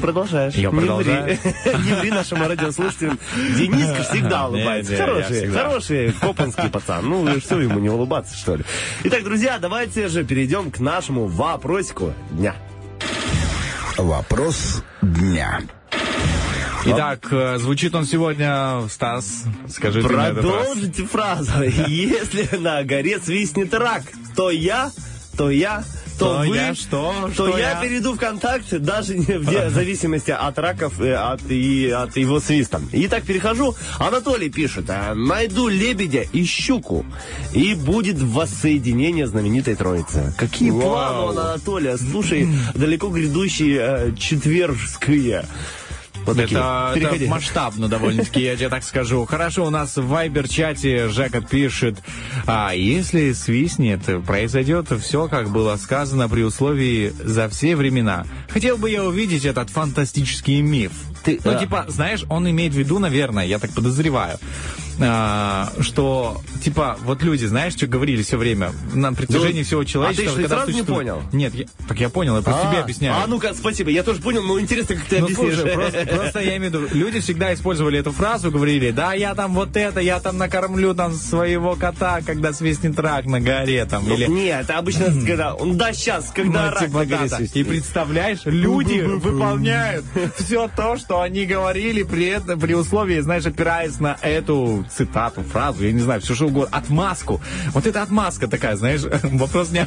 продолжаешь. 0.00 0.54
Я 0.54 0.70
продолжаю. 0.70 1.38
Не 1.64 1.94
ври 2.00 2.10
нашим 2.10 2.42
радиослушателям. 2.42 3.18
Дениска 3.56 4.02
всегда 4.04 4.48
улыбается. 4.48 4.96
Хороший, 4.96 5.50
хороший 5.50 6.12
копанский 6.12 6.68
пацан. 6.68 7.08
Ну, 7.08 7.28
и 7.28 7.40
что 7.50 7.60
ему 7.60 7.80
не 7.80 7.88
улыбаться, 7.88 8.36
что 8.36 8.54
ли? 8.54 8.64
Итак, 9.02 9.24
друзья, 9.24 9.58
давайте 9.58 10.06
же 10.06 10.22
перейдем 10.24 10.70
к 10.70 10.78
нашему 10.78 11.26
вопросику 11.26 12.14
дня. 12.30 12.54
Вопрос 13.96 14.84
дня. 15.02 15.60
Итак, 16.84 17.26
э, 17.32 17.58
звучит 17.58 17.92
он 17.96 18.04
сегодня, 18.04 18.82
Стас, 18.88 19.44
скажи 19.68 20.00
ты 20.00 20.14
на 20.14 20.28
этот 20.28 20.44
раз. 20.44 20.54
Продолжите 20.54 21.04
фразу. 21.04 21.62
Если 21.88 22.56
на 22.56 22.84
горе 22.84 23.18
свистнет 23.18 23.74
рак, 23.74 24.02
то 24.36 24.50
я, 24.52 24.92
то 25.36 25.50
я, 25.50 25.82
то, 26.20 26.38
вы, 26.46 26.56
я 26.56 26.74
что? 26.74 27.12
то 27.28 27.32
Что 27.32 27.58
я, 27.58 27.70
я? 27.72 27.80
перейду 27.80 28.12
в 28.12 28.18
контакт, 28.18 28.70
даже 28.78 29.16
не 29.18 29.38
в 29.38 29.70
зависимости 29.70 30.30
от 30.30 30.58
раков 30.58 31.00
э, 31.00 31.14
от, 31.14 31.40
и 31.50 31.90
от 31.90 32.16
его 32.16 32.38
свиста. 32.40 32.80
Итак, 32.92 33.24
перехожу. 33.24 33.74
Анатолий 33.98 34.50
пишет. 34.50 34.84
э, 34.88 35.14
Найду 35.14 35.68
лебедя 35.68 36.22
и 36.32 36.44
щуку, 36.44 37.04
и 37.52 37.74
будет 37.74 38.20
воссоединение 38.20 39.26
знаменитой 39.26 39.74
троицы. 39.74 40.32
Какие 40.38 40.70
Вау. 40.70 40.82
планы 40.82 41.18
у 41.20 41.28
Анатолия? 41.30 41.96
Слушай, 41.96 42.48
далеко 42.74 43.08
грядущие 43.08 43.78
э, 43.80 44.12
четвержские. 44.16 45.44
Вот. 46.26 46.38
Это, 46.38 46.92
это 46.94 47.26
масштабно 47.26 47.88
довольно-таки, 47.88 48.42
я 48.42 48.56
тебе 48.56 48.68
так 48.68 48.84
скажу. 48.84 49.24
Хорошо, 49.24 49.66
у 49.66 49.70
нас 49.70 49.96
в 49.96 50.06
Вайбер-чате 50.06 51.08
Жека 51.08 51.40
пишет, 51.40 51.98
а 52.46 52.72
если 52.74 53.32
свистнет, 53.32 54.00
произойдет 54.26 54.88
все, 55.00 55.28
как 55.28 55.50
было 55.50 55.76
сказано 55.76 56.28
при 56.28 56.42
условии 56.42 57.12
за 57.18 57.48
все 57.48 57.76
времена. 57.76 58.26
Хотел 58.48 58.76
бы 58.76 58.90
я 58.90 59.04
увидеть 59.04 59.44
этот 59.44 59.70
фантастический 59.70 60.60
миф. 60.60 60.92
Ты- 61.24 61.40
ну, 61.44 61.52
да. 61.52 61.58
типа, 61.58 61.84
знаешь, 61.88 62.24
он 62.28 62.48
имеет 62.50 62.72
в 62.72 62.76
виду, 62.76 62.98
наверное, 62.98 63.44
я 63.46 63.58
так 63.58 63.70
подозреваю, 63.72 64.38
а, 65.02 65.70
что, 65.80 66.40
типа, 66.62 66.98
вот 67.04 67.22
люди, 67.22 67.46
знаешь, 67.46 67.72
что 67.74 67.86
говорили 67.86 68.22
все 68.22 68.36
время 68.36 68.72
на 68.92 69.12
протяжении 69.14 69.60
Ну, 69.60 69.64
всего 69.64 69.84
человечества. 69.84 70.32
а 70.32 70.36
ты 70.36 70.40
что, 70.42 70.48
сразу 70.48 70.66
не 70.66 70.72
существует- 70.72 70.98
понял? 71.08 71.22
Нет, 71.32 71.54
я- 71.54 71.64
так 71.88 71.98
я 72.00 72.08
понял, 72.10 72.36
я 72.36 72.42
просто 72.42 72.68
А, 72.68 72.70
тебе 72.70 72.82
объясняю. 72.82 73.14
А 73.22 73.26
ну-ка, 73.26 73.54
спасибо. 73.54 73.90
Я 73.90 74.02
тоже 74.02 74.20
понял, 74.20 74.42
но 74.42 74.60
интересно, 74.60 74.96
как 74.96 75.04
ты 75.06 75.18
Ну, 75.20 75.24
объяснишь. 75.26 75.54
слушай, 75.56 75.72
просто, 75.74 76.06
просто 76.16 76.40
я 76.40 76.56
имею 76.58 76.70
в 76.72 76.74
виду, 76.74 76.88
люди 76.94 77.20
всегда 77.20 77.54
использовали 77.54 77.98
эту 77.98 78.12
фразу, 78.12 78.50
говорили, 78.50 78.90
да, 78.90 79.14
я 79.14 79.34
там 79.34 79.54
вот 79.54 79.74
это, 79.76 80.00
я 80.00 80.20
там 80.20 80.36
накормлю 80.36 80.94
там 80.94 81.14
своего 81.14 81.76
кота, 81.76 82.20
когда 82.24 82.52
свистнет 82.52 82.98
рак 82.98 83.24
на 83.24 83.40
горе, 83.40 83.84
там, 83.86 84.06
Ну, 84.06 84.14
или... 84.14 84.26
Нет, 84.26 84.64
это 84.64 84.78
обычно, 84.78 85.06
когда... 85.26 85.54
Да, 85.64 85.92
сейчас, 85.94 86.30
когда 86.34 86.66
Ну, 86.66 86.70
рак 86.72 86.78
типа 86.80 86.98
на 86.98 87.04
горе. 87.06 87.48
И 87.54 87.64
представляешь, 87.64 88.40
люди 88.44 89.00
выполняют 89.00 90.04
все 90.36 90.68
то, 90.76 90.96
что 90.98 91.09
они 91.18 91.46
говорили 91.46 92.02
при, 92.02 92.26
этом, 92.26 92.60
при 92.60 92.74
условии, 92.74 93.20
знаешь, 93.20 93.46
опираясь 93.46 93.98
на 93.98 94.16
эту 94.22 94.84
цитату, 94.94 95.42
фразу, 95.42 95.84
я 95.84 95.92
не 95.92 96.00
знаю, 96.00 96.20
все 96.20 96.34
что 96.34 96.46
угодно, 96.46 96.76
отмазку. 96.76 97.40
Вот 97.72 97.86
это 97.86 98.02
отмазка 98.02 98.46
такая, 98.48 98.76
знаешь, 98.76 99.00
вопрос 99.22 99.70
не 99.70 99.86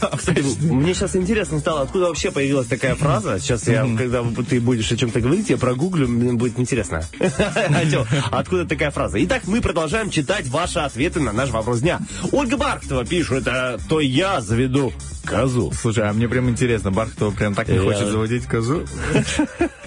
Мне 0.71 0.93
сейчас 0.93 1.15
интересно 1.15 1.59
стало, 1.59 1.81
откуда 1.81 2.07
вообще 2.07 2.31
появилась 2.31 2.67
такая 2.67 2.95
фраза. 2.95 3.39
Сейчас 3.39 3.67
я, 3.67 3.83
когда 3.83 4.23
ты 4.49 4.59
будешь 4.59 4.91
о 4.91 4.97
чем-то 4.97 5.21
говорить, 5.21 5.49
я 5.49 5.57
прогуглю, 5.57 6.07
мне 6.07 6.33
будет 6.33 6.59
интересно. 6.59 7.03
Откуда 8.31 8.65
такая 8.65 8.91
фраза? 8.91 9.23
Итак, 9.23 9.43
мы 9.45 9.61
продолжаем 9.61 10.09
читать 10.09 10.47
ваши 10.47 10.79
ответы 10.79 11.19
на 11.19 11.31
наш 11.31 11.51
вопрос 11.51 11.81
дня. 11.81 11.99
Ольга 12.31 12.57
Бархтова 12.57 13.05
пишет, 13.05 13.47
«А, 13.47 13.77
то 13.87 13.99
я 13.99 14.41
заведу 14.41 14.91
козу. 15.25 15.71
Слушай, 15.71 16.09
а 16.09 16.13
мне 16.13 16.27
прям 16.27 16.49
интересно, 16.49 16.91
Бархтова 16.91 17.31
прям 17.31 17.55
так 17.55 17.67
не 17.67 17.77
хочет 17.79 18.07
заводить 18.07 18.45
козу? 18.45 18.85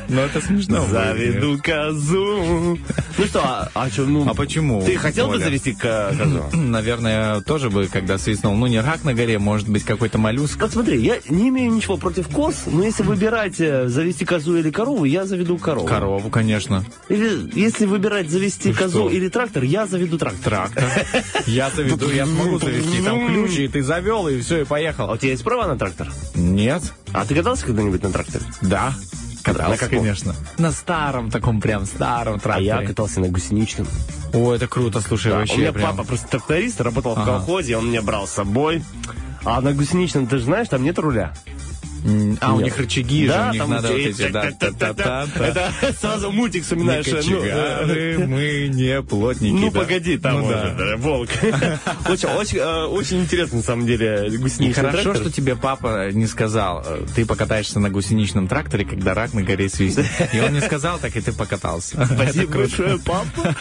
Ну, 0.08 0.20
это 0.20 0.40
смешно. 0.40 0.82
будет, 0.82 1.25
Заведу 1.32 1.58
козу. 1.62 2.78
Ну 3.18 3.24
что, 3.26 3.40
а, 3.42 3.70
а 3.74 3.90
чё, 3.90 4.04
ну... 4.06 4.28
А 4.28 4.34
почему, 4.34 4.82
Ты 4.84 4.96
хотел 4.96 5.26
бы 5.28 5.34
Оля? 5.34 5.44
завести 5.44 5.72
ко- 5.74 6.14
козу? 6.18 6.44
Наверное, 6.56 7.40
тоже 7.40 7.70
бы, 7.70 7.86
когда 7.86 8.18
свистнул, 8.18 8.54
ну, 8.54 8.66
не 8.66 8.80
рак 8.80 9.04
на 9.04 9.14
горе, 9.14 9.38
может 9.38 9.68
быть, 9.68 9.84
какой-то 9.84 10.18
моллюск. 10.18 10.60
Вот 10.60 10.72
смотри, 10.72 11.00
я 11.00 11.16
не 11.28 11.48
имею 11.48 11.72
ничего 11.72 11.96
против 11.96 12.28
коз, 12.28 12.64
но 12.66 12.84
если 12.84 13.02
выбирать 13.02 13.60
э, 13.60 13.88
завести 13.88 14.24
козу 14.24 14.56
или 14.56 14.70
корову, 14.70 15.04
я 15.04 15.24
заведу 15.24 15.56
корову. 15.58 15.86
Корову, 15.86 16.28
конечно. 16.30 16.84
Или 17.08 17.50
если 17.58 17.86
выбирать 17.86 18.30
завести 18.30 18.72
Ты 18.72 18.78
козу 18.78 19.08
что? 19.08 19.10
или 19.10 19.28
трактор, 19.28 19.62
я 19.64 19.86
заведу 19.86 20.18
трактор. 20.18 20.42
Трактор. 20.44 20.84
Я 21.46 21.70
заведу, 21.70 22.10
я 22.10 22.26
смогу 22.26 22.58
завести. 22.58 23.02
Там 23.02 23.26
ключи, 23.28 23.64
и 23.64 23.68
ты 23.68 23.82
завел, 23.82 24.28
и 24.28 24.40
все, 24.40 24.58
и 24.58 24.62
А 24.62 24.66
поехал. 24.66 25.10
у 25.10 25.16
тебя 25.16 25.30
есть 25.30 25.42
права 25.44 25.66
на 25.66 25.76
трактор? 25.78 26.12
Нет? 26.34 26.82
А 27.12 27.24
ты 27.24 27.34
катался 27.34 27.64
когда-нибудь 27.66 28.02
на 28.02 28.10
тракторе? 28.10 28.44
Да. 28.62 28.92
На 29.46 29.52
Катался, 29.54 29.88
конечно. 29.88 30.34
На 30.58 30.72
старом 30.72 31.30
таком 31.30 31.60
прям 31.60 31.86
старом 31.86 32.36
А 32.36 32.38
тракторе. 32.38 32.66
я 32.66 32.82
катался 32.82 33.20
на 33.20 33.28
гусничном. 33.28 33.86
О, 34.32 34.52
это 34.54 34.66
круто, 34.66 35.00
слушай, 35.00 35.30
Да, 35.30 35.38
вообще 35.38 35.54
у 35.54 35.58
меня 35.58 35.72
прям. 35.72 35.90
папа 35.96 36.04
просто 36.06 36.26
тракторист, 36.28 36.80
работал 36.80 37.14
в 37.14 37.18
Ага. 37.18 37.32
колхозе, 37.38 37.76
он 37.76 37.88
меня 37.88 38.02
брал 38.02 38.26
с 38.26 38.30
собой. 38.32 38.82
А 39.44 39.60
на 39.60 39.72
гусеничном, 39.72 40.26
ты 40.26 40.38
же 40.38 40.44
знаешь, 40.44 40.68
там 40.68 40.82
нет 40.82 40.98
руля. 40.98 41.32
А, 42.40 42.54
у 42.54 42.60
них 42.60 42.76
рычаги 42.78 43.26
же, 43.26 43.32
у 43.32 43.52
них 43.52 43.66
надо 43.68 43.88
вот 43.88 43.96
эти-. 43.98 44.22
Это 44.22 45.72
сразу 46.00 46.30
мультик 46.30 46.62
вспоминаешь. 46.64 47.06
ну, 47.06 47.12
э, 47.12 47.16
кочегары, 47.16 48.26
мы 48.26 48.68
не 48.72 49.02
плотники. 49.02 49.52
Ну, 49.52 49.70
погоди, 49.70 50.18
там 50.18 50.40
Ну, 50.40 50.46
уже, 50.46 50.74
да, 50.78 50.96
волк. 50.96 51.28
Очень, 52.08 52.58
э, 52.58 53.20
интересно, 53.22 53.58
на 53.58 53.62
самом 53.62 53.86
деле, 53.86 54.30
гусеничный 54.38 54.72
хорошо, 54.72 55.02
трактор. 55.02 55.16
что 55.22 55.32
тебе 55.32 55.56
папа 55.56 56.10
не 56.12 56.26
сказал, 56.26 56.82
э, 56.86 57.06
ты 57.14 57.26
покатаешься 57.26 57.80
на 57.80 57.90
гусеничном 57.90 58.48
тракторе, 58.48 58.84
когда 58.84 59.14
рак 59.14 59.34
на 59.34 59.42
горе 59.42 59.68
свистнет. 59.68 60.06
И 60.32 60.40
он 60.40 60.52
не 60.52 60.60
сказал, 60.60 60.98
так 60.98 61.16
и 61.16 61.20
ты 61.20 61.32
покатался. 61.32 62.06
Спасибо 62.06 62.52
большое, 62.52 62.98
папа. 62.98 63.54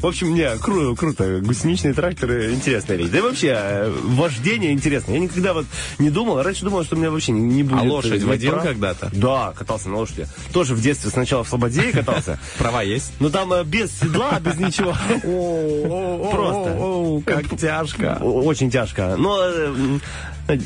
В 0.00 0.06
общем, 0.06 0.34
не, 0.34 0.42
кру- 0.56 0.96
круто. 0.96 1.40
Гусеничные 1.40 1.94
тракторы 1.94 2.52
интересная 2.52 2.96
вещь. 2.96 3.08
Да 3.08 3.18
и 3.18 3.20
вообще, 3.20 3.54
э, 3.54 3.92
вождение 4.04 4.72
интересно. 4.72 5.12
Я 5.12 5.20
никогда 5.20 5.54
вот 5.54 5.66
не 5.98 6.10
думал, 6.10 6.42
раньше 6.42 6.64
думал, 6.64 6.84
что 6.84 6.96
у 6.96 6.98
меня 6.98 7.10
вообще 7.10 7.32
не, 7.32 7.61
не 7.62 7.68
будет. 7.68 7.80
А 7.80 7.82
лошадь 7.84 8.22
водил 8.22 8.52
прав. 8.52 8.64
когда-то? 8.64 9.10
Да, 9.12 9.52
катался 9.56 9.88
на 9.88 9.96
лошади. 9.96 10.26
Тоже 10.52 10.74
в 10.74 10.80
детстве 10.80 11.10
сначала 11.10 11.44
в 11.44 11.48
Слободее 11.48 11.92
катался. 11.92 12.38
Права 12.58 12.82
есть? 12.82 13.12
Но 13.20 13.30
там 13.30 13.52
э, 13.52 13.64
без 13.64 13.98
седла, 13.98 14.38
без 14.40 14.56
ничего. 14.58 14.94
Просто. 16.30 17.22
Как 17.26 17.58
тяжко. 17.58 18.18
Очень 18.22 18.70
тяжко. 18.70 19.16
Но 19.18 19.38
э, 19.42 20.58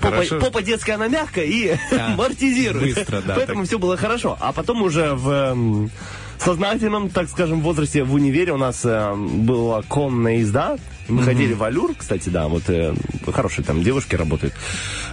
попа, 0.00 0.22
попа 0.40 0.62
детская, 0.62 0.94
она 0.94 1.08
мягкая 1.08 1.44
и 1.44 1.76
Да. 1.90 2.06
амортизирует. 2.14 2.94
Быстро, 2.96 3.22
да, 3.26 3.34
Поэтому 3.34 3.60
так. 3.60 3.68
все 3.68 3.78
было 3.78 3.96
хорошо. 3.96 4.36
А 4.40 4.52
потом 4.52 4.82
уже 4.82 5.14
в 5.14 5.28
эм, 5.28 5.90
сознательном, 6.38 7.10
так 7.10 7.28
скажем, 7.28 7.60
возрасте 7.60 8.04
в 8.04 8.14
универе 8.14 8.52
у 8.52 8.56
нас 8.58 8.82
э, 8.84 9.14
была 9.14 9.82
конная 9.82 10.38
езда. 10.38 10.76
Мы 11.08 11.22
ходили 11.22 11.54
в 11.54 11.62
Алюр, 11.62 11.94
кстати, 11.96 12.28
да, 12.28 12.48
вот 12.48 12.64
э, 12.68 12.94
хорошие 13.32 13.64
там 13.64 13.82
девушки 13.82 14.14
работают. 14.14 14.54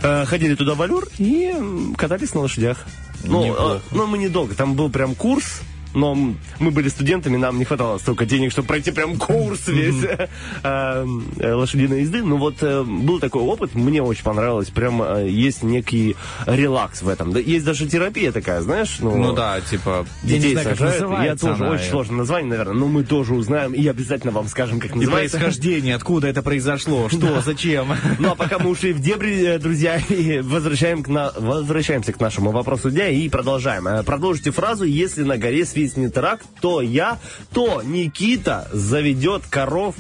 Э, 0.02 0.26
ходили 0.26 0.56
туда 0.56 0.76
в 0.76 0.82
Алюр 0.82 1.08
и 1.18 1.54
катались 1.98 2.34
на 2.34 2.42
лошадях. 2.42 2.86
Ну, 3.24 3.56
э, 3.58 3.80
ну, 3.92 4.06
мы 4.06 4.18
недолго. 4.18 4.56
Там 4.56 4.76
был 4.76 4.90
прям 4.90 5.16
курс. 5.16 5.62
Но 5.96 6.16
мы 6.60 6.72
были 6.72 6.90
студентами, 6.90 7.38
нам 7.38 7.58
не 7.58 7.66
хватало 7.66 7.98
столько 7.98 8.26
денег, 8.26 8.52
чтобы 8.52 8.68
пройти 8.68 8.92
прям 8.92 9.18
курс 9.18 9.68
весь 9.68 10.04
э, 10.04 10.28
э, 10.64 11.54
лошадиной 11.54 12.02
езды. 12.02 12.22
Ну 12.24 12.38
вот 12.38 12.56
э, 12.62 12.84
был 12.84 13.20
такой 13.20 13.42
опыт, 13.42 13.74
мне 13.76 14.02
очень 14.04 14.24
понравилось, 14.24 14.70
прям 14.70 15.26
есть 15.26 15.64
некий 15.64 16.16
релакс 16.46 17.02
в 17.02 17.08
этом. 17.10 17.36
Есть 17.36 17.66
даже 17.66 17.88
терапия 17.88 18.32
такая, 18.32 18.62
знаешь, 18.62 18.98
ну, 19.00 19.16
Ну 19.16 19.34
да, 19.34 19.60
типа, 19.62 20.06
я 20.24 20.30
детей 20.38 20.52
знаю, 20.54 20.70
как 20.70 20.78
сажают. 20.78 21.24
Я 21.26 21.36
тоже 21.36 21.64
она. 21.64 21.74
очень 21.74 21.90
сложное 21.90 22.18
название, 22.18 22.50
наверное, 22.50 22.74
но 22.76 22.88
мы 22.88 23.04
тоже 23.04 23.34
узнаем 23.34 23.74
и 23.74 23.88
обязательно 23.88 24.32
вам 24.32 24.48
скажем, 24.48 24.80
как 24.80 24.92
И 24.92 25.00
называется. 25.00 25.38
происхождение, 25.38 25.96
откуда 25.96 26.28
это 26.28 26.42
произошло, 26.42 27.10
что, 27.12 27.42
зачем. 27.42 27.88
Ну 28.20 28.30
а 28.32 28.36
пока 28.36 28.60
мы 28.60 28.70
ушли 28.70 28.94
в 28.94 29.00
дебри, 29.00 29.58
друзья, 29.58 29.98
и 30.10 30.40
возвращаем 30.42 31.04
к 31.04 31.08
на- 31.08 31.32
возвращаемся 31.38 32.12
к 32.14 32.20
нашему 32.20 32.52
вопросу 32.52 32.92
дня 32.92 33.10
и 33.10 33.28
продолжаем. 33.30 34.04
Продолжите 34.04 34.52
фразу 34.52 34.84
«Если 34.86 35.24
на 35.24 35.38
горе 35.38 35.66
свистнет 35.86 36.18
рак, 36.18 36.42
то 36.62 36.82
я, 36.82 37.20
то 37.54 37.82
Никита 37.84 38.68
заведет 38.72 39.44
коров 39.50 39.96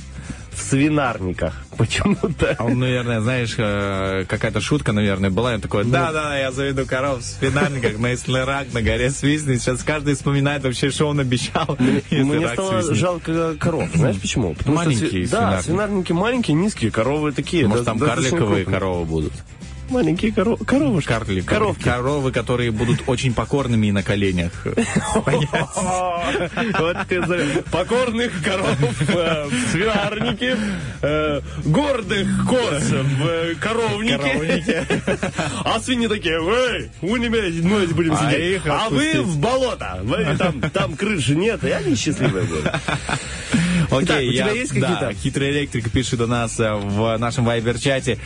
в 0.52 0.62
свинарниках». 0.62 1.54
Почему-то. 1.78 2.56
А 2.58 2.64
он, 2.64 2.80
наверное, 2.80 3.20
знаешь, 3.20 3.54
э, 3.58 4.24
какая-то 4.30 4.62
шутка, 4.62 4.94
наверное, 4.94 5.30
была. 5.30 5.52
Я 5.54 5.60
такой, 5.60 5.84
да-да, 5.84 6.38
я 6.40 6.52
заведу 6.54 6.86
коров 6.86 7.20
в 7.20 7.24
свинарниках, 7.24 7.98
но 8.00 8.08
если 8.08 8.38
рак 8.40 8.68
на 8.74 8.82
горе 8.82 9.10
свистнет, 9.10 9.62
сейчас 9.62 9.84
каждый 9.84 10.16
вспоминает 10.16 10.64
вообще, 10.64 10.90
что 10.92 11.08
он 11.10 11.20
обещал, 11.20 11.76
Мне 12.12 12.48
стало 12.48 12.78
свистнет. 12.80 12.98
жалко 12.98 13.56
коров. 13.60 13.90
Знаешь 13.94 14.20
почему? 14.22 14.56
Потому 14.56 14.78
что 14.78 14.86
Маленькие 14.86 15.10
сви- 15.26 15.30
Да, 15.30 15.38
свинарники. 15.62 15.66
свинарники 15.66 16.12
маленькие, 16.14 16.56
низкие, 16.56 16.92
коровы 16.92 17.34
такие. 17.34 17.68
Может, 17.68 17.84
да- 17.86 17.92
там 17.92 18.00
карликовые 18.00 18.64
крупные. 18.64 18.66
коровы 18.66 19.06
будут? 19.06 19.34
Маленькие 19.90 20.32
коро- 20.32 20.64
коровушки. 20.66 21.08
Карликовые. 21.08 21.44
Коровки. 21.44 21.84
Коровы, 21.84 22.32
которые 22.32 22.72
будут 22.72 23.04
очень 23.08 23.34
покорными 23.34 23.88
и 23.88 23.92
на 23.92 24.04
коленях. 24.04 24.52
Вот 26.80 26.98
ты 27.08 27.22
покорных 27.72 28.32
коров 28.44 29.10
э, 29.10 29.46
в 29.48 29.72
свинарнике, 29.72 30.58
э, 31.02 31.42
гордых 31.66 32.28
коз 32.48 32.84
в 32.84 33.28
э, 33.28 33.56
коровнике. 33.56 34.86
А 35.64 35.80
свиньи 35.80 36.08
такие, 36.08 36.36
эй, 36.36 36.90
у 37.02 37.16
меня 37.16 37.30
мы 37.64 37.88
будем 37.88 38.14
А 38.14 38.32
сидеть. 38.32 38.62
А 38.66 38.90
вы 38.90 39.22
в 39.22 39.38
болото. 39.40 40.04
Там, 40.74 40.96
крыши 40.96 41.36
нет, 41.36 41.64
и 41.64 41.70
они 41.72 41.96
счастливые 41.96 42.46
будут. 42.46 42.72
Окей, 43.92 44.06
Итак, 44.06 44.18
у 44.18 44.32
тебя 44.32 44.46
я- 44.48 44.52
есть 44.52 44.72
какие-то? 44.72 44.98
Да, 45.02 45.14
хитрый 45.14 45.52
электрик 45.52 45.92
пишет 45.92 46.22
у 46.22 46.28
нас 46.28 46.60
э, 46.60 46.74
в 46.74 47.18
нашем 47.18 47.46
вайбер-чате. 47.46 48.18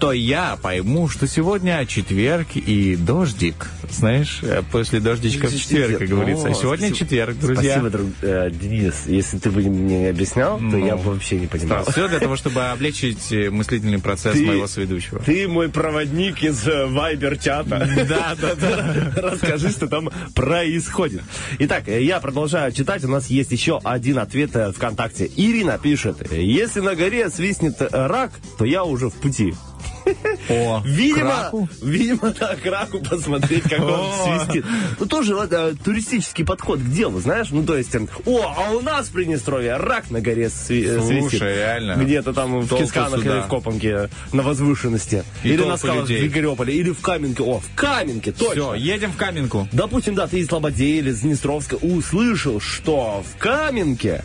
То 0.00 0.12
я 0.12 0.56
пойму, 0.60 1.08
что 1.08 1.26
сегодня 1.26 1.84
четверг 1.86 2.48
и 2.54 2.96
дождик. 2.96 3.70
Знаешь, 3.90 4.40
э, 4.42 4.62
после 4.70 5.00
дождичка 5.00 5.46
в 5.48 5.56
четверг, 5.56 5.98
как 5.98 6.08
говорится. 6.08 6.48
О, 6.48 6.54
Сегодня 6.54 6.88
спасибо. 6.88 6.98
четверг, 7.10 7.38
друзья. 7.38 7.72
Спасибо, 7.72 7.90
друг, 7.90 8.06
э, 8.22 8.50
Денис. 8.50 8.94
Если 9.06 9.38
ты 9.38 9.50
бы 9.50 9.60
мне 9.62 9.98
не 10.00 10.06
объяснял, 10.06 10.58
то 10.58 10.76
я 10.76 10.96
бы 10.96 11.12
вообще 11.12 11.36
не 11.36 11.46
понимал. 11.46 11.84
Все 11.86 12.08
для 12.08 12.18
того, 12.20 12.36
чтобы 12.36 12.60
облегчить 12.70 13.32
э, 13.32 13.50
мыслительный 13.50 13.98
процесс 14.00 14.34
Ты- 14.34 14.44
моего 14.46 14.66
сведущего. 14.66 15.20
Ты 15.20 15.46
мой 15.48 15.68
проводник 15.68 16.42
из 16.42 16.64
вайбер-чата. 16.66 17.88
Да, 18.08 18.34
да, 18.40 18.54
да. 18.54 19.12
Расскажи, 19.16 19.70
что 19.70 19.86
там 19.88 20.10
происходит. 20.34 21.22
Итак, 21.58 21.84
я 21.88 22.20
продолжаю 22.20 22.72
читать. 22.72 23.04
У 23.04 23.08
нас 23.08 23.28
есть 23.28 23.52
еще 23.52 23.80
один 23.84 24.18
ответ 24.18 24.50
ВКонтакте. 24.74 25.30
Ирина 25.36 25.78
пишет. 25.78 26.30
Если 26.32 26.80
на 26.80 26.94
горе 26.94 27.30
свистнет 27.30 27.76
рак, 27.90 28.32
то 28.58 28.64
я 28.64 28.84
уже 28.84 29.08
в 29.08 29.14
пути. 29.14 29.54
О, 30.50 30.82
Видимо, 30.84 31.50
видимо, 31.82 32.34
да, 32.38 32.56
к 32.56 32.66
раку 32.66 32.98
посмотреть, 33.00 33.62
как 33.64 33.80
он 33.80 34.00
свистит. 34.44 34.66
Ну, 35.00 35.06
тоже 35.06 35.34
вот, 35.34 35.50
э, 35.50 35.74
туристический 35.82 36.44
подход 36.44 36.78
к 36.78 36.90
делу, 36.90 37.20
знаешь? 37.20 37.48
Ну, 37.50 37.64
то 37.64 37.74
есть, 37.76 37.94
э, 37.94 38.06
о, 38.26 38.54
а 38.54 38.70
у 38.72 38.80
нас 38.82 39.08
в 39.08 39.12
Приднестровье 39.12 39.76
рак 39.78 40.10
на 40.10 40.20
горе 40.20 40.46
сви- 40.46 40.84
э, 40.86 40.98
Слушай, 41.00 41.20
свистит. 41.22 41.40
реально. 41.42 41.94
Где-то 41.94 42.34
там 42.34 42.60
в 42.60 42.76
Кисканах 42.76 43.20
сюда. 43.20 43.36
или 43.36 43.40
в 43.42 43.46
Копанке 43.48 43.88
э, 43.88 44.08
на 44.32 44.42
возвышенности. 44.42 45.24
И 45.42 45.48
или 45.48 45.64
на 45.64 45.78
скалах 45.78 46.02
людей. 46.02 46.18
в 46.18 46.32
Григорьополе, 46.32 46.74
или 46.74 46.90
в 46.90 47.00
Каменке. 47.00 47.42
О, 47.42 47.60
в 47.60 47.74
Каменке, 47.74 48.32
точно. 48.32 48.52
Все, 48.52 48.74
едем 48.74 49.10
в 49.12 49.16
Каменку. 49.16 49.68
Допустим, 49.72 50.14
да, 50.14 50.26
ты 50.26 50.40
из 50.40 50.48
Слободе 50.48 50.84
или 50.98 51.10
из 51.10 51.20
Днестровска 51.20 51.76
услышал, 51.76 52.60
что 52.60 53.24
в 53.34 53.38
Каменке 53.38 54.22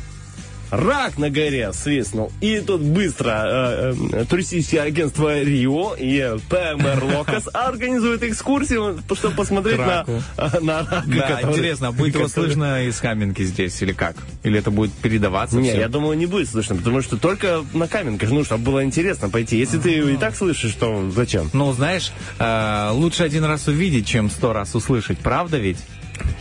рак 0.72 1.18
на 1.18 1.30
горе 1.30 1.72
свистнул. 1.74 2.32
И 2.42 2.60
тут 2.62 2.82
быстро 2.82 3.32
э, 3.46 3.94
э, 4.14 4.26
туристическое 4.30 4.82
агентство 4.84 5.42
Рио 5.42 5.96
и 5.98 6.38
ПМР 6.50 7.04
Локас 7.16 7.48
организуют 7.54 8.24
экскурсию, 8.24 9.00
чтобы 9.14 9.36
посмотреть 9.36 9.80
на, 9.80 10.06
э, 10.08 10.60
на 10.62 10.80
рака. 10.80 11.04
Да, 11.08 11.28
который- 11.28 11.52
интересно, 11.54 11.88
а 11.88 11.92
будет 11.92 12.16
его 12.16 12.26
который- 12.26 12.48
слышно 12.48 12.86
из 12.86 13.00
Каменки 13.00 13.44
здесь 13.44 13.82
или 13.82 13.94
как? 13.94 14.16
Или 14.44 14.60
это 14.60 14.72
будет 14.72 14.94
передаваться 14.94 15.58
Не, 15.58 15.76
я 15.76 15.88
думаю, 15.90 16.18
не 16.18 16.26
будет 16.26 16.50
слышно, 16.50 16.76
потому 16.76 17.02
что 17.02 17.18
только 17.18 17.64
на 17.74 17.88
Каменках, 17.88 18.30
ну, 18.32 18.44
чтобы 18.44 18.64
было 18.64 18.84
интересно 18.84 19.30
пойти. 19.30 19.58
Если 19.58 19.78
ты 19.80 20.14
и 20.14 20.18
так 20.18 20.36
слышишь, 20.36 20.74
то 20.74 21.10
зачем? 21.12 21.50
Ну, 21.54 21.72
знаешь, 21.74 22.12
э, 22.38 22.90
лучше 22.92 23.24
один 23.24 23.44
раз 23.46 23.68
увидеть, 23.68 24.08
чем 24.08 24.30
сто 24.30 24.54
раз 24.54 24.76
услышать, 24.76 25.18
правда 25.20 25.58
ведь? 25.58 25.78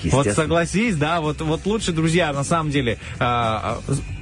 Вот 0.04 0.26
согласись, 0.26 0.96
да, 0.96 1.20
вот, 1.20 1.40
вот 1.40 1.64
лучше, 1.66 1.92
друзья, 1.92 2.32
на 2.32 2.44
самом 2.44 2.70
деле, 2.70 2.98
э, 3.20 3.76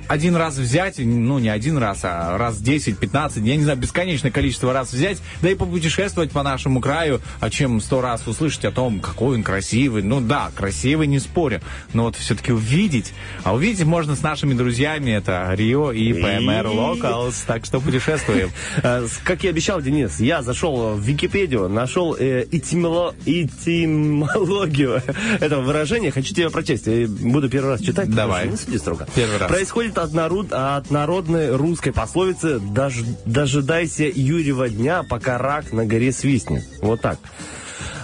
один 0.09 0.37
раз 0.37 0.57
взять, 0.57 0.99
ну 0.99 1.39
не 1.39 1.49
один 1.49 1.79
раз, 1.79 2.01
а 2.05 2.37
раз 2.39 2.59
10, 2.59 2.99
15, 2.99 3.45
я 3.45 3.57
не 3.57 3.63
знаю, 3.63 3.79
бесконечное 3.79 4.31
количество 4.31 4.73
раз 4.73 4.93
взять, 4.93 5.19
да 5.43 5.51
и 5.51 5.55
попутешествовать 5.55 6.31
по 6.31 6.43
нашему 6.43 6.81
краю, 6.81 7.21
а 7.41 7.51
чем 7.51 7.81
сто 7.81 8.01
раз 8.01 8.27
услышать 8.27 8.65
о 8.65 8.71
том, 8.73 9.01
какой 9.01 9.37
он 9.37 9.43
красивый. 9.43 10.03
Ну 10.03 10.21
да, 10.21 10.51
красивый, 10.55 11.07
не 11.07 11.19
спорю, 11.19 11.61
но 11.93 12.05
вот 12.05 12.17
все-таки 12.17 12.53
увидеть, 12.53 13.13
а 13.45 13.55
увидеть 13.55 13.85
можно 13.85 14.17
с 14.17 14.23
нашими 14.23 14.55
друзьями, 14.55 15.11
это 15.11 15.53
Рио 15.55 15.93
и 15.93 16.13
ПМР 16.13 16.67
Locals, 16.67 17.35
так 17.47 17.65
что 17.65 17.81
путешествуем. 17.81 18.51
Э, 18.83 19.07
Как 19.25 19.45
и 19.45 19.49
обещал 19.49 19.81
Денис, 19.81 20.21
я 20.21 20.43
зашел 20.43 20.95
в 20.95 21.01
Википедию, 21.01 21.69
нашел 21.69 22.15
э, 22.19 22.45
этимоло- 22.51 23.15
этимологию 23.25 25.03
этого 25.41 25.63
выражения. 25.63 26.11
Хочу 26.11 26.35
тебе 26.35 26.51
прочесть. 26.51 26.87
Я 26.87 27.07
буду 27.09 27.49
первый 27.49 27.71
раз 27.71 27.81
читать. 27.81 28.11
Давай. 28.11 28.49
Не 28.49 28.57
суди 28.57 28.79
строго. 28.79 29.07
Первый 29.15 29.39
раз. 29.39 29.49
Происходит 29.51 29.96
от, 29.99 30.13
народ- 30.13 30.53
от 30.53 30.91
народной 30.91 31.55
русской 31.55 31.91
пословицы 31.93 32.59
«Дож- 32.59 33.05
«Дожидайся 33.25 34.05
Юрьева 34.15 34.69
дня, 34.69 35.03
пока 35.09 35.39
рак 35.39 35.73
на 35.73 35.85
горе 35.87 36.13
свистнет». 36.13 36.65
Вот 36.83 37.01
так. 37.01 37.19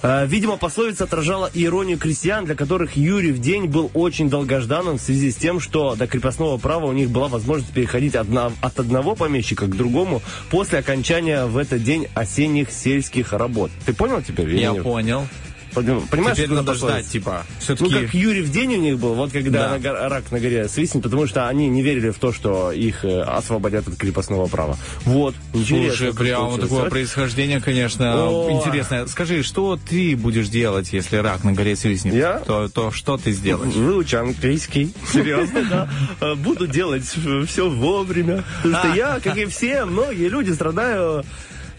Э, 0.02 0.26
Видимо, 0.26 0.56
пословица 0.56 1.04
отражала 1.04 1.48
иронию 1.54 1.96
крестьян, 1.98 2.44
для 2.44 2.54
которых 2.56 2.96
Юрий 2.96 3.30
в 3.32 3.38
день 3.40 3.66
был 3.66 3.90
очень 3.94 4.28
долгожданным 4.28 4.98
в 4.98 5.00
связи 5.00 5.30
с 5.30 5.36
тем, 5.36 5.60
что 5.60 5.94
до 5.94 6.06
крепостного 6.08 6.58
права 6.58 6.86
у 6.86 6.92
них 6.92 7.08
была 7.10 7.28
возможность 7.28 7.72
переходить 7.72 8.16
одна- 8.16 8.50
от 8.60 8.80
одного 8.80 9.14
помещика 9.14 9.66
к 9.66 9.76
другому 9.76 10.20
после 10.50 10.80
окончания 10.80 11.46
в 11.46 11.56
этот 11.56 11.84
день 11.84 12.08
осенних 12.14 12.72
сельских 12.72 13.32
работ. 13.32 13.70
Ты 13.86 13.94
понял 13.94 14.20
теперь? 14.22 14.54
Я 14.56 14.74
понял. 14.74 15.26
Понимаешь, 15.74 16.36
Теперь 16.36 16.50
надо 16.50 16.72
пословица? 16.72 16.98
ждать, 17.00 17.08
типа, 17.12 17.44
Ну, 17.48 17.60
все-таки... 17.60 17.94
как 18.06 18.14
Юрий 18.14 18.42
в 18.42 18.50
день 18.50 18.74
у 18.74 18.78
них 18.78 18.98
был, 18.98 19.14
вот 19.14 19.32
когда 19.32 19.78
Да. 19.78 20.08
рак 20.08 20.30
на 20.30 20.38
горе 20.40 20.68
свистнет, 20.68 21.02
потому 21.02 21.26
что 21.26 21.48
они 21.48 21.68
не 21.68 21.82
верили 21.82 22.10
в 22.10 22.18
то, 22.18 22.32
что 22.32 22.72
их 22.72 23.04
э, 23.04 23.20
освободят 23.22 23.88
от 23.88 23.96
крепостного 23.96 24.46
права. 24.46 24.76
Вот. 25.04 25.34
Слушай, 25.52 26.12
прямо 26.14 26.58
такое 26.58 26.90
происхождение, 26.90 27.60
конечно, 27.60 28.28
О. 28.28 28.50
интересное. 28.50 29.06
Скажи, 29.06 29.42
что 29.42 29.78
ты 29.88 30.16
будешь 30.16 30.48
делать, 30.48 30.92
если 30.92 31.16
рак 31.16 31.44
на 31.44 31.52
горе 31.52 31.76
свистнет? 31.76 32.14
Я? 32.14 32.38
То, 32.40 32.68
то 32.68 32.90
что 32.90 33.16
ты 33.16 33.32
сделаешь? 33.32 33.74
Выучу 33.74 34.18
английский. 34.18 34.92
Серьезно, 35.12 35.62
да. 35.70 35.88
Э, 36.20 36.34
Буду 36.34 36.66
делать 36.66 37.04
все 37.46 37.68
вовремя. 37.68 38.44
Потому 38.62 38.76
что 38.76 38.94
я, 38.94 39.20
как 39.20 39.36
и 39.38 39.46
все, 39.46 39.84
многие 39.84 40.28
люди 40.28 40.50
страдаю 40.50 41.24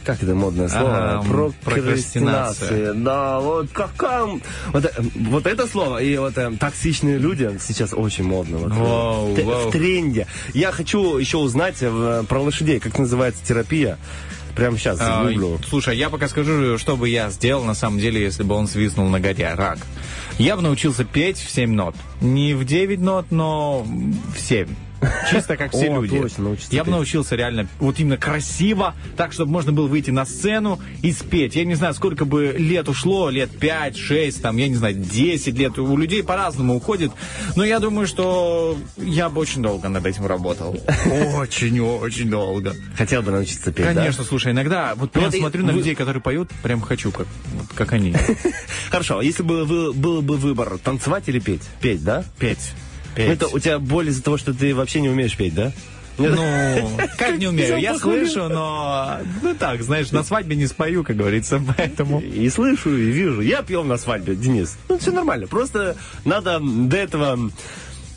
как 0.06 0.22
это 0.24 0.34
модное 0.36 0.68
слово? 0.70 1.20
Ага, 1.20 1.52
Прокрастинация. 1.64 2.94
Да, 2.94 3.40
вот 3.40 3.70
какая... 3.72 4.26
Вот, 4.72 4.86
э, 4.86 4.92
вот 5.30 5.48
это 5.48 5.68
слово 5.68 6.02
и 6.02 6.18
вот 6.18 6.38
э, 6.38 6.52
токсичные 6.60 7.18
люди 7.18 7.50
сейчас 7.62 7.94
очень 7.94 8.24
модно. 8.26 8.58
Вот, 8.58 8.72
э, 8.72 8.76
Вау, 8.76 9.32
в 9.32 9.36
т- 9.36 9.44
вау. 9.44 9.70
В 9.70 9.72
тренде. 9.72 10.28
Я 10.54 10.72
хочу 10.72 11.18
еще 11.18 11.38
узнать 11.38 11.78
э, 11.82 12.24
про 12.28 12.40
лошадей, 12.42 12.80
как 12.80 12.98
называется 13.00 13.44
терапия. 13.46 13.98
Прямо 14.56 14.78
сейчас 14.78 15.00
А, 15.02 15.24
загуглю. 15.24 15.60
слушай, 15.68 15.98
я 15.98 16.12
пока 16.12 16.28
скажу, 16.28 16.78
что 16.78 16.96
бы 16.96 17.10
я 17.10 17.32
сделал, 17.32 17.64
на 17.64 17.74
самом 17.74 17.98
деле, 18.00 18.22
если 18.22 18.44
бы 18.44 18.54
он 18.54 18.68
свистнул 18.68 19.10
на 19.10 19.20
горе 19.20 19.52
рак. 19.56 19.80
Я 20.38 20.56
бы 20.56 20.62
научился 20.62 21.06
петь 21.06 21.38
в 21.40 21.50
7 21.50 21.72
нот. 21.74 21.96
Не 22.22 22.54
в 22.54 22.64
9 22.64 23.00
нот, 23.00 23.28
но 23.32 23.82
в 23.84 24.40
7. 24.40 24.68
Чисто 25.30 25.58
как 25.58 25.72
все 25.72 25.88
люди. 25.94 26.16
Я 26.72 26.84
бы 26.84 26.92
научился 26.92 27.36
реально 27.36 27.68
вот 27.80 28.00
именно 28.00 28.18
красиво, 28.18 28.94
так, 29.18 29.34
чтобы 29.34 29.52
можно 29.52 29.72
было 29.72 29.88
выйти 29.88 30.12
на 30.12 30.26
сцену 30.26 30.80
и 31.02 31.12
спеть. 31.12 31.56
Я 31.56 31.66
не 31.66 31.76
знаю, 31.76 31.94
сколько 31.94 32.26
бы 32.26 32.54
лет 32.58 32.88
ушло, 32.90 33.30
лет 33.30 33.50
5, 33.58 33.98
6, 33.98 34.42
там, 34.42 34.58
я 34.58 34.68
не 34.68 34.76
знаю, 34.76 34.96
10 34.96 35.58
лет. 35.58 35.78
У 35.80 35.98
людей 35.98 36.24
по-разному 36.24 36.76
уходит. 36.76 37.12
Но 37.56 37.64
я 37.64 37.80
думаю, 37.80 38.08
что 38.08 38.78
я 38.98 39.30
бы 39.30 39.42
очень 39.42 39.62
долго 39.62 39.90
над 39.90 40.06
этим 40.06 40.26
работал. 40.26 40.78
Очень-очень 41.38 42.30
долго. 42.30 42.76
Хотел 42.98 43.22
бы 43.22 43.32
научиться 43.32 43.72
петь, 43.72 43.86
да? 43.86 43.94
Конечно, 43.94 44.24
слушай, 44.24 44.52
иногда 44.52 44.94
вот 44.96 45.12
прям 45.12 45.30
и 45.30 45.40
смотрю 45.40 45.66
на 45.66 45.72
людей, 45.72 45.96
которые 45.96 46.22
поют, 46.22 46.50
прям 46.62 46.82
хочу, 46.82 47.12
как, 47.12 47.28
как 47.76 47.94
они. 47.94 48.16
Хорошо, 48.90 49.20
а 49.20 49.24
если 49.24 49.44
бы 49.44 49.66
вы- 49.66 49.94
был 49.94 50.22
бы 50.22 50.38
выбор, 50.38 50.78
танцевать 50.78 51.24
или 51.28 51.40
петь? 51.40 51.62
Петь, 51.82 52.04
да? 52.04 52.24
Петь. 52.40 52.74
Ну, 53.16 53.24
Это 53.24 53.48
у 53.48 53.60
тебя 53.60 53.80
боль 53.80 54.10
из-за 54.10 54.24
того, 54.24 54.38
что 54.38 54.54
ты 54.54 54.74
вообще 54.74 55.02
не 55.02 55.10
умеешь 55.10 55.36
петь, 55.36 55.54
да? 55.54 55.72
Ну, 56.18 56.98
как 57.18 57.38
не 57.38 57.48
умею, 57.48 57.78
я 57.78 57.98
слышу, 57.98 58.48
но, 58.48 59.18
ну 59.42 59.56
так, 59.56 59.82
знаешь, 59.82 60.12
на 60.12 60.24
свадьбе 60.24 60.56
не 60.56 60.68
спою, 60.68 61.04
как 61.04 61.16
говорится, 61.16 61.62
поэтому... 61.78 62.20
И 62.20 62.50
слышу, 62.50 62.96
и 62.96 63.12
вижу. 63.12 63.42
Я 63.42 63.64
пел 63.64 63.84
на 63.84 63.98
свадьбе, 63.98 64.36
Денис. 64.36 64.78
Ну, 64.90 64.98
все 64.98 65.12
нормально. 65.12 65.48
Просто 65.48 65.96
надо 66.26 66.60
до 66.62 66.98
этого... 66.98 67.52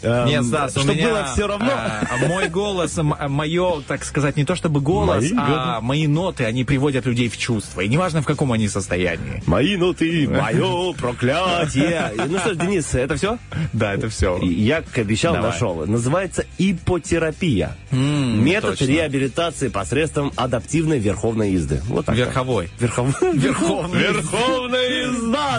эм, 0.02 0.26
Нет, 0.26 0.44
Стас, 0.44 0.76
у 0.76 0.80
чтобы 0.80 0.94
меня, 0.94 1.08
было 1.08 1.24
все 1.32 1.46
равно. 1.46 1.70
а, 1.72 2.06
мой 2.28 2.48
голос, 2.48 2.96
м- 2.98 3.14
мое, 3.28 3.80
так 3.86 4.04
сказать, 4.04 4.36
не 4.36 4.44
то 4.44 4.54
чтобы 4.54 4.80
голос, 4.80 5.22
Мои 5.22 5.32
а 5.36 5.80
мои 5.80 6.06
ноты, 6.06 6.44
они 6.44 6.64
приводят 6.64 7.06
людей 7.06 7.28
в 7.28 7.36
чувство. 7.36 7.80
И 7.80 7.88
неважно, 7.88 8.22
в 8.22 8.26
каком 8.26 8.52
они 8.52 8.68
состоянии. 8.68 9.42
Мои 9.46 9.76
ноты, 9.76 10.28
мое 10.30 10.92
проклятие. 10.94 12.12
Ну 12.28 12.38
что 12.38 12.54
ж, 12.54 12.56
Денис, 12.56 12.94
это 12.94 13.16
все? 13.16 13.38
Да, 13.72 13.94
это 13.94 14.08
все. 14.08 14.38
Я, 14.42 14.82
как 14.82 14.98
обещал, 14.98 15.34
Давай. 15.34 15.50
нашел. 15.50 15.86
Называется 15.86 16.44
ипотерапия. 16.58 17.76
Метод 17.90 18.78
точно. 18.78 18.84
реабилитации 18.92 19.68
посредством 19.68 20.32
адаптивной 20.36 20.98
верховной 20.98 21.52
езды. 21.52 21.80
Вот 21.88 22.06
так. 22.06 22.16
Верховой. 22.16 22.70
Верховной. 22.78 23.36
Верховной. 23.36 23.98
Верховная 23.98 24.65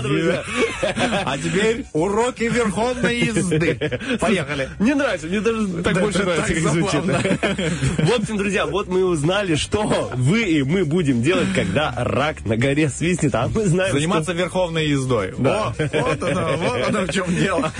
друзья. 0.02 0.43
А 1.26 1.38
теперь 1.38 1.86
уроки 1.93 2.43
верховной 2.43 3.20
езды. 3.20 4.00
Поехали. 4.20 4.70
Мне 4.80 4.95
нравится, 4.95 5.28
мне 5.28 5.41
даже 5.41 5.68
так 5.84 5.93
Да, 5.95 6.02
больше 6.02 6.24
нравится, 6.24 6.54
так 6.54 6.64
как 6.64 6.72
звучит. 6.72 7.04
В 7.98 8.20
общем, 8.20 8.38
друзья, 8.38 8.66
вот 8.66 8.88
мы 8.88 9.06
узнали, 9.06 9.56
что 9.56 10.12
вы 10.16 10.43
и 10.43 10.64
мы 10.64 10.86
будем 10.86 11.22
делать, 11.22 11.48
когда 11.54 11.93
рак 11.98 12.45
на 12.45 12.58
горе 12.58 12.89
свистнет, 12.89 13.36
а 13.36 13.48
мы 13.48 13.66
знаем, 13.66 13.93
Заниматься 13.93 14.34
верховной 14.34 14.88
ездой. 14.88 15.34
Да. 15.38 15.68
О, 15.68 15.74
вот 15.78 16.24
оно, 16.24 16.58
вот 16.58 16.88
оно 16.88 17.02
в 17.06 17.12
чем 17.12 17.36
дело. 17.36 17.72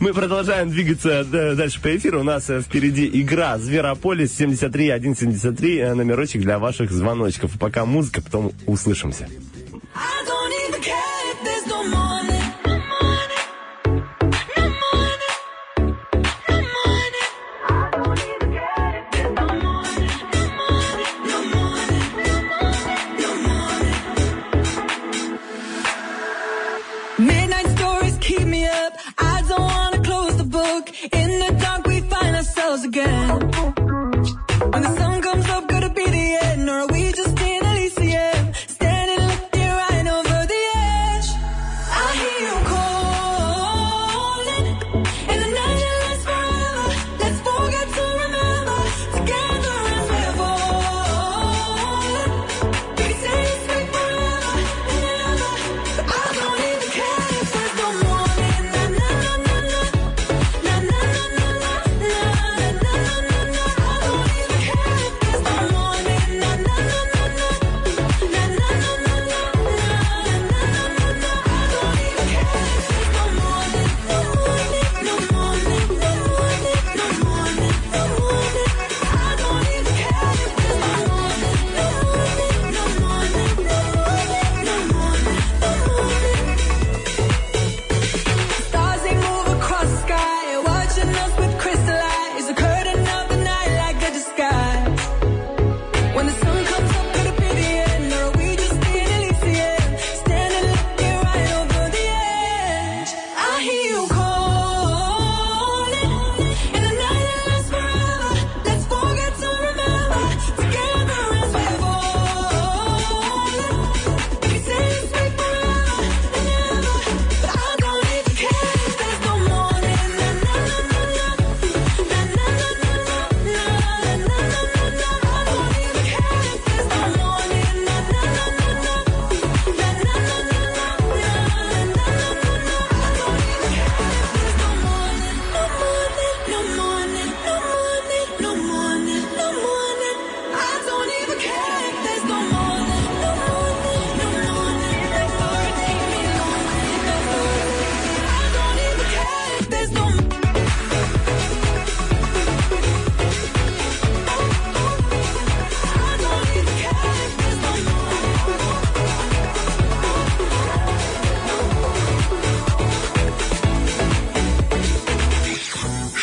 Мы 0.00 0.12
продолжаем 0.12 0.70
двигаться 0.70 1.24
дальше 1.24 1.80
по 1.80 1.94
эфиру. 1.96 2.20
У 2.20 2.24
нас 2.24 2.48
э, 2.50 2.60
впереди 2.60 3.08
игра 3.12 3.58
Зверополис 3.58 4.36
73 4.36 4.90
173, 5.14 5.78
э, 5.78 5.94
номерочек 5.94 6.42
для 6.42 6.58
ваших 6.58 6.90
звоночков. 6.90 7.58
Пока 7.58 7.84
музыка, 7.84 8.22
потом 8.22 8.52
услышимся. 8.66 9.28
I 9.94 10.35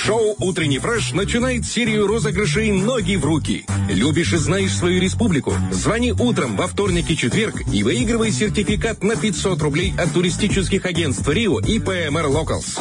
Шоу 0.05 0.35
«Утренний 0.39 0.79
фреш» 0.79 1.13
начинает 1.13 1.65
серию 1.65 2.07
розыгрышей 2.07 2.73
«Ноги 2.73 3.15
в 3.15 3.23
руки». 3.23 3.65
Любишь 3.87 4.33
и 4.33 4.37
знаешь 4.37 4.75
свою 4.75 4.99
республику? 4.99 5.53
Звони 5.71 6.11
утром 6.11 6.57
во 6.57 6.67
вторник 6.67 7.09
и 7.09 7.15
четверг 7.15 7.61
и 7.71 7.83
выигрывай 7.83 8.33
сертификат 8.33 9.01
на 9.01 9.15
500 9.15 9.61
рублей 9.61 9.93
от 9.97 10.11
туристических 10.11 10.85
агентств 10.85 11.25
«Рио» 11.29 11.61
и 11.61 11.79
ПМР 11.79 12.25
«Локалс». 12.25 12.79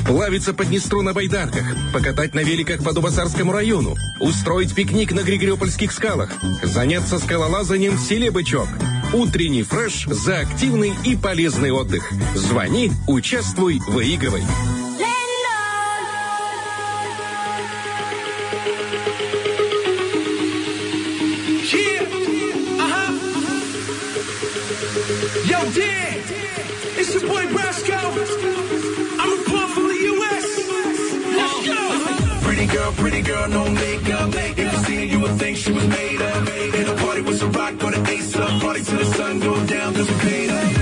Сплавиться 0.00 0.54
по 0.54 0.64
Днестру 0.64 1.02
на 1.02 1.12
байдарках, 1.12 1.64
покатать 1.92 2.36
на 2.36 2.40
великах 2.44 2.84
по 2.84 2.92
Дубасарскому 2.92 3.50
району, 3.50 3.96
устроить 4.20 4.76
пикник 4.76 5.10
на 5.10 5.24
Григориопольских 5.24 5.90
скалах, 5.90 6.30
заняться 6.62 7.18
скалолазанием 7.18 7.96
в 7.96 8.00
селе 8.00 8.30
Бычок. 8.30 8.68
Утренний 9.12 9.64
фреш 9.64 10.06
за 10.06 10.38
активный 10.38 10.92
и 11.04 11.16
полезный 11.16 11.72
отдых. 11.72 12.08
Звони, 12.36 12.92
участвуй, 13.08 13.80
выигрывай. 13.88 14.44
No 33.56 33.70
makeup. 33.70 34.30
If 34.34 34.72
you 34.72 34.78
see 34.86 34.96
her, 34.96 35.04
you 35.12 35.20
would 35.20 35.36
think 35.40 35.56
she 35.56 35.72
was 35.72 35.86
made 35.88 36.20
up. 36.20 36.48
In 36.78 36.86
a 36.88 36.94
party 37.02 37.22
with 37.22 37.38
some 37.38 37.52
rock 37.52 37.74
or 37.84 37.90
the 37.90 38.00
ace 38.10 38.36
up. 38.36 38.60
Party 38.60 38.82
till 38.82 38.98
the 38.98 39.06
sun 39.16 39.40
go 39.40 39.54
down, 39.66 39.94
cause 39.94 40.08
we 40.10 40.16
paid. 40.28 40.75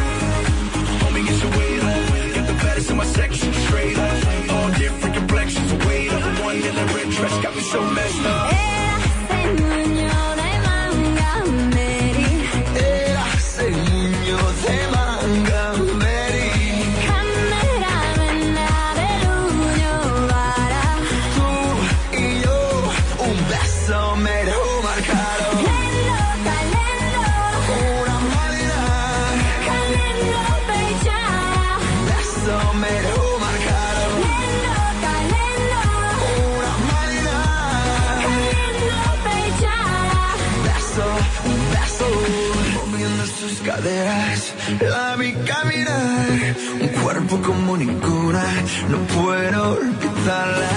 Cuerpo 47.35 47.49
como 47.49 47.77
ninguna. 47.77 48.45
No 48.89 48.99
puedo 49.15 49.73
olvidarla. 49.73 50.69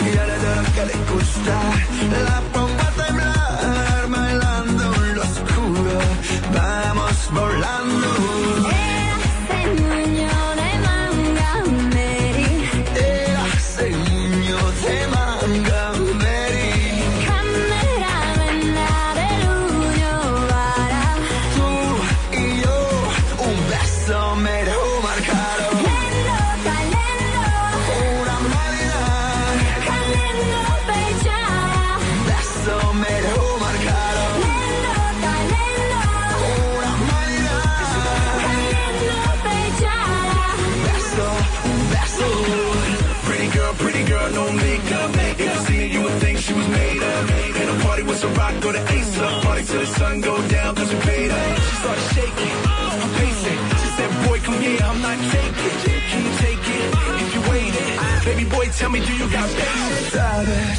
Y 0.00 0.16
dale 0.16 0.32
de 0.32 0.56
lo 0.56 0.62
que 0.74 0.86
le 0.86 1.12
gusta 1.12 1.54
La 2.24 2.49
till 49.70 49.80
the 49.80 49.86
sun 49.86 50.20
go 50.20 50.34
down, 50.48 50.74
cause 50.74 50.92
we 50.92 51.00
paid 51.00 51.30
up. 51.30 51.56
She 51.66 51.74
started 51.82 52.06
shaking, 52.16 52.56
I'm 53.02 53.10
pacing. 53.20 53.60
She 53.80 53.88
said, 53.96 54.10
boy, 54.26 54.38
come 54.46 54.58
here, 54.66 54.82
I'm 54.90 55.00
not 55.06 55.18
taking. 55.34 55.76
Can 56.10 56.20
you 56.26 56.34
take 56.44 56.64
it 56.76 56.86
if 57.22 57.28
you 57.34 57.42
wait 57.50 57.74
it? 57.84 58.24
Baby 58.28 58.44
boy, 58.54 58.66
tell 58.78 58.90
me, 58.90 59.00
do 59.08 59.12
you 59.20 59.28
got 59.30 59.48
patience? 59.58 60.10
Sabes, 60.16 60.78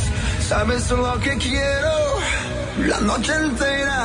sabes 0.50 0.92
lo 0.92 1.14
que 1.24 1.34
quiero. 1.46 1.96
La 2.90 3.00
noche 3.00 3.34
entera, 3.34 4.00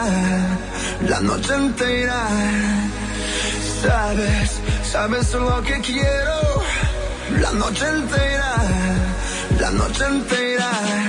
la 1.11 1.21
noche 1.21 1.55
entera. 1.55 2.21
Sabes, 3.83 4.51
sabes 4.93 5.35
lo 5.35 5.63
que 5.63 5.77
quiero. 5.89 6.39
La 7.43 7.53
noche 7.53 7.87
entera, 7.89 8.53
la 9.61 9.71
noche 9.71 10.05
entera. 10.05 11.06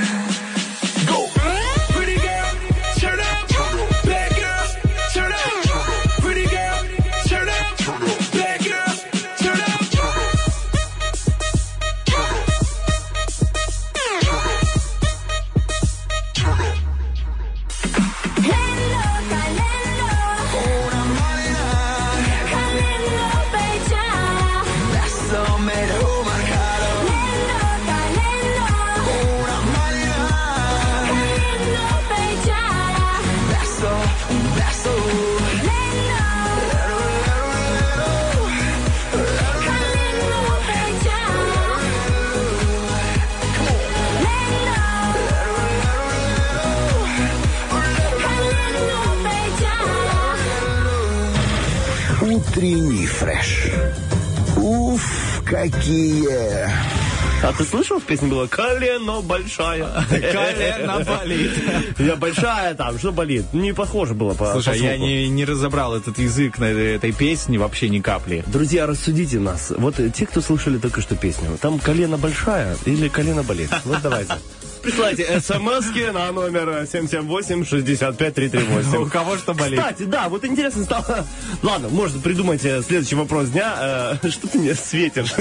В 58.00 58.06
песне 58.06 58.28
было 58.28 58.48
«Колено 58.48 59.22
большая». 59.22 59.88
Колено 60.10 61.04
болит. 61.06 61.52
Я 62.00 62.16
большая 62.16 62.74
там, 62.76 62.98
что 62.98 63.12
болит? 63.12 63.46
Не 63.54 63.74
похоже 63.74 64.14
было 64.14 64.34
по 64.34 64.52
Слушай, 64.54 64.80
я 64.80 64.98
не, 64.98 65.30
не 65.30 65.46
разобрал 65.46 65.96
этот 65.96 66.18
язык 66.20 66.60
на 66.60 66.66
этой 66.66 67.12
песне 67.12 67.58
вообще 67.58 67.90
ни 67.90 68.00
капли. 68.00 68.44
Друзья, 68.48 68.86
рассудите 68.86 69.40
нас. 69.40 69.72
Вот 69.76 70.00
э, 70.00 70.10
те, 70.10 70.26
кто 70.26 70.42
слушали 70.42 70.78
только 70.78 71.02
что 71.02 71.16
песню, 71.16 71.58
там 71.62 71.80
колено 71.80 72.18
большая 72.18 72.78
или 72.86 73.08
колено 73.08 73.44
болит? 73.44 73.70
Вот 73.86 74.00
давайте. 74.02 74.34
Присылайте 74.82 75.40
смски 75.42 76.12
на 76.12 76.32
номер 76.32 76.70
778-65-338. 76.92 78.98
У 79.02 79.06
кого 79.10 79.38
что 79.38 79.54
болит? 79.54 79.80
Кстати, 79.80 80.04
да, 80.04 80.30
вот 80.30 80.46
интересно 80.46 80.84
стало. 80.84 81.26
Ладно, 81.64 81.90
может, 81.90 82.22
придумайте 82.22 82.82
следующий 82.82 83.16
вопрос 83.16 83.50
дня. 83.50 84.18
Э, 84.22 84.22
Что 84.30 84.48
ты 84.48 84.60
мне 84.60 84.76
светишь? 84.76 85.34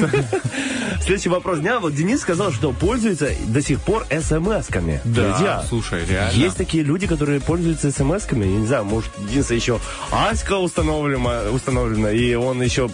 Следующий 1.03 1.29
вопрос 1.29 1.59
дня. 1.61 1.79
Вот 1.81 1.95
Денис 1.95 2.21
сказал, 2.21 2.53
что 2.53 2.73
пользуется 2.73 3.31
до 3.47 3.63
сих 3.63 3.81
пор 3.81 4.07
смс-ками. 4.11 5.01
Друзья, 5.05 5.65
слушай, 5.69 6.05
реально. 6.09 6.33
есть 6.37 6.57
такие 6.57 6.83
люди, 6.83 7.07
которые 7.07 7.41
пользуются 7.41 7.91
смс-ками. 7.91 8.45
Я 8.45 8.59
не 8.59 8.67
знаю, 8.67 8.85
может, 8.85 9.11
Дениса 9.31 9.55
еще 9.55 9.81
Аська 10.11 10.57
установлена, 10.59 11.51
установлена 11.53 12.11
и 12.11 12.35
он 12.35 12.63
еще 12.63 12.89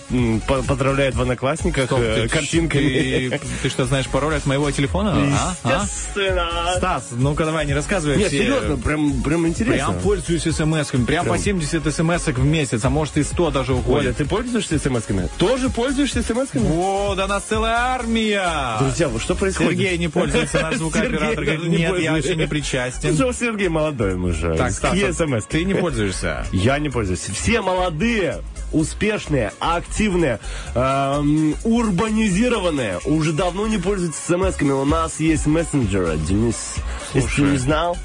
поздравляет 0.46 1.14
в 1.14 1.22
одноклассниках 1.22 1.86
Стоп, 1.86 2.00
э, 2.00 2.22
ты- 2.22 2.28
картинками. 2.28 3.28
Ты, 3.30 3.40
ты 3.62 3.68
что, 3.68 3.86
знаешь 3.86 4.06
пароль 4.08 4.34
от 4.36 4.46
моего 4.46 4.70
телефона? 4.70 5.14
А? 5.14 5.54
А? 5.64 5.86
Естественно. 6.32 6.74
Стас, 6.76 7.08
ну-ка 7.12 7.44
давай, 7.44 7.66
не 7.66 7.74
рассказывай 7.74 8.16
Нет, 8.16 8.28
все. 8.28 8.38
серьезно, 8.38 8.76
прям, 8.76 9.22
прям 9.22 9.46
интересно. 9.46 9.92
Прям 9.92 10.00
пользуюсь 10.00 10.42
смс-ками. 10.46 11.04
Прям, 11.04 11.26
по 11.26 11.38
70 11.38 11.94
смс 11.94 12.26
в 12.26 12.44
месяц, 12.44 12.84
а 12.84 12.90
может 12.90 13.16
и 13.16 13.22
100 13.22 13.50
даже 13.50 13.72
Оля, 13.72 13.80
уходит. 13.80 14.16
ты 14.16 14.24
пользуешься 14.24 14.76
смс-ками? 14.78 15.28
Тоже 15.38 15.68
пользуешься 15.70 16.20
смс-ками? 16.22 16.66
О, 16.72 17.14
да 17.14 17.26
нас 17.26 17.44
целая 17.44 17.74
армия! 17.76 18.78
Друзья, 18.80 19.08
вот 19.08 19.22
что 19.22 19.34
происходит? 19.34 19.72
Сергей 19.72 19.98
не 19.98 20.08
пользуется, 20.08 20.60
наш 20.60 20.76
звукооператор 20.76 21.34
Сергей 21.44 21.56
говорит, 21.56 21.78
нет, 21.78 21.98
я 22.00 22.12
вообще 22.12 22.36
не 22.36 22.46
причастен. 22.46 23.16
Ну, 23.18 23.32
Сергей 23.32 23.68
молодой 23.68 24.16
мужик. 24.16 24.56
Так, 24.56 24.72
Стас, 24.72 24.90
Какие 24.90 25.10
а 25.10 25.12
смс? 25.12 25.44
ты 25.46 25.64
не 25.64 25.74
пользуешься? 25.74 26.46
Я 26.52 26.78
не 26.78 26.88
пользуюсь. 26.88 27.20
Все 27.20 27.60
молодые, 27.60 28.42
успешные, 28.72 29.52
активные, 29.58 30.40
эм, 30.74 31.56
урбанизированные 31.64 33.00
уже 33.04 33.32
давно 33.32 33.66
не 33.66 33.78
пользуются 33.78 34.20
смс-ками. 34.32 34.72
У 34.72 34.84
нас 34.84 35.20
есть 35.20 35.46
мессенджеры, 35.46 36.16
Денис. 36.16 36.76
Если 37.14 37.28
ты 37.28 37.34
Слушай. 37.34 37.50
не 37.52 37.56
знал, 37.58 37.96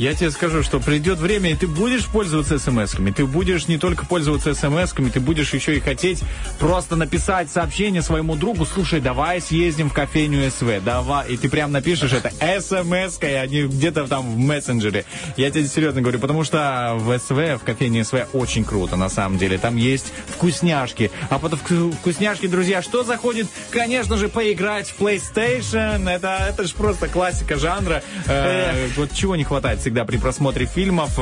Я 0.00 0.14
тебе 0.14 0.30
скажу, 0.30 0.62
что 0.62 0.80
придет 0.80 1.18
время, 1.18 1.50
и 1.50 1.54
ты 1.54 1.66
будешь 1.66 2.06
пользоваться 2.06 2.54
смс-ками. 2.54 3.10
Ты 3.10 3.26
будешь 3.26 3.68
не 3.68 3.76
только 3.76 4.06
пользоваться 4.06 4.54
смс-ками, 4.54 5.10
ты 5.10 5.20
будешь 5.20 5.52
еще 5.52 5.76
и 5.76 5.80
хотеть 5.80 6.22
просто 6.58 6.96
написать 6.96 7.50
сообщение 7.50 8.00
своему 8.00 8.34
другу, 8.34 8.64
слушай, 8.64 9.02
давай 9.02 9.42
съездим 9.42 9.90
в 9.90 9.92
кофейню 9.92 10.50
СВ, 10.50 10.80
давай. 10.82 11.28
И 11.28 11.36
ты 11.36 11.50
прям 11.50 11.70
напишешь 11.70 12.14
это 12.14 12.30
смс-кой, 12.30 13.42
а 13.42 13.46
не 13.46 13.64
где-то 13.64 14.06
там 14.06 14.22
в 14.22 14.38
мессенджере. 14.38 15.04
Я 15.36 15.50
тебе 15.50 15.66
серьезно 15.66 16.00
говорю, 16.00 16.18
потому 16.18 16.44
что 16.44 16.94
в 16.96 17.18
СВ, 17.18 17.58
в 17.58 17.64
кофейне 17.66 18.02
СВ 18.02 18.26
очень 18.32 18.64
круто, 18.64 18.96
на 18.96 19.10
самом 19.10 19.36
деле. 19.36 19.58
Там 19.58 19.76
есть 19.76 20.14
вкусняшки. 20.28 21.10
А 21.28 21.38
под 21.38 21.52
вку- 21.52 21.92
вкусняшки, 21.92 22.46
друзья, 22.46 22.80
что 22.80 23.04
заходит? 23.04 23.48
Конечно 23.68 24.16
же, 24.16 24.30
поиграть 24.30 24.88
в 24.88 24.98
PlayStation. 24.98 26.08
Это, 26.08 26.46
это 26.48 26.64
же 26.64 26.72
просто 26.72 27.06
классика 27.06 27.56
жанра. 27.58 28.02
Э, 28.24 28.88
вот 28.96 29.12
чего 29.12 29.36
не 29.36 29.44
хватает 29.44 29.82
всегда 29.90 30.04
при 30.04 30.18
просмотре 30.18 30.66
фильмов, 30.66 31.18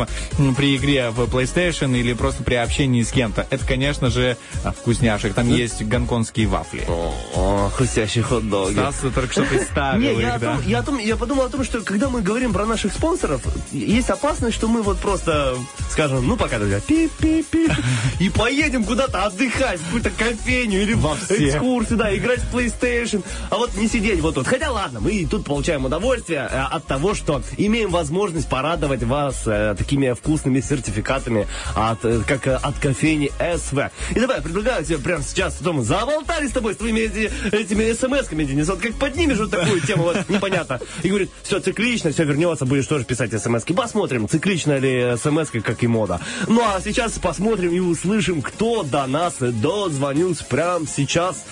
при 0.58 0.76
игре 0.76 1.08
в 1.08 1.20
PlayStation 1.22 1.96
или 1.96 2.12
просто 2.12 2.42
при 2.42 2.56
общении 2.56 3.02
с 3.02 3.10
кем-то. 3.10 3.46
Это, 3.48 3.64
конечно 3.66 4.10
же, 4.10 4.36
а, 4.62 4.72
вкусняшек. 4.72 5.32
Там 5.32 5.48
есть 5.48 5.82
гонконгские 5.82 6.48
вафли. 6.48 6.84
О, 6.86 7.70
хрустящие 7.74 8.22
хот-доги. 8.24 8.74
Стас 8.74 8.96
только 9.14 9.32
что 9.32 9.42
представил 9.50 10.18
их, 10.20 10.38
да? 10.38 10.58
я, 10.66 10.84
я 11.00 11.16
подумал 11.16 11.44
о 11.44 11.48
том, 11.48 11.64
что 11.64 11.80
когда 11.80 12.10
мы 12.10 12.20
говорим 12.20 12.52
про 12.52 12.66
наших 12.66 12.92
спонсоров, 12.92 13.40
есть 13.72 14.10
опасность, 14.10 14.54
что 14.54 14.68
мы 14.68 14.82
вот 14.82 14.98
просто 14.98 15.56
скажем, 15.98 16.26
ну 16.28 16.36
пока, 16.36 16.58
друзья, 16.58 16.80
пи-пи-пи, 16.80 17.68
и 18.20 18.28
поедем 18.28 18.84
куда-то 18.84 19.24
отдыхать, 19.24 19.80
в 19.80 19.84
какую-то 19.86 20.10
кофейню 20.10 20.82
или 20.82 20.94
Во 20.94 21.16
все. 21.16 21.48
экскурсию, 21.48 21.98
да, 21.98 22.16
играть 22.16 22.40
в 22.40 22.54
PlayStation, 22.54 23.24
а 23.50 23.56
вот 23.56 23.74
не 23.74 23.88
сидеть 23.88 24.20
вот 24.20 24.34
тут. 24.34 24.46
Хотя 24.46 24.70
ладно, 24.70 25.00
мы 25.00 25.10
и 25.10 25.26
тут 25.26 25.44
получаем 25.44 25.86
удовольствие 25.86 26.48
э, 26.48 26.56
от 26.56 26.86
того, 26.86 27.14
что 27.14 27.42
имеем 27.56 27.90
возможность 27.90 28.47
порадовать 28.48 29.02
вас 29.02 29.42
э, 29.46 29.74
такими 29.76 30.12
вкусными 30.12 30.60
сертификатами 30.60 31.46
от, 31.74 32.04
э, 32.04 32.20
как 32.26 32.46
э, 32.46 32.54
от 32.54 32.78
кофейни 32.78 33.30
СВ. 33.56 33.90
И 34.14 34.20
давай, 34.20 34.40
предлагаю 34.42 34.84
тебе 34.84 34.98
прямо 34.98 35.22
сейчас, 35.22 35.54
Том, 35.54 35.82
заболтали 35.82 36.48
с 36.48 36.52
тобой, 36.52 36.74
с 36.74 36.76
твоими 36.78 37.00
эти- 37.00 37.30
этими 37.54 37.92
смс-ками, 37.92 38.44
Денис, 38.44 38.68
вот 38.68 38.80
как 38.80 38.94
поднимешь 38.94 39.38
вот 39.38 39.50
такую 39.50 39.80
тему, 39.80 40.04
вот 40.04 40.28
непонятно, 40.28 40.80
и 41.02 41.08
говорит, 41.08 41.30
все 41.42 41.60
циклично, 41.60 42.10
все 42.12 42.24
вернется, 42.24 42.64
будешь 42.64 42.86
тоже 42.86 43.04
писать 43.04 43.32
смс-ки. 43.40 43.72
Посмотрим, 43.72 44.28
циклично 44.28 44.78
ли 44.78 45.16
смс 45.16 45.50
как 45.62 45.82
и 45.82 45.86
мода. 45.86 46.20
Ну 46.46 46.62
а 46.64 46.80
сейчас 46.80 47.12
посмотрим 47.18 47.72
и 47.72 47.80
услышим, 47.80 48.42
кто 48.42 48.82
до 48.82 49.06
нас 49.06 49.34
дозвонился 49.38 50.44
прямо 50.44 50.86
сейчас. 50.86 51.44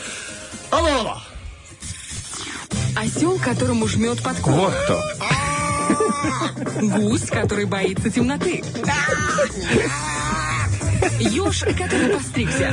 Алло, 0.71 0.89
алло. 1.01 1.17
Осел, 2.97 3.39
которому 3.39 3.87
жмет 3.89 4.23
подкова. 4.23 4.55
Вот 4.57 4.75
кто. 4.85 5.03
Гусь, 6.81 7.27
который 7.31 7.65
боится 7.67 8.11
темноты. 8.11 8.63
Еж, 11.21 11.61
который 11.61 12.09
постригся. 12.17 12.73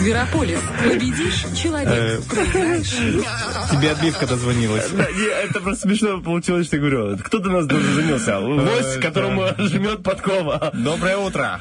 Зверополис. 0.00 0.58
Победишь 0.82 1.44
Э, 1.44 1.56
человек. 1.56 2.24
Проиграешь. 2.24 2.90
Тебе 3.70 3.90
отбивка 3.90 4.26
дозвонилась. 4.26 4.88
Да, 4.90 5.06
не, 5.10 5.24
это 5.26 5.60
просто 5.60 5.88
смешно 5.88 6.20
получилось, 6.20 6.66
что 6.66 6.76
я 6.76 6.82
говорю. 6.82 7.18
Кто 7.18 7.38
до 7.38 7.50
нас 7.50 7.66
дозвонился? 7.66 8.38
Лось, 8.38 8.98
которому 9.00 9.46
жмет 9.58 10.02
подкова. 10.02 10.70
Доброе 10.74 11.16
утро. 11.18 11.60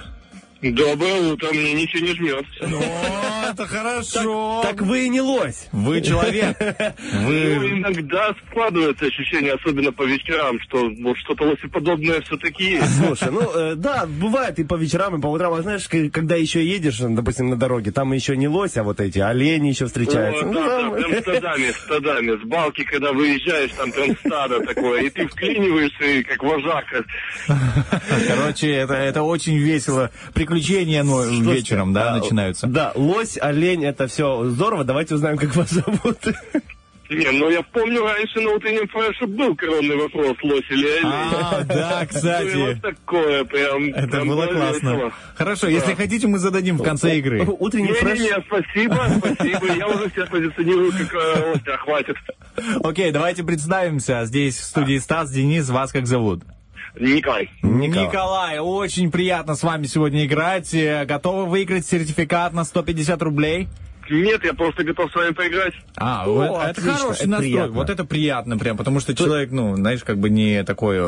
Доброе 0.62 1.34
утро, 1.34 1.50
мне 1.54 1.74
ничего 1.74 2.06
не 2.06 2.14
жмет. 2.14 2.46
О, 2.62 3.50
это 3.52 3.66
хорошо. 3.66 4.62
Так 4.62 4.82
вы 4.82 5.06
и 5.06 5.10
не 5.10 5.20
лось. 5.20 5.68
Вы 5.72 6.02
человек. 6.02 6.56
Ну, 7.14 7.28
Вы... 7.28 7.80
иногда 7.80 8.34
складывается 8.48 9.06
ощущение, 9.06 9.54
особенно 9.54 9.92
по 9.92 10.04
вечерам, 10.04 10.60
что 10.62 10.90
вот 11.02 11.18
что-то 11.18 11.44
лосеподобное 11.46 12.22
все-таки 12.22 12.64
есть. 12.74 12.98
Слушай, 12.98 13.32
ну 13.32 13.42
э, 13.54 13.76
да, 13.76 14.06
бывает 14.08 14.60
и 14.60 14.64
по 14.64 14.76
вечерам, 14.76 15.18
и 15.18 15.22
по 15.22 15.28
утрам. 15.28 15.54
А 15.54 15.62
знаешь, 15.62 15.88
когда 16.12 16.36
еще 16.36 16.66
едешь, 16.66 17.00
допустим, 17.00 17.50
на 17.50 17.56
дороге, 17.58 17.92
там 17.92 18.12
еще 18.14 18.38
не 18.38 18.48
лось, 18.48 18.78
а 18.78 18.84
вот 18.84 19.00
эти 19.00 19.20
олени 19.20 19.70
еще 19.70 19.88
встречаются. 19.88 20.46
Вот, 20.46 20.54
Ну, 20.54 20.60
да, 20.62 20.68
да, 20.68 20.82
там- 20.82 20.94
прям 20.96 21.22
стадами, 21.22 21.72
стадами. 21.72 22.44
С 22.44 22.48
балки, 22.48 22.84
когда 22.84 23.12
выезжаешь, 23.14 23.72
там 23.78 23.92
прям 23.92 24.16
стадо 24.18 24.60
такое, 24.62 25.02
и 25.04 25.10
ты 25.10 25.28
вклиниваешься, 25.28 26.04
и 26.04 26.24
как 26.24 26.44
вожак. 26.44 26.86
Короче, 28.28 28.72
это, 28.72 28.94
это 28.94 29.24
очень 29.24 29.58
весело. 29.58 30.12
Приключения 30.52 31.04
ну, 31.04 31.24
Слушайте, 31.24 31.54
вечером, 31.54 31.94
да, 31.94 32.14
а, 32.14 32.18
начинаются. 32.18 32.68
Да, 32.68 32.92
лось, 32.96 33.38
олень, 33.42 33.86
это 33.86 34.08
все 34.08 34.46
здорово. 34.50 34.84
Давайте 34.84 35.16
узнаем, 35.16 35.38
как 35.38 35.56
вас 35.56 35.70
зовут. 35.72 36.18
Не, 37.10 37.30
ну 37.32 37.50
я 37.50 37.62
помню, 37.62 38.04
раньше 38.04 38.40
на 38.40 38.52
утреннем 38.52 38.88
фреше 38.88 39.28
был 39.28 39.54
коронный 39.54 39.98
вопрос, 39.98 40.38
лось 40.44 40.64
или 40.70 40.88
олень. 40.88 41.04
А, 41.04 41.64
да, 41.66 41.90
Было 42.00 42.06
кстати. 42.06 42.80
такое, 42.82 43.44
прям. 43.44 43.90
Это 43.90 44.08
прям 44.08 44.28
было 44.30 44.44
весело. 44.46 44.58
классно. 44.60 45.12
Хорошо, 45.36 45.68
если 45.68 45.94
хотите, 45.94 46.28
мы 46.28 46.38
зададим 46.40 46.78
в 46.78 46.84
конце 46.84 47.18
игры. 47.18 47.46
Утренний 47.60 47.92
фреш. 47.92 48.18
Не-не-не, 48.20 48.42
спасибо, 48.48 49.08
спасибо. 49.18 49.74
Я 49.74 49.88
уже 49.88 50.10
себя 50.10 50.26
позиционирую 50.26 50.92
как 50.94 51.14
э, 51.14 51.50
лося, 51.50 51.78
хватит. 51.80 52.16
Окей, 52.82 53.12
давайте 53.12 53.44
представимся. 53.44 54.24
Здесь 54.24 54.58
в 54.58 54.64
студии 54.64 54.98
Стас, 54.98 55.32
Денис, 55.32 55.70
вас 55.70 55.92
как 55.92 56.08
зовут? 56.08 56.44
Николай. 57.00 57.50
Николай. 57.62 58.60
очень 58.60 59.12
приятно 59.12 59.56
с 59.56 59.64
вами 59.64 59.86
сегодня 59.86 60.26
играть. 60.26 60.74
Э, 60.74 61.06
Готовы 61.06 61.46
выиграть 61.46 61.86
сертификат 61.86 62.54
на 62.54 62.64
150 62.66 63.22
рублей? 63.22 63.68
Нет, 64.12 64.44
я 64.44 64.54
просто 64.54 64.84
готов 64.84 65.12
с 65.12 65.16
вами 65.16 65.32
поиграть. 65.34 65.74
А, 65.96 66.26
О, 66.26 66.34
вот 66.34 66.46
это 66.58 66.70
отлично, 66.70 66.94
хороший 66.94 67.20
это 67.22 67.30
настрой. 67.30 67.50
приятно. 67.52 67.74
Вот 67.74 67.90
это 67.90 68.06
приятно 68.06 68.58
прям, 68.58 68.78
потому 68.78 69.00
что 69.00 69.16
человек, 69.16 69.52
ну, 69.52 69.76
знаешь, 69.76 70.04
как 70.04 70.18
бы 70.18 70.30
не 70.30 70.64
такой, 70.64 71.00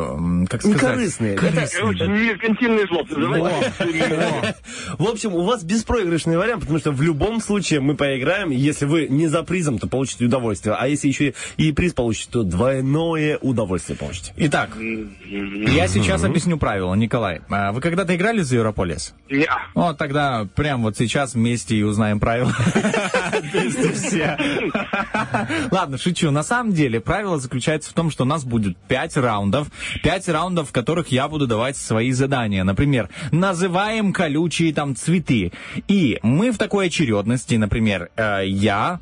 как 0.48 0.62
сказать... 0.62 0.82
Некорыстный. 0.82 1.36
Короче, 1.36 2.08
меркантильный 2.08 2.88
злоб. 2.88 3.08
Давайте. 3.10 4.56
В 4.98 5.08
общем, 5.08 5.34
у 5.34 5.44
вас 5.44 5.64
беспроигрышный 5.64 6.38
вариант, 6.38 6.62
потому 6.62 6.80
что 6.80 6.92
в 6.92 7.02
любом 7.02 7.42
случае 7.42 7.80
мы 7.80 7.96
поиграем. 7.96 8.50
Если 8.52 8.86
вы 8.86 9.08
не 9.08 9.28
за 9.28 9.44
призом, 9.44 9.80
то 9.80 9.88
получите 9.88 10.26
удовольствие. 10.26 10.76
А 10.78 10.88
если 10.88 11.08
еще 11.08 11.34
и 11.58 11.72
приз 11.72 11.94
получите, 11.94 12.30
то 12.32 12.44
двойное 12.44 13.38
удовольствие 13.40 13.98
получите. 13.98 14.34
Итак, 14.38 14.78
я 14.80 15.88
сейчас 15.88 16.24
объясню 16.24 16.58
правила, 16.58 16.94
Николай. 16.94 17.42
А 17.50 17.72
Вы 17.72 17.82
когда-то 17.82 18.16
играли 18.16 18.40
в 18.40 18.46
Зверополис? 18.46 19.14
Неа. 19.30 19.68
Вот 19.74 19.98
тогда 19.98 20.48
прям 20.56 20.84
вот 20.84 20.98
сейчас 20.98 21.34
вместе 21.34 21.76
и 21.76 21.84
узнаем 21.84 22.20
правила. 22.20 22.54
Все. 23.94 24.38
Ладно, 25.72 25.98
шучу. 25.98 26.32
На 26.32 26.44
самом 26.44 26.74
деле 26.74 27.00
правило 27.00 27.38
заключается 27.40 27.92
в 27.92 27.94
том, 27.94 28.12
что 28.12 28.24
у 28.24 28.28
нас 28.28 28.44
будет 28.44 28.78
5 28.88 29.18
раундов. 29.18 29.68
5 30.04 30.30
раундов, 30.30 30.70
в 30.70 30.72
которых 30.72 31.08
я 31.10 31.28
буду 31.28 31.48
давать 31.48 31.78
свои 31.78 32.12
задания. 32.12 32.64
Например, 32.64 33.10
называем 33.32 34.14
колючие 34.14 34.74
там 34.74 34.96
цветы. 34.96 35.52
И 35.88 36.20
мы 36.24 36.52
в 36.52 36.58
такой 36.58 36.88
очередности, 36.88 37.56
например, 37.56 38.10
э, 38.16 38.44
я, 38.48 39.00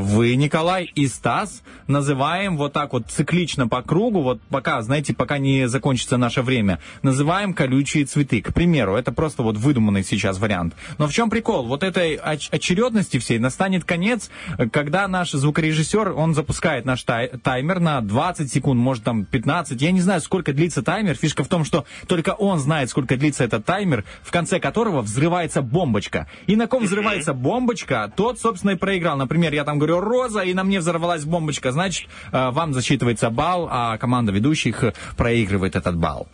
вы, 0.00 0.36
Николай 0.36 0.84
и 0.94 1.06
Стас, 1.06 1.62
называем 1.86 2.56
вот 2.56 2.72
так 2.72 2.92
вот 2.92 3.06
циклично 3.08 3.68
по 3.68 3.82
кругу, 3.82 4.22
вот 4.22 4.40
пока, 4.50 4.80
знаете, 4.82 5.14
пока 5.14 5.38
не 5.38 5.68
закончится 5.68 6.16
наше 6.16 6.42
время, 6.42 6.78
называем 7.02 7.54
колючие 7.54 8.04
цветы. 8.04 8.40
К 8.42 8.52
примеру, 8.52 8.94
это 8.94 9.12
просто 9.12 9.42
вот 9.42 9.56
выдуманный 9.56 10.04
сейчас 10.04 10.38
вариант. 10.38 10.74
Но 10.98 11.06
в 11.06 11.12
чем 11.12 11.30
прикол? 11.30 11.66
Вот 11.66 11.82
этой 11.82 12.16
оч- 12.16 12.48
очередности 12.50 13.18
всей 13.18 13.38
настанет 13.38 13.84
конец, 13.84 14.30
э, 14.58 14.68
когда 14.68 15.08
наш 15.08 15.30
звукорежиссер, 15.32 16.12
он 16.12 16.34
запускает 16.34 16.84
наш 16.84 17.02
тай- 17.02 17.28
таймер 17.28 17.80
на 17.80 18.00
20 18.00 18.52
секунд, 18.52 18.80
может 18.80 19.04
там 19.04 19.24
15, 19.24 19.80
я 19.82 19.92
не 19.92 20.00
знаю, 20.00 20.20
сколько 20.20 20.52
длится 20.52 20.82
таймер. 20.82 21.14
Фишка 21.14 21.44
в 21.44 21.48
том, 21.48 21.64
что 21.64 21.84
только 22.06 22.30
он 22.30 22.58
знает, 22.58 22.90
сколько 22.90 23.16
длится 23.16 23.44
этот 23.44 23.64
таймер, 23.64 24.04
в 24.22 24.30
конце 24.30 24.60
которого 24.60 25.00
взрывается 25.00 25.62
бомбочка. 25.62 26.28
И 26.46 26.56
на 26.56 26.66
ком 26.66 26.84
взрывается 26.84 27.32
бомбочка, 27.34 28.12
тот, 28.14 28.38
собственно, 28.38 28.72
и 28.72 28.76
проиграл. 28.76 29.16
Например, 29.16 29.52
я 29.52 29.64
там 29.70 29.78
говорю 29.78 30.00
«Роза», 30.00 30.40
и 30.40 30.52
на 30.52 30.64
мне 30.64 30.80
взорвалась 30.80 31.24
бомбочка. 31.24 31.70
Значит, 31.70 32.08
э, 32.32 32.50
вам 32.50 32.74
засчитывается 32.74 33.30
балл, 33.30 33.68
а 33.70 33.98
команда 33.98 34.32
ведущих 34.32 34.82
э, 34.82 34.94
проигрывает 35.16 35.76
этот 35.76 35.96
балл. 35.96 36.26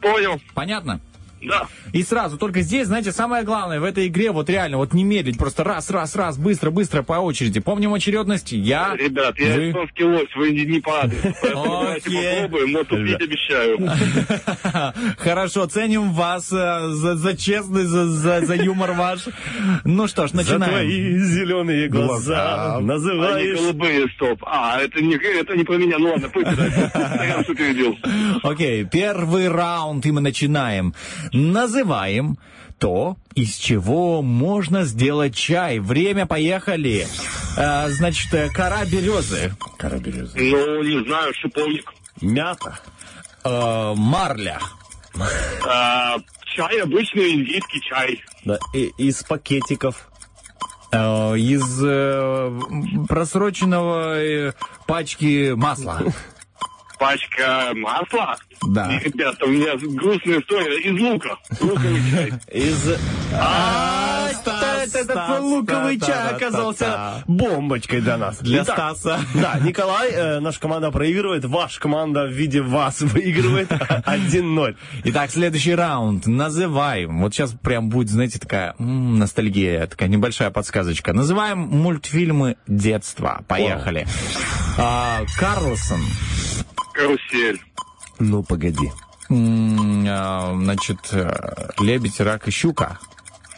Понял. 0.00 0.40
Понятно? 0.54 1.00
Да. 1.42 1.68
И 1.92 2.02
сразу, 2.02 2.36
только 2.38 2.60
здесь, 2.60 2.86
знаете, 2.88 3.12
самое 3.12 3.44
главное 3.44 3.80
в 3.80 3.84
этой 3.84 4.08
игре, 4.08 4.30
вот 4.30 4.50
реально, 4.50 4.76
вот 4.78 4.92
не 4.92 5.04
медлить, 5.04 5.38
просто 5.38 5.64
раз, 5.64 5.90
раз, 5.90 6.16
раз, 6.16 6.36
быстро, 6.36 6.70
быстро 6.70 7.02
по 7.02 7.14
очереди. 7.14 7.60
Помним 7.60 7.94
очередность, 7.94 8.52
я, 8.52 8.94
Ребят, 8.96 9.38
я 9.38 9.54
вы. 9.54 9.70
эстонский 9.70 10.04
лось, 10.04 10.34
вы 10.36 10.50
не, 10.50 10.64
не 10.64 10.80
по 10.80 11.02
адресу. 11.02 11.34
Давайте 11.42 12.10
попробуем, 12.10 12.72
но 12.72 12.84
тупить 12.84 13.20
обещаю. 13.20 13.78
Хорошо, 15.18 15.66
ценим 15.66 16.12
вас 16.12 16.52
э, 16.52 16.88
за, 16.88 17.16
за 17.16 17.36
честность, 17.36 17.88
за, 17.88 18.06
за, 18.06 18.40
за 18.46 18.54
юмор 18.54 18.92
ваш. 18.92 19.20
Ну 19.84 20.06
что 20.08 20.26
ж, 20.26 20.30
За 20.30 20.36
начинаем. 20.36 20.72
твои 20.72 21.18
зеленые 21.18 21.88
глаза 21.88 22.76
Они 22.76 22.86
называешь... 22.86 23.58
голубые, 23.58 24.08
стоп. 24.14 24.42
А, 24.46 24.80
это 24.80 25.00
не, 25.00 25.14
это 25.16 25.56
не 25.56 25.64
про 25.64 25.76
меня. 25.76 25.98
Ну 25.98 26.10
ладно, 26.10 26.28
пусть 26.32 26.46
Я. 26.48 27.44
Окей, 28.42 28.84
первый 28.84 29.48
раунд, 29.48 30.04
и 30.06 30.12
мы 30.12 30.20
начинаем. 30.20 30.94
Называем 31.32 32.38
то, 32.78 33.16
из 33.34 33.56
чего 33.56 34.22
можно 34.22 34.84
сделать 34.84 35.34
чай. 35.34 35.78
Время, 35.80 36.26
поехали. 36.26 37.06
Э, 37.56 37.88
значит, 37.88 38.32
э, 38.34 38.48
кора 38.50 38.84
березы. 38.84 39.52
Кора 39.78 39.98
березы. 39.98 40.38
Ну, 40.38 40.82
не 40.82 41.04
знаю, 41.06 41.32
шиповник. 41.34 41.92
Мята. 42.20 42.78
Э, 43.44 43.94
Марля. 43.96 44.60
А, 45.66 46.16
чай 46.54 46.80
обычный, 46.82 47.32
индийский 47.34 47.80
чай. 47.82 48.22
Да, 48.44 48.58
и- 48.74 48.92
из 48.98 49.22
пакетиков. 49.24 50.08
Э, 50.92 51.36
Из 51.36 51.82
э, 51.84 52.60
просроченного 53.08 54.18
э, 54.20 54.52
пачки 54.86 55.52
масла. 55.54 56.00
Пачка 56.98 57.72
масла. 57.74 58.36
Да. 58.66 58.96
И, 58.96 59.04
ребята, 59.04 59.44
у 59.44 59.48
меня 59.48 59.76
грустная 59.76 60.40
история. 60.40 60.78
Из 60.80 61.00
лука. 61.00 61.38
Луковый 61.60 62.02
чай. 62.10 62.32
Из... 62.52 62.98
А, 63.34 64.30
Стас, 64.32 64.94
этот 64.94 65.40
луковый 65.40 66.00
чай 66.00 66.34
оказался 66.34 67.22
бомбочкой 67.26 68.00
для 68.00 68.16
нас. 68.16 68.38
Для 68.38 68.64
Стаса. 68.64 69.20
Да, 69.34 69.58
Николай, 69.60 70.10
э, 70.10 70.40
наша 70.40 70.60
команда 70.60 70.90
проигрывает, 70.90 71.44
ваша 71.44 71.80
команда 71.80 72.24
в 72.24 72.30
виде 72.30 72.60
вас 72.60 73.00
выигрывает 73.00 73.70
1-0. 73.70 74.76
Итак, 75.04 75.30
следующий 75.30 75.74
раунд. 75.74 76.26
Называем. 76.26 77.20
Вот 77.20 77.34
сейчас 77.34 77.52
прям 77.52 77.88
будет, 77.88 78.10
знаете, 78.10 78.38
такая 78.38 78.74
ностальгия, 78.78 79.86
такая 79.86 80.08
небольшая 80.08 80.50
подсказочка. 80.50 81.12
Называем 81.12 81.58
мультфильмы 81.58 82.56
детства. 82.66 83.44
Поехали. 83.48 84.06
А, 84.78 85.22
Карлсон. 85.38 86.00
Карусель. 86.92 87.60
Ну, 88.18 88.42
погоди. 88.42 88.90
А, 89.30 90.54
Значит, 90.54 90.98
э, 91.12 91.70
лебедь, 91.80 92.20
рак 92.20 92.48
и 92.48 92.50
щука. 92.50 92.98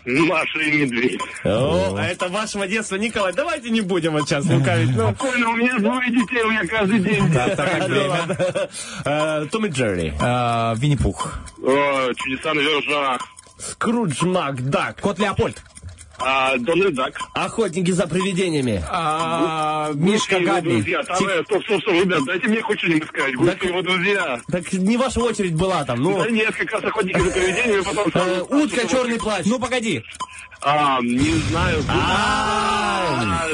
Маша 0.07 0.59
и 0.61 0.73
медведь. 0.83 1.21
О, 1.45 1.95
а 1.97 2.07
это 2.07 2.29
вашего 2.29 2.67
детства, 2.67 2.97
Николай. 2.97 3.33
Давайте 3.35 3.71
не 3.71 3.83
будем 3.83 4.13
вот 4.13 4.29
сейчас 4.29 4.47
лукавить. 4.47 4.97
Ну, 4.97 5.13
Спокойно, 5.15 5.51
у 5.51 5.57
меня 5.57 5.79
двое 5.79 6.11
детей, 6.11 6.43
у 6.43 6.51
меня 6.51 6.67
каждый 6.67 7.01
день. 7.01 7.31
Так, 7.33 7.55
так, 7.57 7.81
ну 7.81 7.87
время. 7.89 8.39
Э, 9.05 9.47
Том 9.53 9.67
и 9.67 9.69
Джерри. 9.69 10.15
А, 10.21 10.75
Винни-Пух. 10.77 11.35
О, 11.63 12.13
чудеса 12.15 12.55
на 12.55 12.61
виражах. 12.61 13.21
Скрудж 13.59 14.23
Макдак. 14.25 15.01
Кот 15.01 15.19
Леопольд. 15.19 15.63
А, 16.23 16.57
Дональд 16.59 16.95
Дак. 16.95 17.19
Охотники 17.35 17.91
за 17.91 18.07
привидениями. 18.07 18.83
А, 18.89 19.91
Мишка 19.95 20.39
Габи. 20.41 20.71
друзья. 20.77 21.03
Там, 21.03 21.27
э, 21.27 21.43
стоп, 21.45 21.65
стоп, 21.65 21.81
стоп, 21.83 21.95
ребят, 21.95 22.25
дайте 22.27 22.47
мне 22.49 22.61
хоть 22.63 22.79
что-нибудь 22.79 23.09
сказать. 23.09 23.33
И 23.63 23.67
его 23.67 23.83
друзья. 23.83 24.41
Так 24.51 24.73
не 24.73 24.97
ваша 24.97 25.21
очередь 25.21 25.55
была 25.55 25.85
там. 25.85 26.03
Ну, 26.03 26.23
Да 26.23 26.31
нет, 26.31 26.55
как 26.55 26.71
раз 26.73 26.85
охотники 26.85 27.19
за 27.19 27.31
привидениями, 27.31 27.83
потом... 27.83 28.13
э, 28.15 28.41
утка, 28.43 28.87
черный 28.87 29.19
плащ. 29.19 29.47
Ну, 29.47 29.59
погоди. 29.59 30.05
А, 30.63 30.99
не 31.03 31.35
знаю. 31.49 31.79
А. 31.89 33.49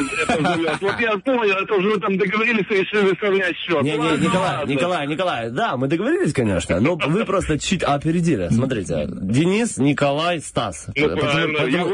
Вот 0.80 1.00
я 1.00 1.16
понял, 1.18 1.54
это 1.56 1.74
уже 1.74 1.90
вы 1.90 2.00
там 2.00 2.18
договорились 2.18 2.66
и 2.70 2.74
решили 2.74 3.16
сравнять 3.18 3.56
счет. 3.56 3.82
Не, 3.82 3.92
не, 3.92 4.26
Николай. 4.26 4.66
Николай, 4.66 5.06
Николай, 5.06 5.50
да, 5.50 5.76
мы 5.76 5.86
договорились, 5.88 6.32
конечно, 6.32 6.80
но 6.80 6.96
вы 6.96 7.24
просто 7.24 7.58
чуть 7.58 7.82
опередили. 7.82 8.48
Смотрите, 8.50 9.06
Денис, 9.08 9.78
Николай, 9.78 10.40
Стас. 10.40 10.88
Ну, 10.96 11.16
правильно. 11.16 11.66
Я 11.68 11.84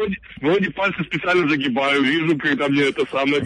вроде, 0.40 0.70
пальцы 0.70 1.04
специально 1.04 1.48
загибаю, 1.48 2.02
вижу, 2.02 2.36
когда 2.38 2.68
мне 2.68 2.84
это 2.84 3.04
самое... 3.10 3.42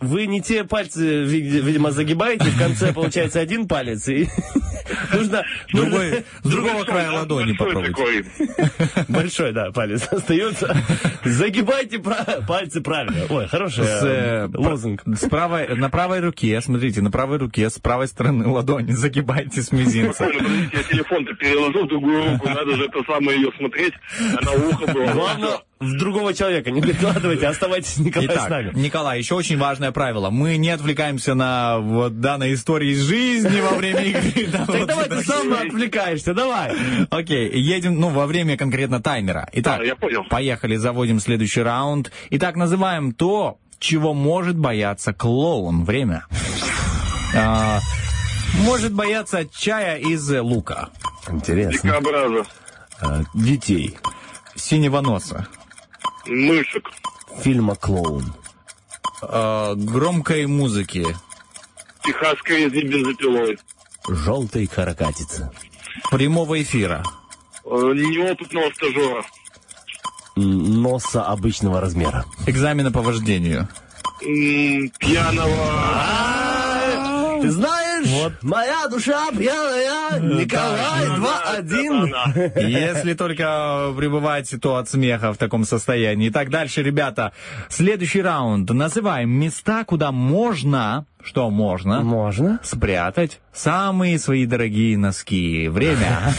Вы, 0.00 0.26
не 0.26 0.42
те 0.42 0.64
пальцы, 0.64 1.24
ви- 1.24 1.40
видимо, 1.40 1.90
загибаете, 1.90 2.44
в 2.44 2.58
конце 2.58 2.92
получается 2.92 3.40
один 3.40 3.66
палец, 3.66 4.06
и 4.08 4.28
нужно... 5.12 5.44
С 6.42 6.48
другого 6.48 6.84
края 6.86 7.12
ладони 7.12 7.54
такой. 7.54 8.24
Большой, 9.08 9.52
да, 9.52 9.72
палец 9.72 9.85
остается. 10.10 10.76
Загибайте 11.24 12.00
пальцы 12.46 12.80
правильно. 12.80 13.26
Ой, 13.28 13.46
хороший 13.48 13.84
С, 13.84 14.02
э, 14.02 14.48
лозунг. 14.54 15.02
С 15.06 15.28
правой, 15.28 15.68
на 15.76 15.90
правой 15.90 16.20
руке, 16.20 16.60
смотрите, 16.60 17.02
на 17.02 17.10
правой 17.10 17.38
руке, 17.38 17.70
с 17.70 17.78
правой 17.78 18.08
стороны 18.08 18.46
ладони 18.46 18.92
загибайте 18.92 19.62
с 19.62 19.72
мизинца. 19.72 20.24
Я 20.24 20.82
телефон-то 20.82 21.34
переложил 21.34 21.84
в 21.84 21.88
другую 21.88 22.32
руку, 22.32 22.48
надо 22.48 22.76
же 22.76 22.86
это 22.86 23.02
самое 23.06 23.40
ее 23.40 23.50
смотреть, 23.56 23.94
она 24.40 24.52
ухо 24.52 24.92
было. 24.92 25.12
Главное, 25.12 25.58
в 25.78 25.96
другого 25.98 26.32
человека 26.32 26.70
не 26.70 26.80
докладывайте, 26.80 27.46
оставайтесь, 27.48 27.98
Николай, 27.98 28.28
с 28.28 28.30
Итак, 28.32 28.50
нами. 28.50 28.72
Николай, 28.74 29.18
еще 29.18 29.34
очень 29.34 29.58
важное 29.58 29.92
правило. 29.92 30.30
Мы 30.30 30.56
не 30.56 30.70
отвлекаемся 30.70 31.34
на 31.34 31.78
вот 31.78 32.20
данной 32.20 32.54
истории 32.54 32.92
из 32.92 33.00
жизни 33.02 33.60
во 33.60 33.76
время 33.76 34.00
игры. 34.04 34.48
Так 34.50 34.86
давай 34.86 35.08
ты 35.08 35.22
сам 35.22 35.52
отвлекаешься, 35.52 36.32
давай. 36.34 36.72
Окей, 37.10 37.50
едем, 37.60 38.00
ну, 38.00 38.08
во 38.08 38.26
время 38.26 38.56
конкретно 38.56 39.02
таймера. 39.02 39.48
Итак, 39.52 39.82
поехали, 40.30 40.76
заводим 40.76 41.20
следующий 41.20 41.60
раунд. 41.62 42.10
Итак, 42.30 42.56
называем 42.56 43.12
то, 43.12 43.58
чего 43.78 44.14
может 44.14 44.56
бояться 44.56 45.12
клоун. 45.12 45.84
Время. 45.84 46.24
А, 47.36 47.80
может 48.64 48.94
бояться 48.94 49.44
чая 49.46 49.98
из 49.98 50.28
лука. 50.30 50.88
Интересно. 51.28 51.90
Дикобраза, 51.90 52.46
А, 53.00 53.22
Детей. 53.34 53.98
Синего 54.54 55.02
носа. 55.02 55.46
Мышек, 56.26 56.90
Фильма 57.42 57.74
«Клоун». 57.76 58.32
А, 59.22 59.74
громкой 59.74 60.46
музыки. 60.46 61.06
техасская 62.02 62.68
бензопилой, 62.70 63.58
Желтой 64.08 64.66
каракатицы. 64.66 65.50
Прямого 66.10 66.62
эфира. 66.62 67.02
э, 67.64 67.68
неопытного 67.70 68.70
стажера, 68.74 69.24
Носа 70.36 71.24
обычного 71.24 71.80
размера. 71.80 72.24
Экзамена 72.46 72.92
по 72.92 73.00
вождению. 73.02 73.68
м, 74.22 74.90
пьяного... 74.98 75.56
Ты 77.42 77.50
знаешь, 77.50 77.85
моя 78.42 78.88
душа 78.88 79.30
пьяная, 79.30 80.20
Николай 80.20 81.06
2-1. 81.60 82.68
Если 82.68 83.14
только 83.14 83.92
пребывать, 83.96 84.54
то 84.60 84.76
от 84.76 84.88
смеха 84.88 85.32
в 85.32 85.36
таком 85.36 85.64
состоянии. 85.64 86.28
Итак, 86.28 86.50
дальше, 86.50 86.82
ребята. 86.82 87.32
Следующий 87.68 88.22
раунд. 88.22 88.68
Называем 88.70 89.30
места, 89.30 89.84
куда 89.84 90.12
можно, 90.12 91.06
что 91.22 91.50
можно, 91.50 92.02
Можно. 92.02 92.60
спрятать 92.62 93.40
самые 93.52 94.18
свои 94.18 94.46
дорогие 94.46 94.96
носки. 94.96 95.68
Время. 95.68 96.32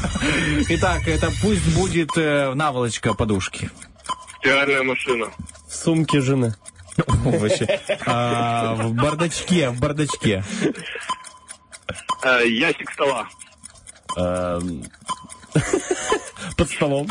Итак, 0.68 1.06
это 1.08 1.30
пусть 1.42 1.74
будет 1.76 2.10
э, 2.16 2.52
наволочка 2.54 3.14
подушки. 3.14 3.70
Стиральная 4.38 4.82
машина, 4.84 5.26
В 5.68 5.74
сумке 5.74 6.20
жены. 6.20 6.54
Вообще. 7.06 7.80
А, 8.06 8.74
В 8.74 8.92
бардачке, 8.94 9.70
в 9.70 9.80
бардачке. 9.80 10.42
э, 12.24 12.46
ящик 12.48 12.90
стола, 12.92 13.26
Эм, 14.16 14.84
Под 16.56 16.68
столом. 16.70 17.06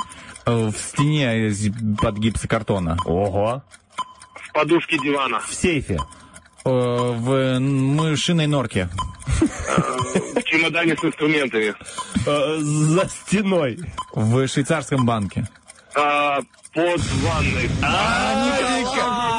Э, 0.45 0.67
В 0.69 0.77
стене 0.77 1.51
под 2.01 2.17
гипсокартона. 2.17 2.97
Ого. 3.05 3.63
в 4.35 4.51
подушке 4.53 4.97
дивана, 4.99 5.39
В 5.41 5.53
сейфе. 5.53 5.99
Э, 6.65 6.69
В 6.69 7.59
мышиной 7.59 8.47
норке. 8.47 8.89
в 9.39 10.43
чемодане 10.43 10.95
с 10.97 11.03
инструментами, 11.03 11.73
Э, 12.25 12.57
За 12.59 13.07
стеной. 13.09 13.79
В 14.13 14.47
швейцарском 14.47 15.05
банке. 15.05 15.47
А, 15.97 16.39
под 16.73 17.01
ванной. 17.01 17.69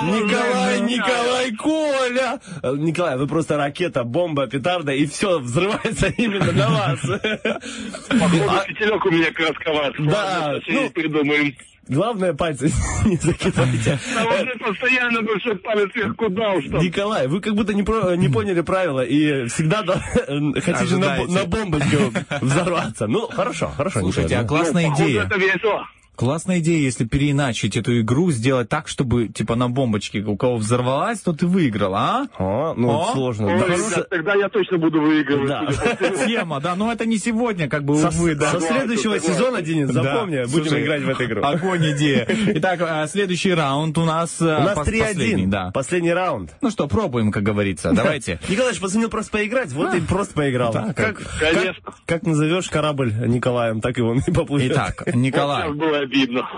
Николай, 0.03 0.81
Николай, 0.81 1.53
Коля! 1.57 2.41
Э, 2.63 2.75
Николай, 2.77 3.17
вы 3.17 3.27
просто 3.27 3.57
ракета, 3.57 4.05
бомба, 4.05 4.47
петарда, 4.47 4.93
и 4.93 5.07
все 5.07 5.39
взрывается 5.39 6.07
именно 6.17 6.53
на 6.53 6.69
вас. 6.69 7.01
Походу, 7.01 8.63
фитилек 8.69 9.05
у 9.07 9.11
меня 9.11 9.33
коротковат. 9.33 9.95
Да, 9.99 10.55
ну- 10.69 10.91
придумаем. 10.91 11.55
Главное, 11.89 12.35
пальцы 12.35 12.71
не 13.07 13.17
закидывайте. 13.17 13.99
А 14.15 14.59
постоянно 14.69 15.23
большой 15.23 15.57
палец 15.57 15.89
вверх 15.95 16.17
куда 16.17 16.53
уж 16.53 16.67
там. 16.67 16.81
Николай, 16.83 17.29
вы 17.29 17.41
как 17.41 17.55
будто 17.55 17.73
не, 17.73 17.83
про- 17.83 18.15
не 18.15 18.29
поняли 18.29 18.61
правила 18.61 19.03
и 19.03 19.47
всегда 19.47 19.83
да, 19.83 19.95
хотите 20.61 20.97
на, 20.97 21.25
на 21.25 21.45
бомбочку 21.47 22.13
взорваться. 22.43 23.07
Ну, 23.07 23.27
хорошо, 23.29 23.69
хорошо. 23.75 24.01
Слушайте, 24.01 24.37
а 24.37 24.43
Николай, 24.43 24.63
классная 24.65 24.89
Ну, 24.89 24.95
идея. 24.97 25.23
это 25.23 25.37
весело. 25.39 25.87
Классная 26.19 26.59
идея, 26.59 26.81
если 26.81 27.05
переиначить 27.05 27.77
эту 27.77 28.01
игру, 28.01 28.33
сделать 28.33 28.69
так, 28.69 28.89
чтобы, 28.89 29.29
типа, 29.29 29.55
на 29.55 29.69
бомбочке 29.69 30.19
у 30.19 30.37
кого 30.37 30.57
взорвалась, 30.57 31.21
то 31.21 31.33
ты 31.33 31.47
выиграл, 31.47 31.95
а? 31.95 32.27
ну. 32.37 32.45
О, 32.45 32.75
ну, 32.77 32.91
О, 32.91 33.13
сложно. 33.13 33.47
Ой, 33.47 33.61
Да, 33.61 33.67
ребят, 33.67 34.09
тогда 34.11 34.35
я 34.35 34.49
точно 34.49 34.79
буду 34.79 35.01
выигрывать. 35.01 35.49
Да. 35.49 36.27
Тема, 36.27 36.59
да, 36.61 36.75
но 36.75 36.91
это 36.91 37.07
не 37.07 37.19
сегодня, 37.19 37.69
как 37.69 37.85
бы, 37.85 37.95
Со, 37.99 38.09
увы, 38.09 38.35
да. 38.35 38.51
со 38.51 38.61
следующего 38.61 39.21
сезона, 39.21 39.63
Денис, 39.63 39.91
Да. 39.91 40.03
запомни, 40.03 40.43
будем 40.51 40.65
Слушай, 40.67 40.83
играть 40.83 41.03
в 41.03 41.09
эту 41.09 41.25
игру. 41.25 41.43
Огонь 41.45 41.93
идея. 41.93 42.27
Итак, 42.57 42.81
а, 42.83 43.07
следующий 43.07 43.55
раунд 43.55 43.97
у 43.97 44.05
нас... 44.05 44.41
У 44.41 44.45
нас 44.45 44.73
пос- 44.77 44.87
последний, 44.87 45.45
3-1, 45.45 45.47
да. 45.47 45.71
последний 45.73 46.13
раунд. 46.13 46.51
Ну 46.61 46.71
что, 46.73 46.89
пробуем, 46.89 47.31
как 47.31 47.45
говорится. 47.45 47.93
Давайте. 47.93 48.41
Николай 48.49 48.75
же 48.75 48.81
позвонил 48.81 49.09
просто 49.09 49.31
поиграть, 49.31 49.71
вот 49.71 49.95
и 49.95 50.01
просто 50.01 50.35
поиграл. 50.35 50.73
Да, 50.73 50.93
как, 50.95 51.23
Конечно. 51.39 51.75
как, 51.85 51.95
как 52.07 52.23
назовешь 52.25 52.69
корабль 52.69 53.13
Николаем, 53.29 53.81
так 53.81 53.97
и 53.99 54.03
он 54.03 54.19
и 54.27 54.33
поплывет. 54.33 54.73
Итак, 54.73 55.15
Николай. 55.15 55.69
Обидно. 56.09 56.49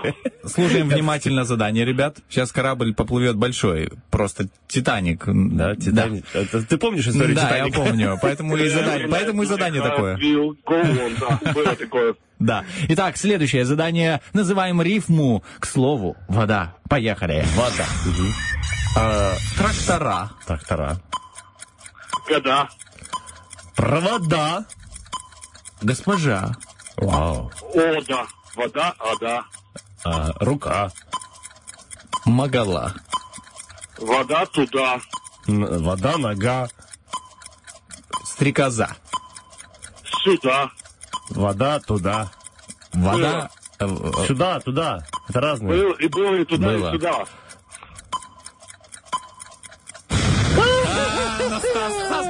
Слушаем 0.45 0.89
внимательно 0.89 1.43
задание, 1.43 1.85
ребят. 1.85 2.17
Сейчас 2.29 2.51
корабль 2.51 2.93
поплывет 2.93 3.35
большой, 3.35 3.91
просто 4.09 4.47
Титаник. 4.67 5.23
Да, 5.25 5.75
Титаник. 5.75 6.25
Это- 6.33 6.63
ты 6.63 6.77
помнишь 6.77 7.07
историю 7.07 7.35
Да, 7.35 7.55
я 7.55 7.65
Титаника? 7.65 7.77
помню. 7.81 8.19
Поэтому 8.21 8.57
и 8.57 8.69
задание, 8.69 9.07
поэтому 9.07 9.43
и 9.43 9.45
задание 9.45 9.81
да, 9.81 9.95
было 11.53 11.75
такое. 11.75 12.15
Да. 12.39 12.65
Итак, 12.89 13.17
следующее 13.17 13.65
задание. 13.65 14.21
Называем 14.33 14.81
рифму 14.81 15.43
к 15.59 15.65
слову 15.67 16.17
вода. 16.27 16.75
Поехали. 16.89 17.45
Вода. 17.55 17.85
Э, 18.97 19.33
Трактора. 19.57 20.31
Трактора. 20.47 20.97
Года. 22.27 22.69
Провода. 23.75 24.65
Госпожа. 25.81 26.55
Вау. 26.97 27.51
О, 27.73 28.01
да. 28.07 28.25
Вода, 28.55 28.93
а 28.99 29.15
да. 29.19 29.43
А, 30.03 30.31
рука. 30.39 30.91
Магала. 32.25 32.93
Вода 33.97 34.45
туда. 34.47 34.99
Н- 35.47 35.83
Вода, 35.83 36.17
нога. 36.17 36.67
Стрекоза. 38.23 38.95
Сюда. 40.23 40.69
Вода, 41.29 41.79
туда. 41.79 42.31
Вода. 42.93 43.49
э, 43.79 43.85
э, 43.87 44.27
Сюда, 44.27 44.59
туда. 44.59 45.05
Это 45.29 45.39
разные. 45.41 45.71
Был 45.71 45.91
и 45.93 46.07
было 46.07 46.35
и 46.35 46.45
туда, 46.45 46.67
Было. 46.67 46.89
и 46.89 46.93
сюда. 46.93 47.25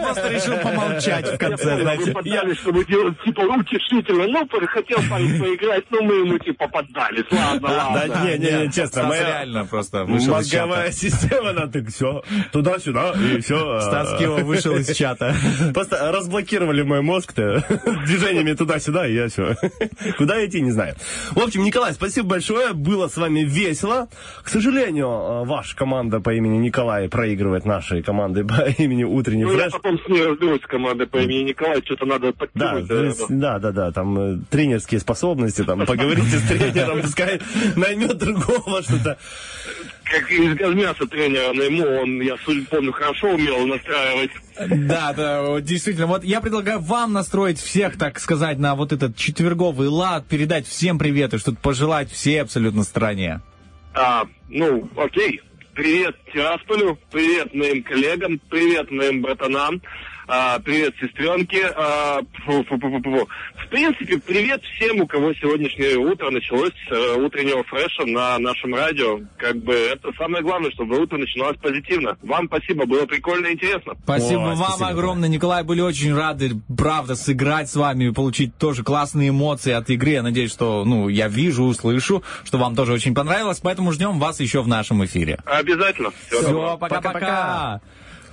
Просто 0.02 0.30
решил 0.30 0.58
помолчать 0.58 1.28
в 1.34 1.38
конце, 1.38 1.76
Вы 1.76 1.82
знаете. 1.82 2.12
поддались, 2.12 2.58
чтобы 2.58 2.86
делать, 2.86 3.22
типа, 3.24 3.42
утешительно. 3.42 4.28
Ну, 4.28 4.48
хотел 4.68 5.00
парень 5.10 5.40
поиграть, 5.40 5.86
но 5.92 6.02
мы 6.02 6.14
ему, 6.16 6.38
типа, 6.40 6.68
поддались. 6.68 7.26
Ладно, 7.32 7.68
Да, 7.70 7.88
ладно. 7.90 8.22
не, 8.26 8.38
не, 8.38 8.66
не, 8.66 8.72
честно, 8.72 9.04
моя 9.04 9.28
реально 9.28 9.66
просто 9.66 10.04
вышел 10.06 10.18
из 10.18 10.28
мозговая 10.28 10.92
система, 10.92 11.50
она 11.52 11.68
так 11.68 11.88
все, 11.90 12.24
туда-сюда, 12.52 13.14
и 13.14 13.40
все. 13.42 13.80
Стас 13.82 14.18
Кио 14.20 14.38
вышел 14.38 14.76
из 14.76 14.96
чата. 14.96 15.36
Просто 15.74 16.12
разблокировали 16.12 16.82
мой 16.82 17.02
мозг-то 17.02 17.64
движениями 18.06 18.54
туда-сюда, 18.54 19.08
и 19.08 19.14
я 19.14 19.28
все. 19.28 19.56
Куда 20.18 20.44
идти, 20.46 20.62
не 20.62 20.72
знаю. 20.72 20.96
В 21.32 21.40
общем, 21.40 21.64
Николай, 21.64 21.94
спасибо 21.94 22.28
большое. 22.30 22.74
Было 22.74 23.08
с 23.08 23.18
вами 23.18 23.42
весело. 23.42 24.08
К 24.44 24.50
сожалению, 24.50 25.08
э, 25.08 25.46
ваша 25.46 25.76
команда 25.76 26.20
по 26.20 26.34
имени 26.34 26.58
Николай 26.58 27.10
проигрывает 27.10 27.66
нашей 27.66 28.02
команды 28.04 28.44
по 28.46 28.62
имени 28.78 29.04
Утренний 29.04 29.44
Ну, 29.44 29.52
я 29.54 29.70
фреш. 29.70 29.74
Потом 29.92 30.06
с 30.06 30.10
ней 30.10 30.26
разберусь 30.26 30.62
с 30.62 30.68
командой 30.68 31.08
по 31.08 31.18
имени 31.18 31.50
Николай. 31.50 31.82
Что-то 31.84 32.06
надо 32.06 32.34
Да, 32.54 32.78
есть, 32.78 33.26
да, 33.30 33.60
да, 33.60 33.72
да, 33.72 33.92
там 33.92 34.20
э, 34.20 34.38
тренерские 34.50 35.00
способности, 35.00 35.64
там 35.64 35.86
поговорите 35.86 36.38
с 36.38 36.48
тренером, 36.48 37.02
пускай 37.04 37.42
наймет 37.76 38.18
другого 38.18 38.82
что-то. 38.82 39.18
Как 40.04 40.30
из 40.30 40.56
Газмяса 40.56 41.08
тренера 41.08 41.54
найму, 41.54 41.86
он, 41.86 42.22
я 42.22 42.36
судя 42.44 42.66
помню, 42.66 42.92
хорошо 42.92 43.30
умел 43.30 43.66
настраивать. 43.66 44.32
Да, 44.58 45.14
да, 45.14 45.62
действительно. 45.62 46.08
Вот 46.08 46.26
я 46.26 46.42
предлагаю 46.42 46.80
вам 46.80 47.14
настроить 47.14 47.60
всех, 47.60 47.98
так 47.98 48.20
сказать, 48.20 48.58
на 48.58 48.76
вот 48.76 48.92
этот 48.92 49.16
четверговый 49.16 49.88
лад, 49.88 50.26
передать 50.28 50.68
всем 50.68 51.00
привет 51.00 51.34
и 51.34 51.38
что-то 51.38 51.58
пожелать 51.62 52.12
всей 52.12 52.42
абсолютно 52.42 52.84
стране. 52.84 53.40
А, 53.94 54.26
ну, 54.50 54.90
окей. 54.98 55.42
Привет 55.82 56.16
Тирасполю, 56.32 56.96
привет 57.10 57.56
моим 57.56 57.82
коллегам, 57.82 58.40
привет 58.52 58.92
моим 58.92 59.24
братанам, 59.24 59.82
а, 60.32 60.60
привет 60.60 60.96
сестренке. 61.02 61.74
а, 61.76 62.22
фу-фу-фу-фу-фу. 62.46 63.28
В 63.56 63.68
принципе, 63.68 64.18
привет 64.18 64.62
всем, 64.64 65.02
у 65.02 65.08
кого 65.08 65.34
сегодняшнее 65.34 65.98
утро 65.98 66.30
началось 66.30 66.72
с 66.88 66.92
э, 66.92 67.16
утреннего 67.18 67.64
фреша 67.66 68.06
на 68.06 68.40
нашем 68.40 68.74
радио. 68.74 69.20
Как 69.38 69.58
бы 69.58 69.74
это 69.74 70.10
самое 70.18 70.42
главное, 70.42 70.72
чтобы 70.72 71.02
утро 71.02 71.18
начиналось 71.18 71.58
позитивно. 71.58 72.18
Вам 72.22 72.48
спасибо, 72.48 72.86
было 72.86 73.06
прикольно 73.06 73.48
и 73.48 73.54
интересно. 73.54 73.94
Спасибо 74.04 74.40
Ой, 74.40 74.56
вам 74.56 74.58
спасибо, 74.58 74.88
огромное, 74.88 75.28
Николай. 75.28 75.64
Были 75.64 75.82
очень 75.82 76.16
рады, 76.16 76.52
правда, 76.78 77.16
сыграть 77.16 77.70
с 77.70 77.76
вами 77.76 78.06
и 78.06 78.12
получить 78.12 78.58
тоже 78.58 78.84
классные 78.84 79.30
эмоции 79.30 79.74
от 79.74 79.90
игры. 79.90 80.12
Я 80.12 80.24
надеюсь, 80.24 80.52
что, 80.52 80.86
ну, 80.86 81.10
я 81.10 81.28
вижу, 81.28 81.64
услышу, 81.64 82.24
что 82.46 82.58
вам 82.58 82.78
тоже 82.78 82.94
очень 82.94 83.14
понравилось, 83.14 83.60
поэтому 83.62 83.92
ждем 83.92 84.18
вас 84.18 84.40
еще 84.40 84.62
в 84.62 84.68
нашем 84.70 85.04
эфире. 85.04 85.40
Обязательно. 85.46 86.12
Доброго. 86.32 86.68
Все, 86.70 86.78
пока-пока. 86.78 87.82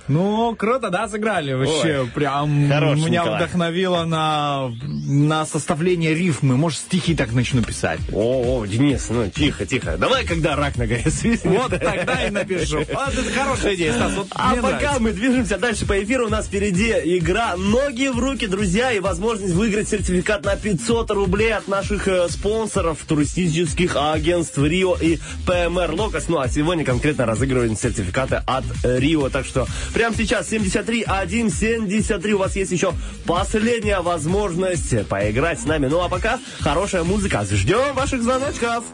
Ну, 0.09 0.55
круто, 0.57 0.89
да, 0.89 1.07
сыграли 1.07 1.53
вообще. 1.53 2.07
Прям 2.13 2.67
хороший 2.67 3.05
меня 3.05 3.21
Николай. 3.21 3.37
вдохновило 3.43 4.03
на, 4.05 4.71
на 4.83 5.45
составление 5.45 6.13
рифмы. 6.13 6.57
Может, 6.57 6.79
стихи 6.79 7.15
так 7.15 7.31
начну 7.31 7.61
писать. 7.61 7.99
О, 8.11 8.59
о, 8.59 8.65
Денис, 8.65 9.07
ну 9.09 9.29
тихо, 9.29 9.65
тихо. 9.65 9.97
Давай, 9.97 10.25
когда 10.25 10.55
рак 10.55 10.77
на 10.77 10.87
горе 10.87 11.09
свистнет. 11.11 11.53
Вот 11.61 11.69
тогда 11.79 12.25
и 12.25 12.31
напишу. 12.31 12.77
Вот 12.79 13.13
это 13.13 13.31
хорошая 13.33 13.75
идея, 13.75 13.93
Стас. 13.93 14.13
Вот 14.15 14.27
А 14.31 14.55
пока 14.55 14.69
нравится. 14.69 14.99
мы 14.99 15.11
движемся 15.11 15.57
дальше 15.57 15.85
по 15.85 16.01
эфиру, 16.03 16.25
у 16.25 16.29
нас 16.29 16.47
впереди 16.47 16.89
игра 16.91 17.55
«Ноги 17.55 18.07
в 18.07 18.17
руки», 18.19 18.47
друзья, 18.47 18.91
и 18.91 18.99
возможность 18.99 19.53
выиграть 19.53 19.89
сертификат 19.89 20.43
на 20.43 20.55
500 20.55 21.11
рублей 21.11 21.53
от 21.53 21.67
наших 21.67 22.07
э, 22.07 22.27
спонсоров 22.29 22.97
туристических 23.07 23.95
агентств 23.95 24.57
«Рио» 24.57 24.95
и 24.99 25.19
ПМР 25.45 25.91
«Локос». 25.93 26.27
Ну, 26.29 26.39
а 26.39 26.47
сегодня 26.49 26.83
конкретно 26.83 27.25
разыгрываем 27.25 27.75
сертификаты 27.75 28.41
от 28.45 28.63
«Рио». 28.83 29.29
Так 29.29 29.45
что 29.45 29.67
прямо 29.99 30.15
сейчас 30.15 30.47
73 30.47 31.03
1 31.03 31.49
73 31.49 32.33
у 32.33 32.37
вас 32.37 32.55
есть 32.55 32.71
еще 32.71 32.93
последняя 33.25 33.99
возможность 33.99 35.05
поиграть 35.09 35.59
с 35.59 35.65
нами. 35.65 35.87
Ну, 35.87 35.99
а 36.01 36.07
пока 36.07 36.39
хорошая 36.61 37.03
музыка. 37.03 37.43
Ждем 37.43 37.93
ваших 37.95 38.23
звоночков. 38.23 38.85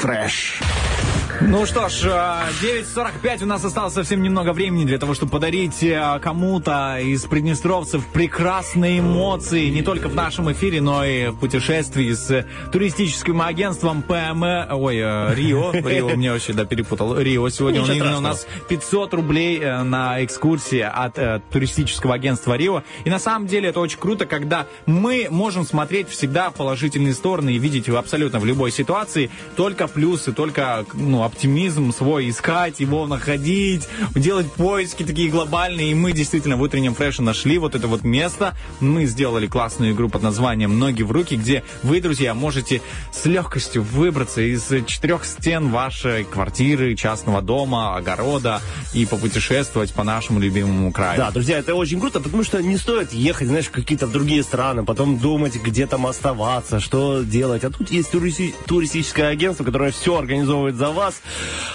Утренний 0.00 0.28
фреш. 0.28 0.69
Ну 1.50 1.66
что 1.66 1.88
ж, 1.88 2.04
э, 2.04 2.42
9.45 2.62 3.42
у 3.42 3.46
нас 3.46 3.64
осталось 3.64 3.94
совсем 3.94 4.22
немного 4.22 4.52
времени 4.52 4.84
для 4.84 4.98
того, 4.98 5.14
чтобы 5.14 5.32
подарить 5.32 5.82
э, 5.82 6.20
кому-то 6.22 7.00
из 7.00 7.24
приднестровцев 7.24 8.06
прекрасные 8.06 9.00
эмоции 9.00 9.68
не 9.68 9.82
только 9.82 10.08
в 10.08 10.14
нашем 10.14 10.52
эфире, 10.52 10.80
но 10.80 11.04
и 11.04 11.30
в 11.30 11.40
путешествии 11.40 12.12
с 12.12 12.46
туристическим 12.70 13.42
агентством 13.42 14.02
ПМ... 14.02 14.44
Ой, 14.44 14.98
э, 14.98 15.34
Рио. 15.34 15.72
Рио, 15.74 16.10
мне 16.10 16.30
вообще, 16.30 16.52
да, 16.52 16.64
перепутал. 16.66 17.18
Рио. 17.18 17.48
Сегодня 17.48 17.80
Ничего 17.80 17.94
именно 17.94 18.18
у 18.18 18.20
нас 18.20 18.46
500 18.68 19.14
рублей 19.14 19.58
э, 19.58 19.82
на 19.82 20.24
экскурсии 20.24 20.78
от 20.78 21.18
э, 21.18 21.40
туристического 21.50 22.14
агентства 22.14 22.56
Рио. 22.56 22.84
И 23.02 23.10
на 23.10 23.18
самом 23.18 23.48
деле 23.48 23.70
это 23.70 23.80
очень 23.80 23.98
круто, 23.98 24.24
когда 24.24 24.68
мы 24.86 25.26
можем 25.30 25.66
смотреть 25.66 26.10
всегда 26.10 26.52
положительные 26.52 27.12
стороны 27.12 27.50
и 27.54 27.58
видеть 27.58 27.88
абсолютно 27.88 28.38
в 28.38 28.44
любой 28.44 28.70
ситуации 28.70 29.32
только 29.56 29.88
плюсы, 29.88 30.32
только 30.32 30.84
ну, 30.94 31.24
оптимизм 31.24 31.39
свой 31.92 32.30
искать, 32.30 32.80
его 32.80 33.06
находить, 33.06 33.88
делать 34.14 34.50
поиски 34.52 35.02
такие 35.02 35.30
глобальные. 35.30 35.90
И 35.90 35.94
мы 35.94 36.12
действительно 36.12 36.56
в 36.56 36.62
утреннем 36.62 36.94
фреше 36.94 37.22
нашли 37.22 37.58
вот 37.58 37.74
это 37.74 37.88
вот 37.88 38.02
место. 38.02 38.54
Мы 38.80 39.06
сделали 39.06 39.46
классную 39.46 39.92
игру 39.92 40.08
под 40.08 40.22
названием 40.22 40.78
«Ноги 40.78 41.02
в 41.02 41.10
руки», 41.10 41.36
где 41.36 41.62
вы, 41.82 42.00
друзья, 42.00 42.34
можете 42.34 42.82
с 43.12 43.24
легкостью 43.26 43.82
выбраться 43.82 44.40
из 44.40 44.68
четырех 44.86 45.24
стен 45.24 45.70
вашей 45.70 46.24
квартиры, 46.24 46.94
частного 46.94 47.42
дома, 47.42 47.96
огорода 47.96 48.60
и 48.94 49.06
попутешествовать 49.06 49.92
по 49.92 50.04
нашему 50.04 50.40
любимому 50.40 50.92
краю. 50.92 51.18
Да, 51.18 51.30
друзья, 51.30 51.58
это 51.58 51.74
очень 51.74 52.00
круто, 52.00 52.20
потому 52.20 52.44
что 52.44 52.62
не 52.62 52.76
стоит 52.76 53.12
ехать, 53.12 53.48
знаешь, 53.48 53.66
в 53.66 53.70
какие-то 53.70 54.06
другие 54.06 54.42
страны, 54.42 54.84
потом 54.84 55.18
думать, 55.18 55.56
где 55.56 55.86
там 55.86 56.06
оставаться, 56.06 56.80
что 56.80 57.22
делать. 57.22 57.64
А 57.64 57.70
тут 57.70 57.90
есть 57.90 58.12
туристи- 58.12 58.54
туристическое 58.66 59.28
агентство, 59.28 59.64
которое 59.64 59.90
все 59.90 60.18
организовывает 60.18 60.76
за 60.76 60.90
вас. 60.90 61.20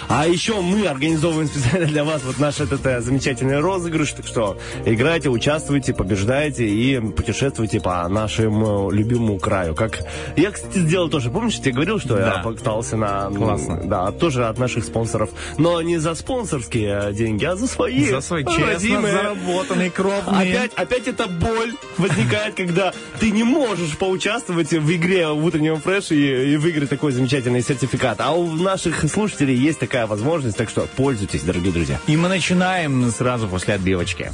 А 0.08 0.28
еще 0.28 0.62
мы 0.62 0.86
организовываем 0.88 1.48
специально 1.48 1.88
для 1.88 2.04
вас 2.04 2.22
вот 2.24 2.38
наш 2.40 2.60
этот 2.60 2.86
э, 2.86 3.02
замечательный 3.02 3.60
розыгрыш. 3.60 4.12
Так 4.14 4.28
что 4.28 4.58
играйте, 4.86 5.30
участвуйте, 5.30 5.94
побеждайте 5.94 6.68
и 6.68 7.00
путешествуйте 7.00 7.80
по 7.80 8.08
нашему 8.08 8.92
любимому 8.92 9.38
краю. 9.40 9.76
Как 9.76 10.00
я, 10.36 10.52
кстати, 10.52 10.78
сделал 10.80 11.10
тоже. 11.10 11.30
Помнишь, 11.30 11.56
я 11.56 11.62
тебе 11.64 11.74
говорил, 11.74 12.00
что 12.00 12.16
Да. 12.18 12.36
я 12.38 12.44
покатался 12.44 12.98
на... 12.98 13.30
Классно. 13.32 13.82
Да, 13.86 14.12
тоже 14.12 14.46
от 14.48 14.58
наших 14.58 14.84
спонсоров. 14.86 15.30
Но 15.58 15.82
не 15.82 15.98
за 15.98 16.16
спонсорские 16.16 17.12
деньги, 17.14 17.46
а 17.46 17.56
за 17.56 17.68
свои. 17.68 18.10
За 18.10 18.22
свои 18.22 18.44
честно 18.46 18.66
родимые. 18.74 19.14
заработанные, 19.14 19.92
кровные. 19.92 20.58
Опять, 20.58 20.72
опять 20.76 21.08
эта 21.08 21.28
боль 21.28 21.74
возникает, 21.98 22.56
когда 22.56 22.94
ты 23.20 23.32
не 23.32 23.44
можешь 23.44 23.98
поучаствовать 23.98 24.72
в 24.72 24.96
игре 24.96 25.28
в 25.28 25.44
утреннем 25.46 25.78
фреше 25.80 26.16
и, 26.16 26.54
и 26.54 26.58
выиграть 26.58 26.90
такой 26.90 27.12
замечательный 27.12 27.62
сертификат. 27.62 28.20
А 28.22 28.32
у 28.34 28.52
наших 28.52 29.10
слушателей 29.12 29.45
есть 29.54 29.80
такая 29.80 30.08
возможность, 30.08 30.58
так 30.58 30.70
что 30.70 30.88
пользуйтесь, 30.96 31.44
дорогие 31.44 31.72
друзья. 31.74 32.00
И 32.08 32.16
мы 32.18 32.30
начинаем 32.30 33.10
сразу 33.12 33.48
после 33.48 33.74
отбивочки. 33.76 34.32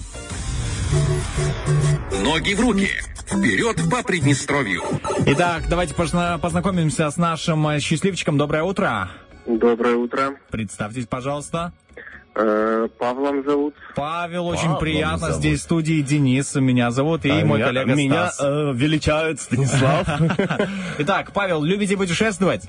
Ноги 2.24 2.54
в 2.54 2.60
руки. 2.62 2.88
Вперед 3.26 3.78
по 3.90 4.04
Приднестровью. 4.04 4.84
Итак, 5.26 5.64
давайте 5.70 5.94
позна- 5.94 6.38
познакомимся 6.38 7.10
с 7.10 7.16
нашим 7.18 7.80
счастливчиком. 7.80 8.38
Доброе 8.38 8.64
утро. 8.64 9.10
Доброе 9.46 9.96
утро. 9.96 10.36
Представьтесь, 10.50 11.08
пожалуйста. 11.08 11.72
Э, 12.36 12.88
Павлом 13.00 13.44
зовут. 13.44 13.74
Павел, 13.96 14.48
очень 14.48 14.64
Павлом 14.64 14.80
приятно. 14.80 15.18
зовут. 15.28 15.36
Здесь 15.38 15.60
в 15.60 15.64
студии 15.64 16.02
Денис, 16.02 16.54
меня 16.56 16.92
зовут, 16.92 17.26
и 17.26 17.30
А 17.30 17.46
мой 17.46 17.58
меня, 17.58 17.66
коллега 17.68 17.96
меня 17.96 18.30
Стас. 18.30 18.46
э, 18.48 18.72
величают 18.76 19.40
Станислав. 19.42 20.08
Итак, 21.00 21.32
Павел, 21.34 21.64
любите 21.64 21.98
путешествовать? 21.98 22.64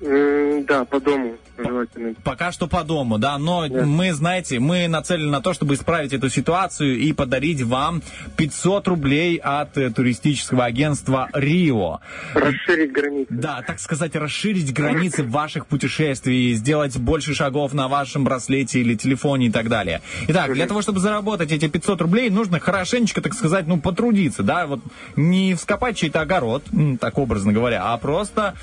Да, 0.00 0.84
по 0.84 1.00
дому 1.00 1.34
желательно. 1.64 2.14
Пока 2.24 2.52
что 2.52 2.66
по 2.66 2.84
дому, 2.84 3.18
да, 3.18 3.38
но 3.38 3.66
мы, 3.68 4.12
знаете, 4.12 4.58
мы 4.58 4.88
нацелены 4.88 5.30
на 5.30 5.40
то, 5.40 5.52
чтобы 5.52 5.74
исправить 5.74 6.12
эту 6.12 6.28
ситуацию 6.28 6.98
и 6.98 7.12
подарить 7.12 7.62
вам 7.62 8.02
500 8.36 8.88
рублей 8.88 9.36
от 9.36 9.76
э, 9.76 9.90
туристического 9.90 10.64
агентства 10.64 11.28
Рио. 11.32 12.00
Расширить 12.34 12.92
границы. 12.92 13.26
Да, 13.30 13.62
так 13.66 13.80
сказать, 13.80 14.14
расширить 14.16 14.72
границы 14.72 15.22
ваших 15.22 15.66
путешествий, 15.66 16.54
сделать 16.54 16.96
больше 16.98 17.34
шагов 17.34 17.72
на 17.72 17.88
вашем 17.88 18.24
браслете 18.24 18.80
или 18.80 18.94
телефоне 18.94 19.46
и 19.46 19.50
так 19.50 19.68
далее. 19.68 20.00
Итак, 20.28 20.52
для 20.52 20.66
того, 20.66 20.82
чтобы 20.82 21.00
заработать 21.00 21.52
эти 21.52 21.68
500 21.68 22.00
рублей, 22.02 22.30
нужно 22.30 22.60
хорошенечко, 22.60 23.20
так 23.20 23.34
сказать, 23.34 23.66
ну, 23.66 23.80
потрудиться, 23.80 24.42
да, 24.42 24.66
вот 24.66 24.80
не 25.16 25.54
вскопать 25.54 25.96
чей-то 25.96 26.20
огород, 26.20 26.64
так 27.00 27.18
образно 27.18 27.52
говоря, 27.52 27.82
а 27.84 27.96
просто 27.98 28.54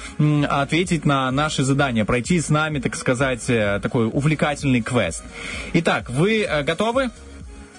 ответить 0.50 1.06
на 1.06 1.32
наши 1.32 1.64
задания, 1.64 2.06
пройти 2.06 2.40
с 2.40 2.50
нами, 2.50 2.80
так 2.86 2.96
сказать, 2.96 3.50
э, 3.50 3.80
такой 3.82 4.06
увлекательный 4.06 4.80
квест. 4.80 5.24
Итак, 5.74 6.08
вы 6.12 6.44
э, 6.44 6.62
готовы? 6.62 7.10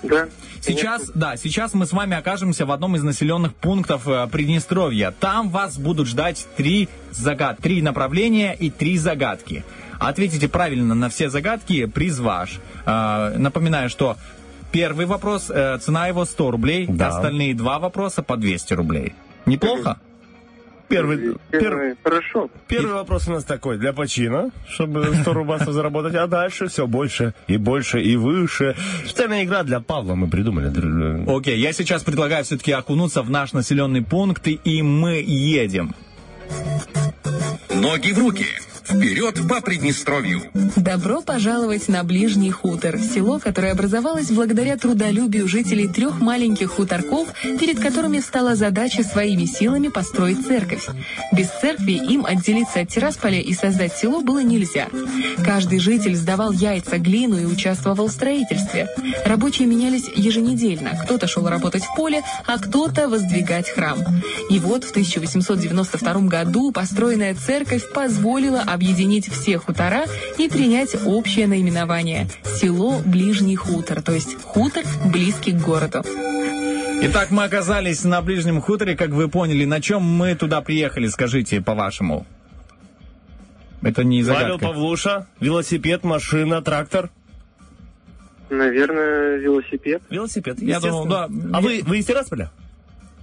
Да. 0.03 0.27
Сейчас, 0.61 1.13
да, 1.15 1.37
сейчас 1.37 1.75
мы 1.75 1.87
с 1.87 1.93
вами 1.93 2.17
окажемся 2.17 2.67
в 2.67 2.73
одном 2.73 2.97
из 2.97 3.05
населенных 3.05 3.55
пунктов 3.55 4.09
э, 4.09 4.27
Приднестровья. 4.27 5.15
Там 5.21 5.51
вас 5.51 5.79
будут 5.79 6.09
ждать 6.09 6.49
три 6.57 6.89
загад, 7.13 7.59
три 7.59 7.83
направления 7.83 8.53
и 8.53 8.69
три 8.69 8.99
загадки. 8.99 9.65
Ответите 10.01 10.49
правильно 10.49 10.97
на 10.97 11.09
все 11.09 11.31
загадки, 11.31 11.87
приз 11.87 12.19
ваш. 12.19 12.59
Напоминаю, 12.85 13.89
что 13.89 14.17
первый 14.73 15.07
вопрос, 15.07 15.45
цена 15.45 16.09
его 16.09 16.25
100 16.25 16.51
рублей, 16.51 16.87
Да. 16.89 17.09
остальные 17.09 17.55
два 17.55 17.79
вопроса 17.79 18.23
по 18.25 18.37
200 18.37 18.75
рублей. 18.75 19.15
Неплохо? 19.47 19.99
Первый, 20.89 21.17
пер- 21.17 21.39
Первый- 21.51 21.95
Хорошо. 22.03 22.49
первый 22.69 22.93
вопрос 22.95 23.27
у 23.29 23.33
нас 23.33 23.45
такой, 23.45 23.77
для 23.79 23.93
почина, 23.93 24.51
чтобы 24.69 25.13
100 25.23 25.33
рубасов 25.33 25.75
заработать, 25.75 26.15
а 26.15 26.27
дальше 26.27 26.69
все 26.69 26.87
больше 26.87 27.35
и 27.49 27.57
больше 27.57 28.01
и 28.01 28.17
выше. 28.17 28.77
Специальная 29.05 29.45
игра 29.45 29.63
для 29.65 29.81
Павла 29.81 30.15
мы 30.15 30.29
придумали. 30.29 30.69
др- 30.71 31.25
Окей, 31.37 31.59
я 31.59 31.73
сейчас 31.73 32.03
предлагаю 32.05 32.45
все-таки 32.45 32.73
окунуться 32.73 33.23
в 33.23 33.31
наш 33.31 33.53
населенный 33.53 34.03
пункт, 34.03 34.47
и 34.47 34.83
мы 34.83 35.23
едем. 35.27 35.95
Ноги 37.75 38.13
в 38.13 38.19
руки. 38.19 38.47
Вперед 38.89 39.41
по 39.49 39.61
Приднестровью. 39.61 40.43
Добро 40.77 41.21
пожаловать 41.21 41.89
на 41.89 42.05
Ближний 42.05 42.53
хутор, 42.53 42.99
село, 42.99 43.41
которое 43.41 43.73
образовалось 43.73 44.31
благодаря 44.31 44.77
трудолюбию 44.77 45.49
жителей 45.49 45.89
трех 45.89 46.21
маленьких 46.21 46.71
хуторков, 46.71 47.29
перед 47.59 47.81
которыми 47.81 48.21
стала 48.21 48.55
задача 48.55 49.03
своими 49.03 49.45
силами 49.45 49.89
построить 49.89 50.47
церковь. 50.47 50.87
Без 51.33 51.49
церкви 51.49 51.93
им 51.93 52.25
отделиться 52.25 52.81
от 52.81 52.89
Тирасполя 52.89 53.41
и 53.41 53.53
создать 53.55 53.93
село 53.93 54.21
было 54.21 54.43
нельзя. 54.43 54.87
Каждый 55.45 55.81
житель 55.81 56.15
сдавал 56.15 56.53
яйца, 56.53 56.99
глину 56.99 57.39
и 57.39 57.45
участвовал 57.45 58.07
в 58.07 58.13
строительстве. 58.13 58.89
Рабочие 59.25 59.67
менялись 59.67 60.09
еженедельно. 60.15 60.93
Кто-то 61.05 61.27
шел 61.27 61.49
работать 61.49 61.83
в 61.83 61.95
поле, 61.97 62.23
а 62.47 62.59
кто-то 62.59 63.09
воздвигать 63.09 63.69
храм. 63.69 63.99
И 64.49 64.61
вот 64.61 64.85
в 64.85 64.91
1892 64.91 66.21
году 66.29 66.71
построенная 66.71 67.35
церковь 67.35 67.83
позволила 67.93 68.61
объединить 68.77 69.29
все 69.29 69.59
хутора 69.59 70.05
и 70.39 70.49
принять 70.49 70.95
общее 71.05 71.49
наименование– 71.49 72.29
село 72.45 73.01
Ближний 73.05 73.57
хутор, 73.57 74.03
то 74.03 74.13
есть 74.13 74.41
хутор, 74.43 74.85
близкий 75.05 75.53
к 75.53 75.61
городу. 75.61 76.03
Итак, 77.03 77.31
мы 77.31 77.45
оказались 77.45 78.05
на 78.05 78.23
ближнем 78.23 78.61
хуторе, 78.61 78.97
как 78.97 79.11
вы 79.11 79.29
поняли. 79.29 79.65
На 79.65 79.81
чем 79.81 80.03
мы 80.03 80.35
туда 80.35 80.63
приехали, 80.63 81.09
скажите, 81.09 81.61
по-вашему? 81.61 82.27
Это 83.83 84.03
не 84.03 84.23
Павел 84.23 84.41
загадка. 84.41 84.67
Павлуша, 84.67 85.27
велосипед, 85.41 86.05
машина, 86.05 86.63
трактор. 86.63 87.11
Наверное, 88.49 89.37
велосипед. 89.37 90.03
Велосипед, 90.09 90.61
Я 90.63 90.81
думал, 90.81 91.07
да. 91.07 91.29
А 91.53 91.61
вы, 91.61 91.83
вы 91.85 91.99
из 91.99 92.07
Тирасполя? 92.07 92.51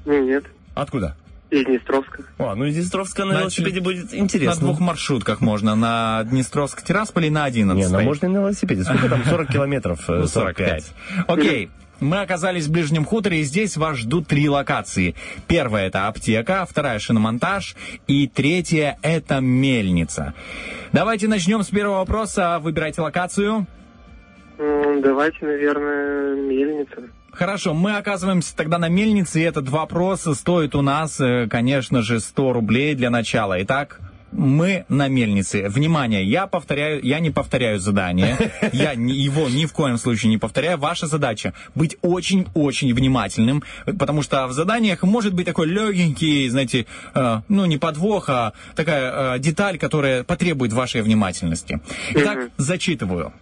Ну, 0.06 0.24
нет. 0.24 0.46
Откуда? 0.76 1.16
Из 1.54 1.66
Днестровска. 1.66 2.24
А, 2.40 2.56
ну 2.56 2.66
из 2.66 2.74
Днестровска 2.76 3.26
на 3.26 3.34
Значит, 3.42 3.60
велосипеде 3.60 3.80
будет 3.82 4.12
На 4.12 4.16
интересно. 4.18 4.60
двух 4.62 4.80
маршрутках 4.80 5.40
можно. 5.42 5.76
На 5.76 6.24
Днестровск-Тирасполь 6.24 7.26
и 7.28 7.30
на 7.30 7.46
11. 7.46 7.78
Не, 7.78 7.88
ну 7.96 8.02
можно 8.04 8.26
и 8.26 8.30
на 8.30 8.38
велосипеде. 8.38 8.84
Сколько 8.84 9.08
там? 9.10 9.24
40 9.24 9.52
километров? 9.52 10.00
э, 10.10 10.20
Ну, 10.22 10.28
45. 10.28 10.94
Окей. 11.28 11.70
Мы 12.00 12.20
оказались 12.22 12.66
в 12.66 12.72
Ближнем 12.72 13.06
хуторе, 13.06 13.40
и 13.42 13.44
здесь 13.44 13.78
вас 13.78 13.98
ждут 14.00 14.28
три 14.28 14.50
локации. 14.50 15.16
Первая— 15.48 15.88
это 15.88 16.08
аптека, 16.08 16.66
вторая— 16.70 16.98
шиномонтаж, 17.00 17.76
и 18.08 18.28
третья— 18.28 18.98
это 19.04 19.40
мельница. 19.40 20.34
Давайте 20.92 21.28
начнем 21.30 21.62
с 21.64 21.68
первого 21.70 22.00
вопроса. 22.00 22.58
Выбирайте 22.60 23.00
локацию. 23.02 23.68
Давайте, 24.58 25.38
наверное, 25.46 26.36
мельница. 26.36 27.04
Хорошо, 27.34 27.74
мы 27.74 27.98
оказываемся 27.98 28.56
тогда 28.56 28.78
на 28.78 28.90
мельнице, 28.90 29.42
и 29.42 29.44
этот 29.44 29.68
вопрос 29.68 30.28
стоит 30.38 30.76
у 30.76 30.82
нас, 30.82 31.20
э, 31.20 31.48
конечно 31.50 32.04
же, 32.04 32.20
100 32.20 32.54
рублей 32.54 32.94
для 32.94 33.10
начала. 33.10 33.62
Итак, 33.64 34.00
Мы 34.36 34.86
на 34.90 35.10
мельнице. 35.10 35.70
Внимание, 35.70 36.24
я 36.24 36.48
повторяю, 36.48 37.02
я 37.04 37.20
не 37.20 37.30
повторяю 37.30 37.80
задание. 37.80 38.36
Я 38.74 38.94
его 38.94 39.48
ни 39.48 39.66
в 39.66 39.74
коем 39.74 39.98
случае 39.98 40.32
не 40.32 40.40
повторяю. 40.40 40.78
Ваша 40.80 41.06
задача 41.06 41.54
быть 41.76 41.98
очень-очень 42.02 42.94
внимательным, 42.96 43.64
потому 43.86 44.24
что 44.24 44.48
в 44.48 44.54
заданиях 44.54 45.04
может 45.04 45.34
быть 45.34 45.46
такой 45.46 45.68
легенький, 45.68 46.50
знаете, 46.50 46.88
э, 47.14 47.42
ну 47.48 47.66
не 47.66 47.78
подвох, 47.78 48.30
а 48.30 48.54
такая 48.76 49.36
э, 49.36 49.40
деталь, 49.40 49.78
которая 49.78 50.24
потребует 50.24 50.74
вашей 50.74 51.04
внимательности. 51.04 51.80
Итак, 52.16 52.50
зачитываю. 52.58 53.34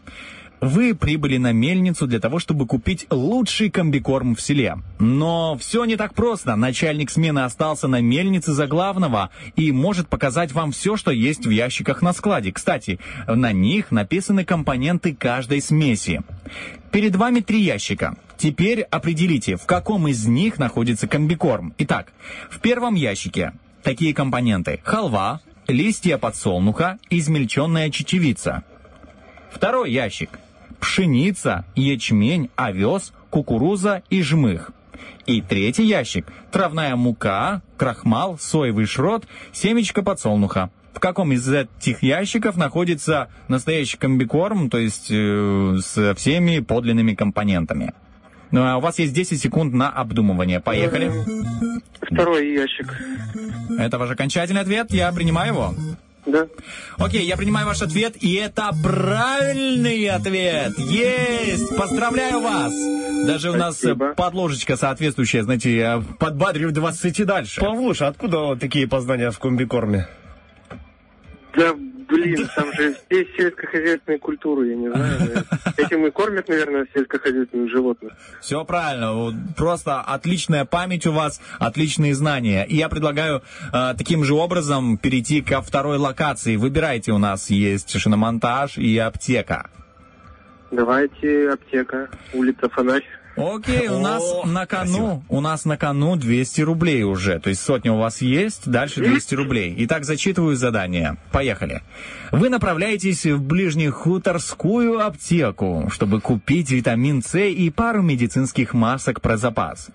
Вы 0.61 0.93
прибыли 0.93 1.37
на 1.37 1.53
мельницу 1.53 2.05
для 2.05 2.19
того, 2.19 2.37
чтобы 2.37 2.67
купить 2.67 3.07
лучший 3.09 3.71
комбикорм 3.71 4.35
в 4.35 4.41
селе. 4.41 4.77
Но 4.99 5.57
все 5.57 5.85
не 5.85 5.95
так 5.95 6.13
просто. 6.13 6.55
Начальник 6.55 7.09
смены 7.09 7.39
остался 7.39 7.87
на 7.87 7.99
мельнице 7.99 8.53
за 8.53 8.67
главного 8.67 9.31
и 9.55 9.71
может 9.71 10.07
показать 10.07 10.51
вам 10.51 10.71
все, 10.71 10.97
что 10.97 11.09
есть 11.09 11.47
в 11.47 11.49
ящиках 11.49 12.03
на 12.03 12.13
складе. 12.13 12.51
Кстати, 12.51 12.99
на 13.27 13.51
них 13.51 13.89
написаны 13.89 14.45
компоненты 14.45 15.15
каждой 15.15 15.61
смеси. 15.61 16.21
Перед 16.91 17.15
вами 17.15 17.39
три 17.39 17.61
ящика. 17.61 18.15
Теперь 18.37 18.81
определите, 18.81 19.55
в 19.55 19.65
каком 19.65 20.07
из 20.07 20.27
них 20.27 20.59
находится 20.59 21.07
комбикорм. 21.07 21.73
Итак, 21.79 22.13
в 22.51 22.59
первом 22.59 22.93
ящике 22.93 23.53
такие 23.81 24.13
компоненты. 24.13 24.79
Халва, 24.83 25.41
листья 25.67 26.19
подсолнуха, 26.19 26.99
измельченная 27.09 27.89
чечевица. 27.89 28.63
Второй 29.51 29.91
ящик. 29.91 30.29
Пшеница, 30.81 31.63
ячмень, 31.75 32.49
овес, 32.55 33.13
кукуруза 33.29 34.03
и 34.09 34.21
жмых. 34.21 34.71
И 35.25 35.41
третий 35.41 35.85
ящик. 35.85 36.25
Травная 36.51 36.95
мука, 36.95 37.61
крахмал, 37.77 38.37
соевый 38.39 38.85
шрот, 38.85 39.25
семечко 39.53 40.01
подсолнуха. 40.03 40.71
В 40.93 40.99
каком 40.99 41.31
из 41.31 41.47
этих 41.47 42.03
ящиков 42.03 42.57
находится 42.57 43.29
настоящий 43.47 43.97
комбикорм, 43.97 44.69
то 44.69 44.77
есть 44.77 45.07
э, 45.09 45.77
со 45.81 46.13
всеми 46.15 46.59
подлинными 46.59 47.13
компонентами? 47.13 47.93
Ну, 48.51 48.65
а 48.65 48.77
у 48.77 48.81
вас 48.81 48.99
есть 48.99 49.13
10 49.13 49.39
секунд 49.39 49.73
на 49.73 49.89
обдумывание. 49.89 50.59
Поехали. 50.59 51.11
Второй 52.01 52.53
ящик. 52.53 52.93
Это 53.79 53.97
ваш 53.97 54.11
окончательный 54.11 54.61
ответ. 54.61 54.91
Я 54.91 55.11
принимаю 55.13 55.53
его. 55.53 55.73
Да. 56.25 56.47
Окей, 56.97 57.25
я 57.25 57.35
принимаю 57.35 57.65
ваш 57.65 57.81
ответ, 57.81 58.15
и 58.21 58.35
это 58.35 58.71
правильный 58.83 60.07
ответ. 60.07 60.77
Есть! 60.77 61.75
Поздравляю 61.75 62.41
вас! 62.41 62.73
Даже 63.25 63.51
у 63.51 63.55
нас 63.55 63.83
подложечка 64.15 64.77
соответствующая, 64.77 65.43
знаете, 65.43 66.03
подбадривает 66.19 66.77
вас 66.77 67.03
идти 67.05 67.23
дальше. 67.23 67.61
Павлуша, 67.61 68.07
откуда 68.07 68.55
такие 68.55 68.87
познания 68.87 69.31
в 69.31 69.39
комбикорме? 69.39 70.07
Да, 71.55 71.75
блин, 72.11 72.49
там 72.55 72.71
же 72.73 72.95
здесь 73.05 73.27
сельскохозяйственная 73.37 74.19
культура, 74.19 74.65
я 74.65 74.75
не 74.75 74.89
знаю. 74.89 75.45
Этим 75.77 76.05
и 76.05 76.11
кормят, 76.11 76.47
наверное, 76.47 76.87
сельскохозяйственных 76.93 77.71
животных. 77.71 78.13
Все 78.41 78.63
правильно. 78.65 79.33
Просто 79.57 80.01
отличная 80.01 80.65
память 80.65 81.07
у 81.07 81.11
вас, 81.11 81.41
отличные 81.59 82.13
знания. 82.13 82.65
И 82.65 82.75
я 82.75 82.89
предлагаю 82.89 83.41
э, 83.73 83.93
таким 83.97 84.23
же 84.23 84.33
образом 84.33 84.97
перейти 84.97 85.41
ко 85.41 85.61
второй 85.61 85.97
локации. 85.97 86.55
Выбирайте, 86.55 87.11
у 87.11 87.17
нас 87.17 87.49
есть 87.49 87.97
шиномонтаж 87.97 88.77
и 88.77 88.97
аптека. 88.97 89.69
Давайте 90.71 91.51
аптека, 91.51 92.09
улица 92.33 92.69
Фонарь. 92.69 93.03
Окей, 93.35 93.87
у 93.87 93.99
нас 93.99 94.23
на 94.45 94.65
кону, 94.65 95.23
у 95.29 95.39
нас 95.39 95.65
на 95.65 95.77
кону 95.77 96.15
200 96.15 96.61
рублей 96.61 97.03
уже. 97.03 97.39
То 97.39 97.49
есть 97.49 97.61
сотня 97.61 97.93
у 97.93 97.97
вас 97.97 98.21
есть, 98.21 98.69
дальше 98.69 99.01
200 99.01 99.35
рублей. 99.35 99.73
Итак, 99.79 100.03
зачитываю 100.03 100.55
задание. 100.55 101.17
Поехали. 101.31 101.81
Вы 102.31 102.49
направляетесь 102.49 103.25
в 103.25 103.41
ближнехуторскую 103.41 104.99
аптеку, 105.05 105.89
чтобы 105.91 106.19
купить 106.19 106.71
витамин 106.71 107.23
С 107.23 107.39
и 107.39 107.69
пару 107.69 108.01
медицинских 108.01 108.73
масок 108.73 109.21
про 109.21 109.37
запас. 109.37 109.89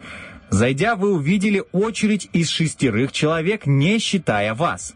Зайдя, 0.49 0.97
вы 0.97 1.13
увидели 1.13 1.65
очередь 1.73 2.31
из 2.33 2.49
шестерых 2.49 3.13
человек, 3.13 3.67
не 3.67 3.99
считая 3.99 4.55
вас. 4.55 4.95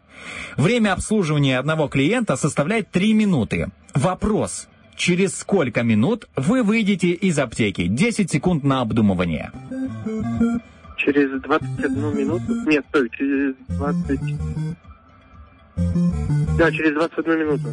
Время 0.57 0.93
обслуживания 0.93 1.59
одного 1.59 1.89
клиента 1.89 2.37
составляет 2.37 2.91
3 2.91 3.15
минуты. 3.15 3.69
Вопрос. 3.95 4.69
Через 5.01 5.39
сколько 5.39 5.83
минут 5.83 6.29
вы 6.37 6.63
выйдете 6.63 7.13
из 7.13 7.39
аптеки? 7.39 7.87
10 7.87 8.31
секунд 8.31 8.65
на 8.65 8.83
обдумывание. 8.83 9.51
Через 10.99 11.41
21 11.41 12.19
минуту. 12.19 12.69
Нет, 12.69 12.85
стой, 12.91 13.09
через 13.09 13.55
20... 13.69 14.21
Да, 15.77 16.71
через 16.71 16.95
21 16.95 17.39
минуту. 17.39 17.69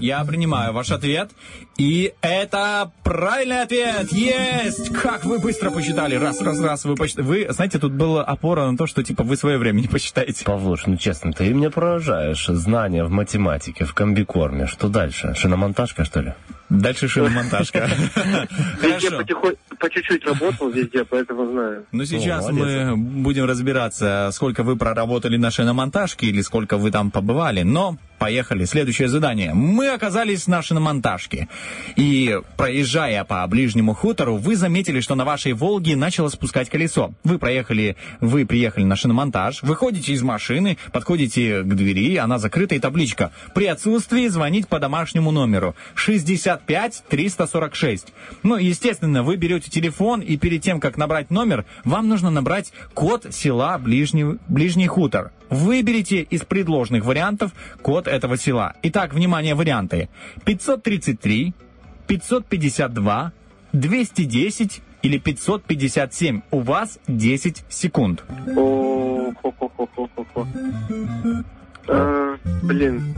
Я 0.00 0.24
принимаю 0.24 0.72
ваш 0.72 0.90
ответ. 0.90 1.30
И 1.76 2.12
это 2.20 2.90
правильный 3.02 3.62
ответ! 3.62 4.12
Есть! 4.12 4.90
Как 4.90 5.24
вы 5.24 5.38
быстро 5.38 5.70
посчитали? 5.70 6.14
Раз, 6.14 6.40
раз, 6.40 6.60
раз. 6.60 6.84
Вы, 6.84 6.94
посчит- 6.94 7.20
вы 7.22 7.46
знаете, 7.50 7.78
тут 7.78 7.92
была 7.92 8.22
опора 8.22 8.70
на 8.70 8.76
то, 8.76 8.86
что 8.86 9.02
типа 9.02 9.24
вы 9.24 9.36
свое 9.36 9.58
время 9.58 9.80
не 9.80 9.88
посчитаете. 9.88 10.44
Павлуш, 10.44 10.86
ну 10.86 10.96
честно, 10.96 11.32
ты 11.32 11.52
меня 11.52 11.70
поражаешь. 11.70 12.46
Знания 12.46 13.04
в 13.04 13.10
математике, 13.10 13.84
в 13.84 13.92
комбикорме. 13.92 14.66
Что 14.66 14.88
дальше? 14.88 15.34
Шиномонтажка, 15.36 16.04
что 16.04 16.20
ли? 16.20 16.34
Дальше 16.70 17.08
шиномонтажка. 17.08 17.88
Везде 18.82 19.10
потихоньку, 19.10 19.58
по 19.78 19.90
чуть-чуть 19.90 20.24
работал 20.24 20.70
везде, 20.70 21.04
поэтому 21.04 21.50
знаю. 21.50 21.84
Ну, 21.92 22.04
сейчас 22.04 22.50
мы 22.50 22.96
будем 22.96 23.44
разбираться, 23.44 24.30
сколько 24.32 24.62
вы 24.62 24.76
проработали 24.76 25.36
на 25.36 25.50
шиномонтажке 25.50 26.26
или 26.26 26.40
сколько 26.40 26.78
вы 26.78 26.90
там 26.90 27.10
побывали. 27.24 27.62
Но 27.62 27.96
поехали. 28.18 28.64
Следующее 28.64 29.08
задание. 29.08 29.52
Мы 29.54 29.88
оказались 29.88 30.46
на 30.46 30.62
шиномонтажке. 30.62 31.48
И, 31.96 32.40
проезжая 32.56 33.24
по 33.24 33.46
ближнему 33.46 33.92
хутору, 33.92 34.36
вы 34.36 34.56
заметили, 34.56 35.00
что 35.00 35.14
на 35.14 35.24
вашей 35.24 35.52
«Волге» 35.52 35.96
начало 35.96 36.28
спускать 36.28 36.70
колесо. 36.70 37.12
Вы 37.22 37.38
проехали, 37.38 37.96
вы 38.20 38.46
приехали 38.46 38.84
на 38.84 38.96
шиномонтаж, 38.96 39.62
выходите 39.62 40.12
из 40.12 40.22
машины, 40.22 40.78
подходите 40.92 41.62
к 41.62 41.74
двери, 41.74 42.16
она 42.16 42.38
закрыта 42.38 42.74
и 42.74 42.78
табличка. 42.78 43.30
При 43.54 43.66
отсутствии 43.66 44.28
звонить 44.28 44.68
по 44.68 44.78
домашнему 44.78 45.30
номеру 45.30 45.74
65 45.94 47.04
346. 47.08 48.06
Ну, 48.42 48.56
естественно, 48.56 49.22
вы 49.22 49.36
берете 49.36 49.70
телефон, 49.70 50.20
и 50.20 50.38
перед 50.38 50.62
тем, 50.62 50.80
как 50.80 50.96
набрать 50.96 51.30
номер, 51.30 51.66
вам 51.84 52.08
нужно 52.08 52.30
набрать 52.30 52.72
код 52.94 53.26
села 53.30 53.76
Ближний, 53.78 54.38
Ближний 54.48 54.86
хутор. 54.86 55.32
Выберите 55.54 56.22
из 56.22 56.44
предложенных 56.44 57.04
вариантов 57.04 57.52
код 57.80 58.08
этого 58.08 58.36
села. 58.36 58.74
Итак, 58.82 59.14
внимание, 59.14 59.54
варианты. 59.54 60.08
533, 60.44 61.54
552, 62.08 63.32
210 63.72 64.82
или 65.02 65.18
557. 65.18 66.40
У 66.50 66.58
вас 66.58 66.98
10 67.06 67.64
секунд. 67.68 68.24
А, 71.86 72.36
блин. 72.64 73.14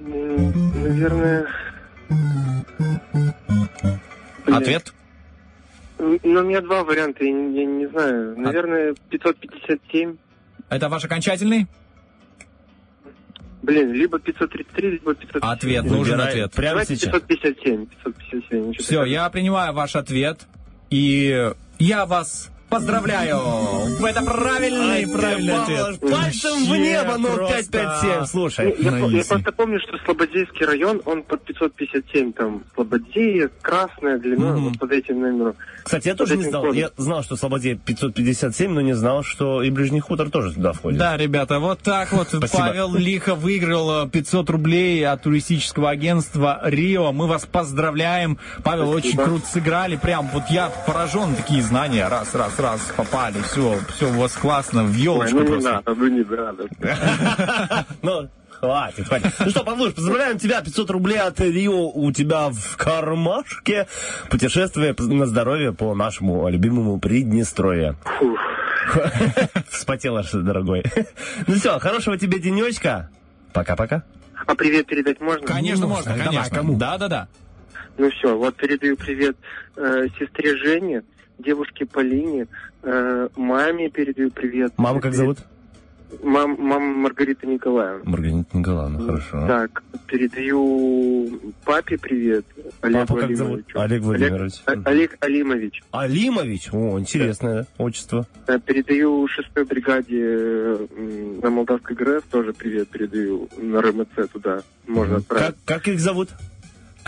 Наверное... 0.00 1.46
Блин. 4.44 4.56
Ответ? 4.56 4.92
Ну, 5.98 6.18
у 6.40 6.42
меня 6.44 6.60
два 6.62 6.82
варианта, 6.82 7.24
я, 7.24 7.30
не- 7.32 7.60
я 7.60 7.64
не 7.66 7.86
знаю. 7.86 8.34
Наверное, 8.36 8.94
557. 9.10 10.16
Это 10.68 10.88
ваш 10.88 11.04
окончательный? 11.04 11.66
Блин, 13.62 13.92
либо 13.92 14.18
533, 14.18 14.90
либо 14.90 15.14
557. 15.14 15.40
Ответ, 15.50 15.84
нужен 15.84 16.14
Выбирай 16.14 16.28
ответ. 16.28 16.52
прямо 16.52 16.70
Давайте 16.70 16.96
сейчас. 16.96 17.12
557. 17.20 17.86
557. 17.86 18.68
ничего 18.68 18.82
Все, 18.82 19.04
я 19.04 19.28
принимаю 19.30 19.72
ваш 19.72 19.96
ответ. 19.96 20.46
И 20.90 21.52
я 21.78 22.06
вас 22.06 22.50
поздравляю. 22.68 23.38
Это 24.04 24.22
правильный, 24.22 25.06
правильный 25.08 25.54
ответ. 25.62 26.00
Пальцем 26.00 26.64
в 26.64 26.76
небо, 26.76 27.16
ну, 27.18 27.28
Просто. 27.34 27.56
557. 27.56 28.26
Слушай, 28.26 28.74
Я, 28.78 28.90
по- 28.90 28.96
я 29.10 29.24
просто 29.24 29.52
помню, 29.52 29.80
что 29.80 29.98
Слободейский 30.04 30.64
район, 30.66 31.00
он 31.04 31.22
под 31.22 31.42
557, 31.44 32.32
там, 32.32 32.64
Слободея, 32.74 33.50
Красная, 33.62 34.18
Длина, 34.18 34.52
Мгм. 34.52 34.64
вот 34.70 34.78
под 34.78 34.92
этим 34.92 35.20
номером. 35.20 35.54
Кстати, 35.82 36.08
я 36.08 36.14
тоже 36.14 36.36
не 36.36 36.44
знал. 36.44 36.72
Я 36.72 36.90
знал, 36.96 37.22
что 37.22 37.36
Слободей 37.36 37.74
557, 37.76 38.72
но 38.72 38.80
не 38.82 38.92
знал, 38.94 39.22
что 39.22 39.62
и 39.62 39.70
Ближний 39.70 40.00
хутор 40.00 40.28
тоже 40.30 40.52
туда 40.52 40.72
входит. 40.72 40.98
Да, 40.98 41.16
ребята, 41.16 41.58
вот 41.60 41.80
так 41.80 42.12
вот 42.12 42.28
Спасибо. 42.28 42.48
Павел 42.58 42.94
лихо 42.94 43.34
выиграл 43.34 44.06
э, 44.06 44.08
500 44.08 44.50
рублей 44.50 45.06
от 45.06 45.22
туристического 45.22 45.90
агентства 45.90 46.60
Рио. 46.64 47.12
Мы 47.12 47.26
вас 47.26 47.46
поздравляем. 47.46 48.38
Павел, 48.64 48.90
очень 48.90 49.16
круто 49.16 49.46
сыграли. 49.46 49.96
Прям 49.96 50.28
вот 50.32 50.44
я 50.50 50.68
поражен. 50.86 51.34
Такие 51.36 51.62
знания. 51.62 52.06
Раз, 52.08 52.34
раз, 52.34 52.57
раз 52.58 52.80
попали. 52.96 53.40
Все, 53.42 53.78
все 53.94 54.08
у 54.08 54.12
вас 54.18 54.32
классно. 54.34 54.84
В 54.84 54.90
Ой, 54.90 54.96
елочку 54.98 55.36
ну 55.36 55.42
не 55.42 55.48
просто. 55.48 55.72
надо, 55.72 55.94
ну 55.94 56.08
не 56.08 56.24
надо. 56.24 56.68
Ну, 58.02 58.28
хватит, 58.50 59.06
хватит. 59.08 59.32
Ну 59.40 59.50
что, 59.50 59.64
Павлуш, 59.64 59.92
поздравляем 59.94 60.38
тебя. 60.38 60.60
500 60.62 60.90
рублей 60.90 61.18
от 61.20 61.40
Рио 61.40 61.88
у 61.90 62.10
тебя 62.12 62.48
в 62.50 62.76
кармашке. 62.76 63.86
Путешествие 64.30 64.94
на 64.98 65.26
здоровье 65.26 65.72
по 65.72 65.94
нашему 65.94 66.48
любимому 66.48 66.98
Приднестровье. 66.98 67.96
Фух. 68.18 68.38
Вспотела, 69.70 70.22
что, 70.22 70.40
дорогой. 70.40 70.82
Ну 71.46 71.54
все, 71.54 71.78
хорошего 71.78 72.16
тебе 72.18 72.38
денечка. 72.38 73.10
Пока-пока. 73.52 74.02
А 74.46 74.54
привет 74.54 74.86
передать 74.86 75.20
можно? 75.20 75.46
Конечно, 75.46 75.86
Ну, 75.86 75.94
можно, 75.94 76.12
давай, 76.12 76.26
конечно. 76.26 76.56
кому? 76.56 76.76
Да-да-да. 76.76 77.28
Ну 77.98 78.10
все, 78.12 78.36
вот 78.36 78.54
передаю 78.56 78.96
привет 78.96 79.36
э, 79.76 80.06
сестре 80.18 80.56
Жене, 80.56 81.02
девушке 81.38 81.86
Полине, 81.86 82.46
э, 82.82 83.28
маме 83.36 83.90
передаю 83.90 84.30
привет. 84.30 84.72
Маму 84.76 85.00
как 85.00 85.14
зовут? 85.14 85.38
Мам, 86.22 86.56
мама 86.58 86.80
Маргарита 86.94 87.46
Николаевна. 87.46 88.00
Маргарита 88.04 88.56
Николаевна, 88.56 88.98
хорошо. 88.98 89.46
Так, 89.46 89.82
передаю 90.06 91.28
папе 91.66 91.98
привет, 91.98 92.46
Олегу 92.80 93.00
Папу 93.00 93.16
как 93.20 93.36
зовут? 93.36 93.64
Олег 93.74 94.02
Владимирович. 94.02 94.54
Олег, 94.64 94.86
А- 94.86 94.90
Олег 94.90 95.16
Алимович. 95.20 95.82
Алимович? 95.90 96.70
О, 96.72 96.98
интересное 96.98 97.66
отчество. 97.76 98.26
Э, 98.46 98.58
Передаю 98.58 99.28
шестой 99.28 99.64
бригаде 99.66 100.78
на 101.42 101.50
Молдавской 101.50 101.94
ГРС 101.94 102.22
тоже 102.30 102.54
привет 102.54 102.88
передаю 102.88 103.48
на 103.58 103.82
РМЦ 103.82 104.30
туда. 104.32 104.62
Можно 104.86 105.16
отправить. 105.16 105.46
Как, 105.46 105.56
как 105.66 105.88
их 105.88 106.00
зовут? 106.00 106.30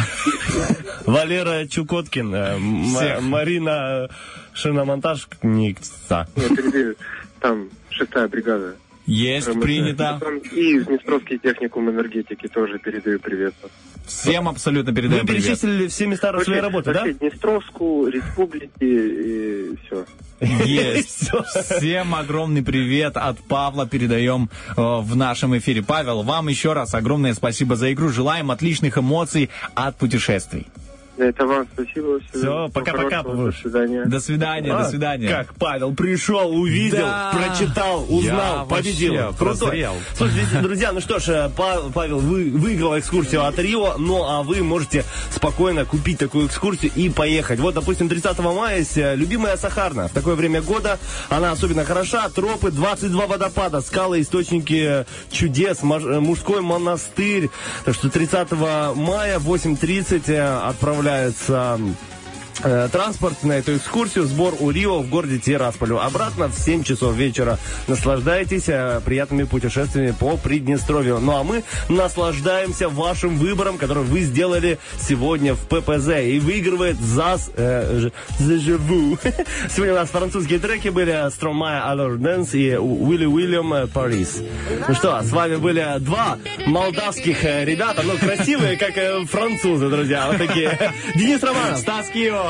Валера 1.07 1.67
Чукоткин, 1.67 2.35
э. 2.35 2.59
Марина 3.21 4.09
Шиномонтажница. 4.55 6.29
Я 6.37 6.49
передаю 6.49 6.95
там 7.41 7.69
шестая 7.91 8.29
бригада. 8.29 8.77
Есть, 9.07 9.53
принято. 9.61 10.21
И 10.53 10.77
из 10.77 10.87
Днестровский 10.87 11.39
техникум 11.39 11.91
энергетики 11.91 12.47
тоже 12.49 12.79
передаю 12.79 13.19
привет. 13.19 13.55
Всем 14.07 14.49
абсолютно 14.49 14.93
Вы 14.93 14.97
передаем 14.97 15.27
привет. 15.27 15.45
перечислили 15.45 15.87
все 15.89 16.07
места 16.07 16.39
своей 16.43 16.61
работы, 16.61 16.93
да? 16.93 17.01
Вообще, 17.01 17.15
Днестровскую, 17.15 18.11
республики 18.11 18.71
и 18.81 19.77
все. 19.85 20.05
Есть. 20.65 21.31
Всем 21.77 22.15
огромный 22.15 22.63
привет 22.63 23.17
от 23.17 23.39
Павла 23.39 23.87
передаем 23.87 24.49
э, 24.77 24.81
в 24.81 25.15
нашем 25.17 25.57
эфире. 25.59 25.83
Павел, 25.83 26.23
вам 26.23 26.49
еще 26.49 26.73
раз 26.73 26.95
огромное 26.95 27.35
спасибо 27.35 27.77
за 27.77 27.93
игру. 27.93 28.09
Желаем 28.09 28.51
отличных 28.51 28.99
эмоций 28.99 29.51
от 29.75 29.97
путешествий. 29.97 30.67
Это 31.21 31.47
вам 31.47 31.67
спасибо. 31.75 32.19
Всё, 32.21 32.39
Всего 32.39 32.69
пока-пока. 32.71 33.23
До 33.23 33.53
свидания. 33.53 34.05
До 34.07 34.21
свидания, 34.21 34.73
А, 34.73 34.83
до 34.85 34.89
свидания. 34.89 35.29
Как 35.29 35.55
Павел 35.55 35.95
пришел, 35.95 36.51
увидел, 36.57 37.05
Да. 37.07 37.33
прочитал, 37.35 38.07
узнал, 38.09 38.61
Я 38.61 38.65
победил. 38.65 39.15
Крутой. 39.37 39.37
прозрел. 39.37 39.93
Слушайте, 40.17 40.61
друзья, 40.63 40.93
ну 40.93 41.01
что 41.01 41.19
ж, 41.19 41.29
э, 41.29 41.51
Па- 41.55 41.91
Павел 41.93 42.21
вы, 42.21 42.51
выиграл 42.51 42.99
экскурсию 42.99 43.45
от 43.45 43.59
Рио, 43.59 43.97
ну 43.99 44.25
а 44.25 44.43
вы 44.43 44.63
можете 44.63 45.05
спокойно 45.31 45.85
купить 45.85 46.19
такую 46.19 46.47
экскурсию 46.47 46.91
и 46.95 47.11
поехать. 47.11 47.61
Вот, 47.61 47.75
допустим, 47.75 48.09
30 48.09 48.53
мая 48.55 48.79
есть 48.79 48.97
э, 48.97 49.15
любимая 49.15 49.57
Сахарна. 49.59 50.09
В 50.09 50.13
такое 50.13 50.37
время 50.37 50.63
года 50.63 50.99
она 51.29 51.53
особенно 51.53 51.85
хороша. 51.85 52.31
Тропы, 52.31 52.71
22 52.71 53.27
водопада, 53.27 53.83
скалы, 53.83 54.23
источники 54.23 55.05
чудес, 55.31 55.83
мужской 55.83 56.63
монастырь. 56.63 57.51
Так 57.85 57.95
что 57.95 58.09
30 58.09 58.53
мая 58.97 59.39
в 59.39 59.47
8.30 59.49 60.23
э, 60.29 60.39
отправляется 61.11 61.79
э, 61.79 62.20
транспорт 62.63 63.43
на 63.43 63.53
эту 63.53 63.77
экскурсию. 63.77 64.25
Сбор 64.25 64.55
у 64.61 64.71
Рио 64.71 65.01
в 65.01 65.09
городе 65.09 65.39
Тирасполю. 65.39 66.01
Обратно 66.01 66.49
в 66.49 66.55
7 66.55 66.83
часов 66.83 67.15
вечера. 67.15 67.59
Наслаждайтесь 67.89 68.69
э, 68.69 69.01
приятными 69.05 69.45
путешествиями 69.45 70.15
по 70.19 70.37
Приднестровью. 70.37 71.19
Ну 71.21 71.37
а 71.37 71.43
мы 71.43 71.65
наслаждаемся 71.89 72.89
вашим 72.89 73.37
выбором, 73.37 73.79
который 73.79 74.05
вы 74.05 74.21
сделали 74.21 74.79
сегодня 74.99 75.55
в 75.55 75.67
ППЗ. 75.67 76.21
И 76.25 76.39
выигрывает 76.39 77.01
ЗАС 77.01 77.51
э. 77.57 78.11
Сегодня 78.39 79.93
у 79.93 79.97
нас 79.97 80.11
французские 80.11 80.59
треки 80.59 80.89
были 80.89 81.31
Стромая 81.31 81.83
Alors 81.83 82.17
Dance 82.17 82.59
и 82.59 82.77
Уилли 82.77 83.27
Уильям 83.27 83.73
э, 83.75 83.87
Парис. 83.87 84.43
Ну 84.89 84.95
что, 84.95 85.21
с 85.23 85.31
вами 85.31 85.57
были 85.57 85.99
два 86.01 86.39
молдавских 86.67 87.45
э, 87.45 87.65
ребята, 87.65 88.03
ну 88.03 88.17
красивые, 88.19 88.77
как 88.77 88.97
э, 88.97 89.25
французы, 89.27 89.89
друзья. 89.89 90.27
Вот 90.29 90.39
такие. 90.39 90.77
Денис 91.15 91.43
Романов. 91.43 91.79
Стас 91.79 92.09
Кио. 92.09 92.50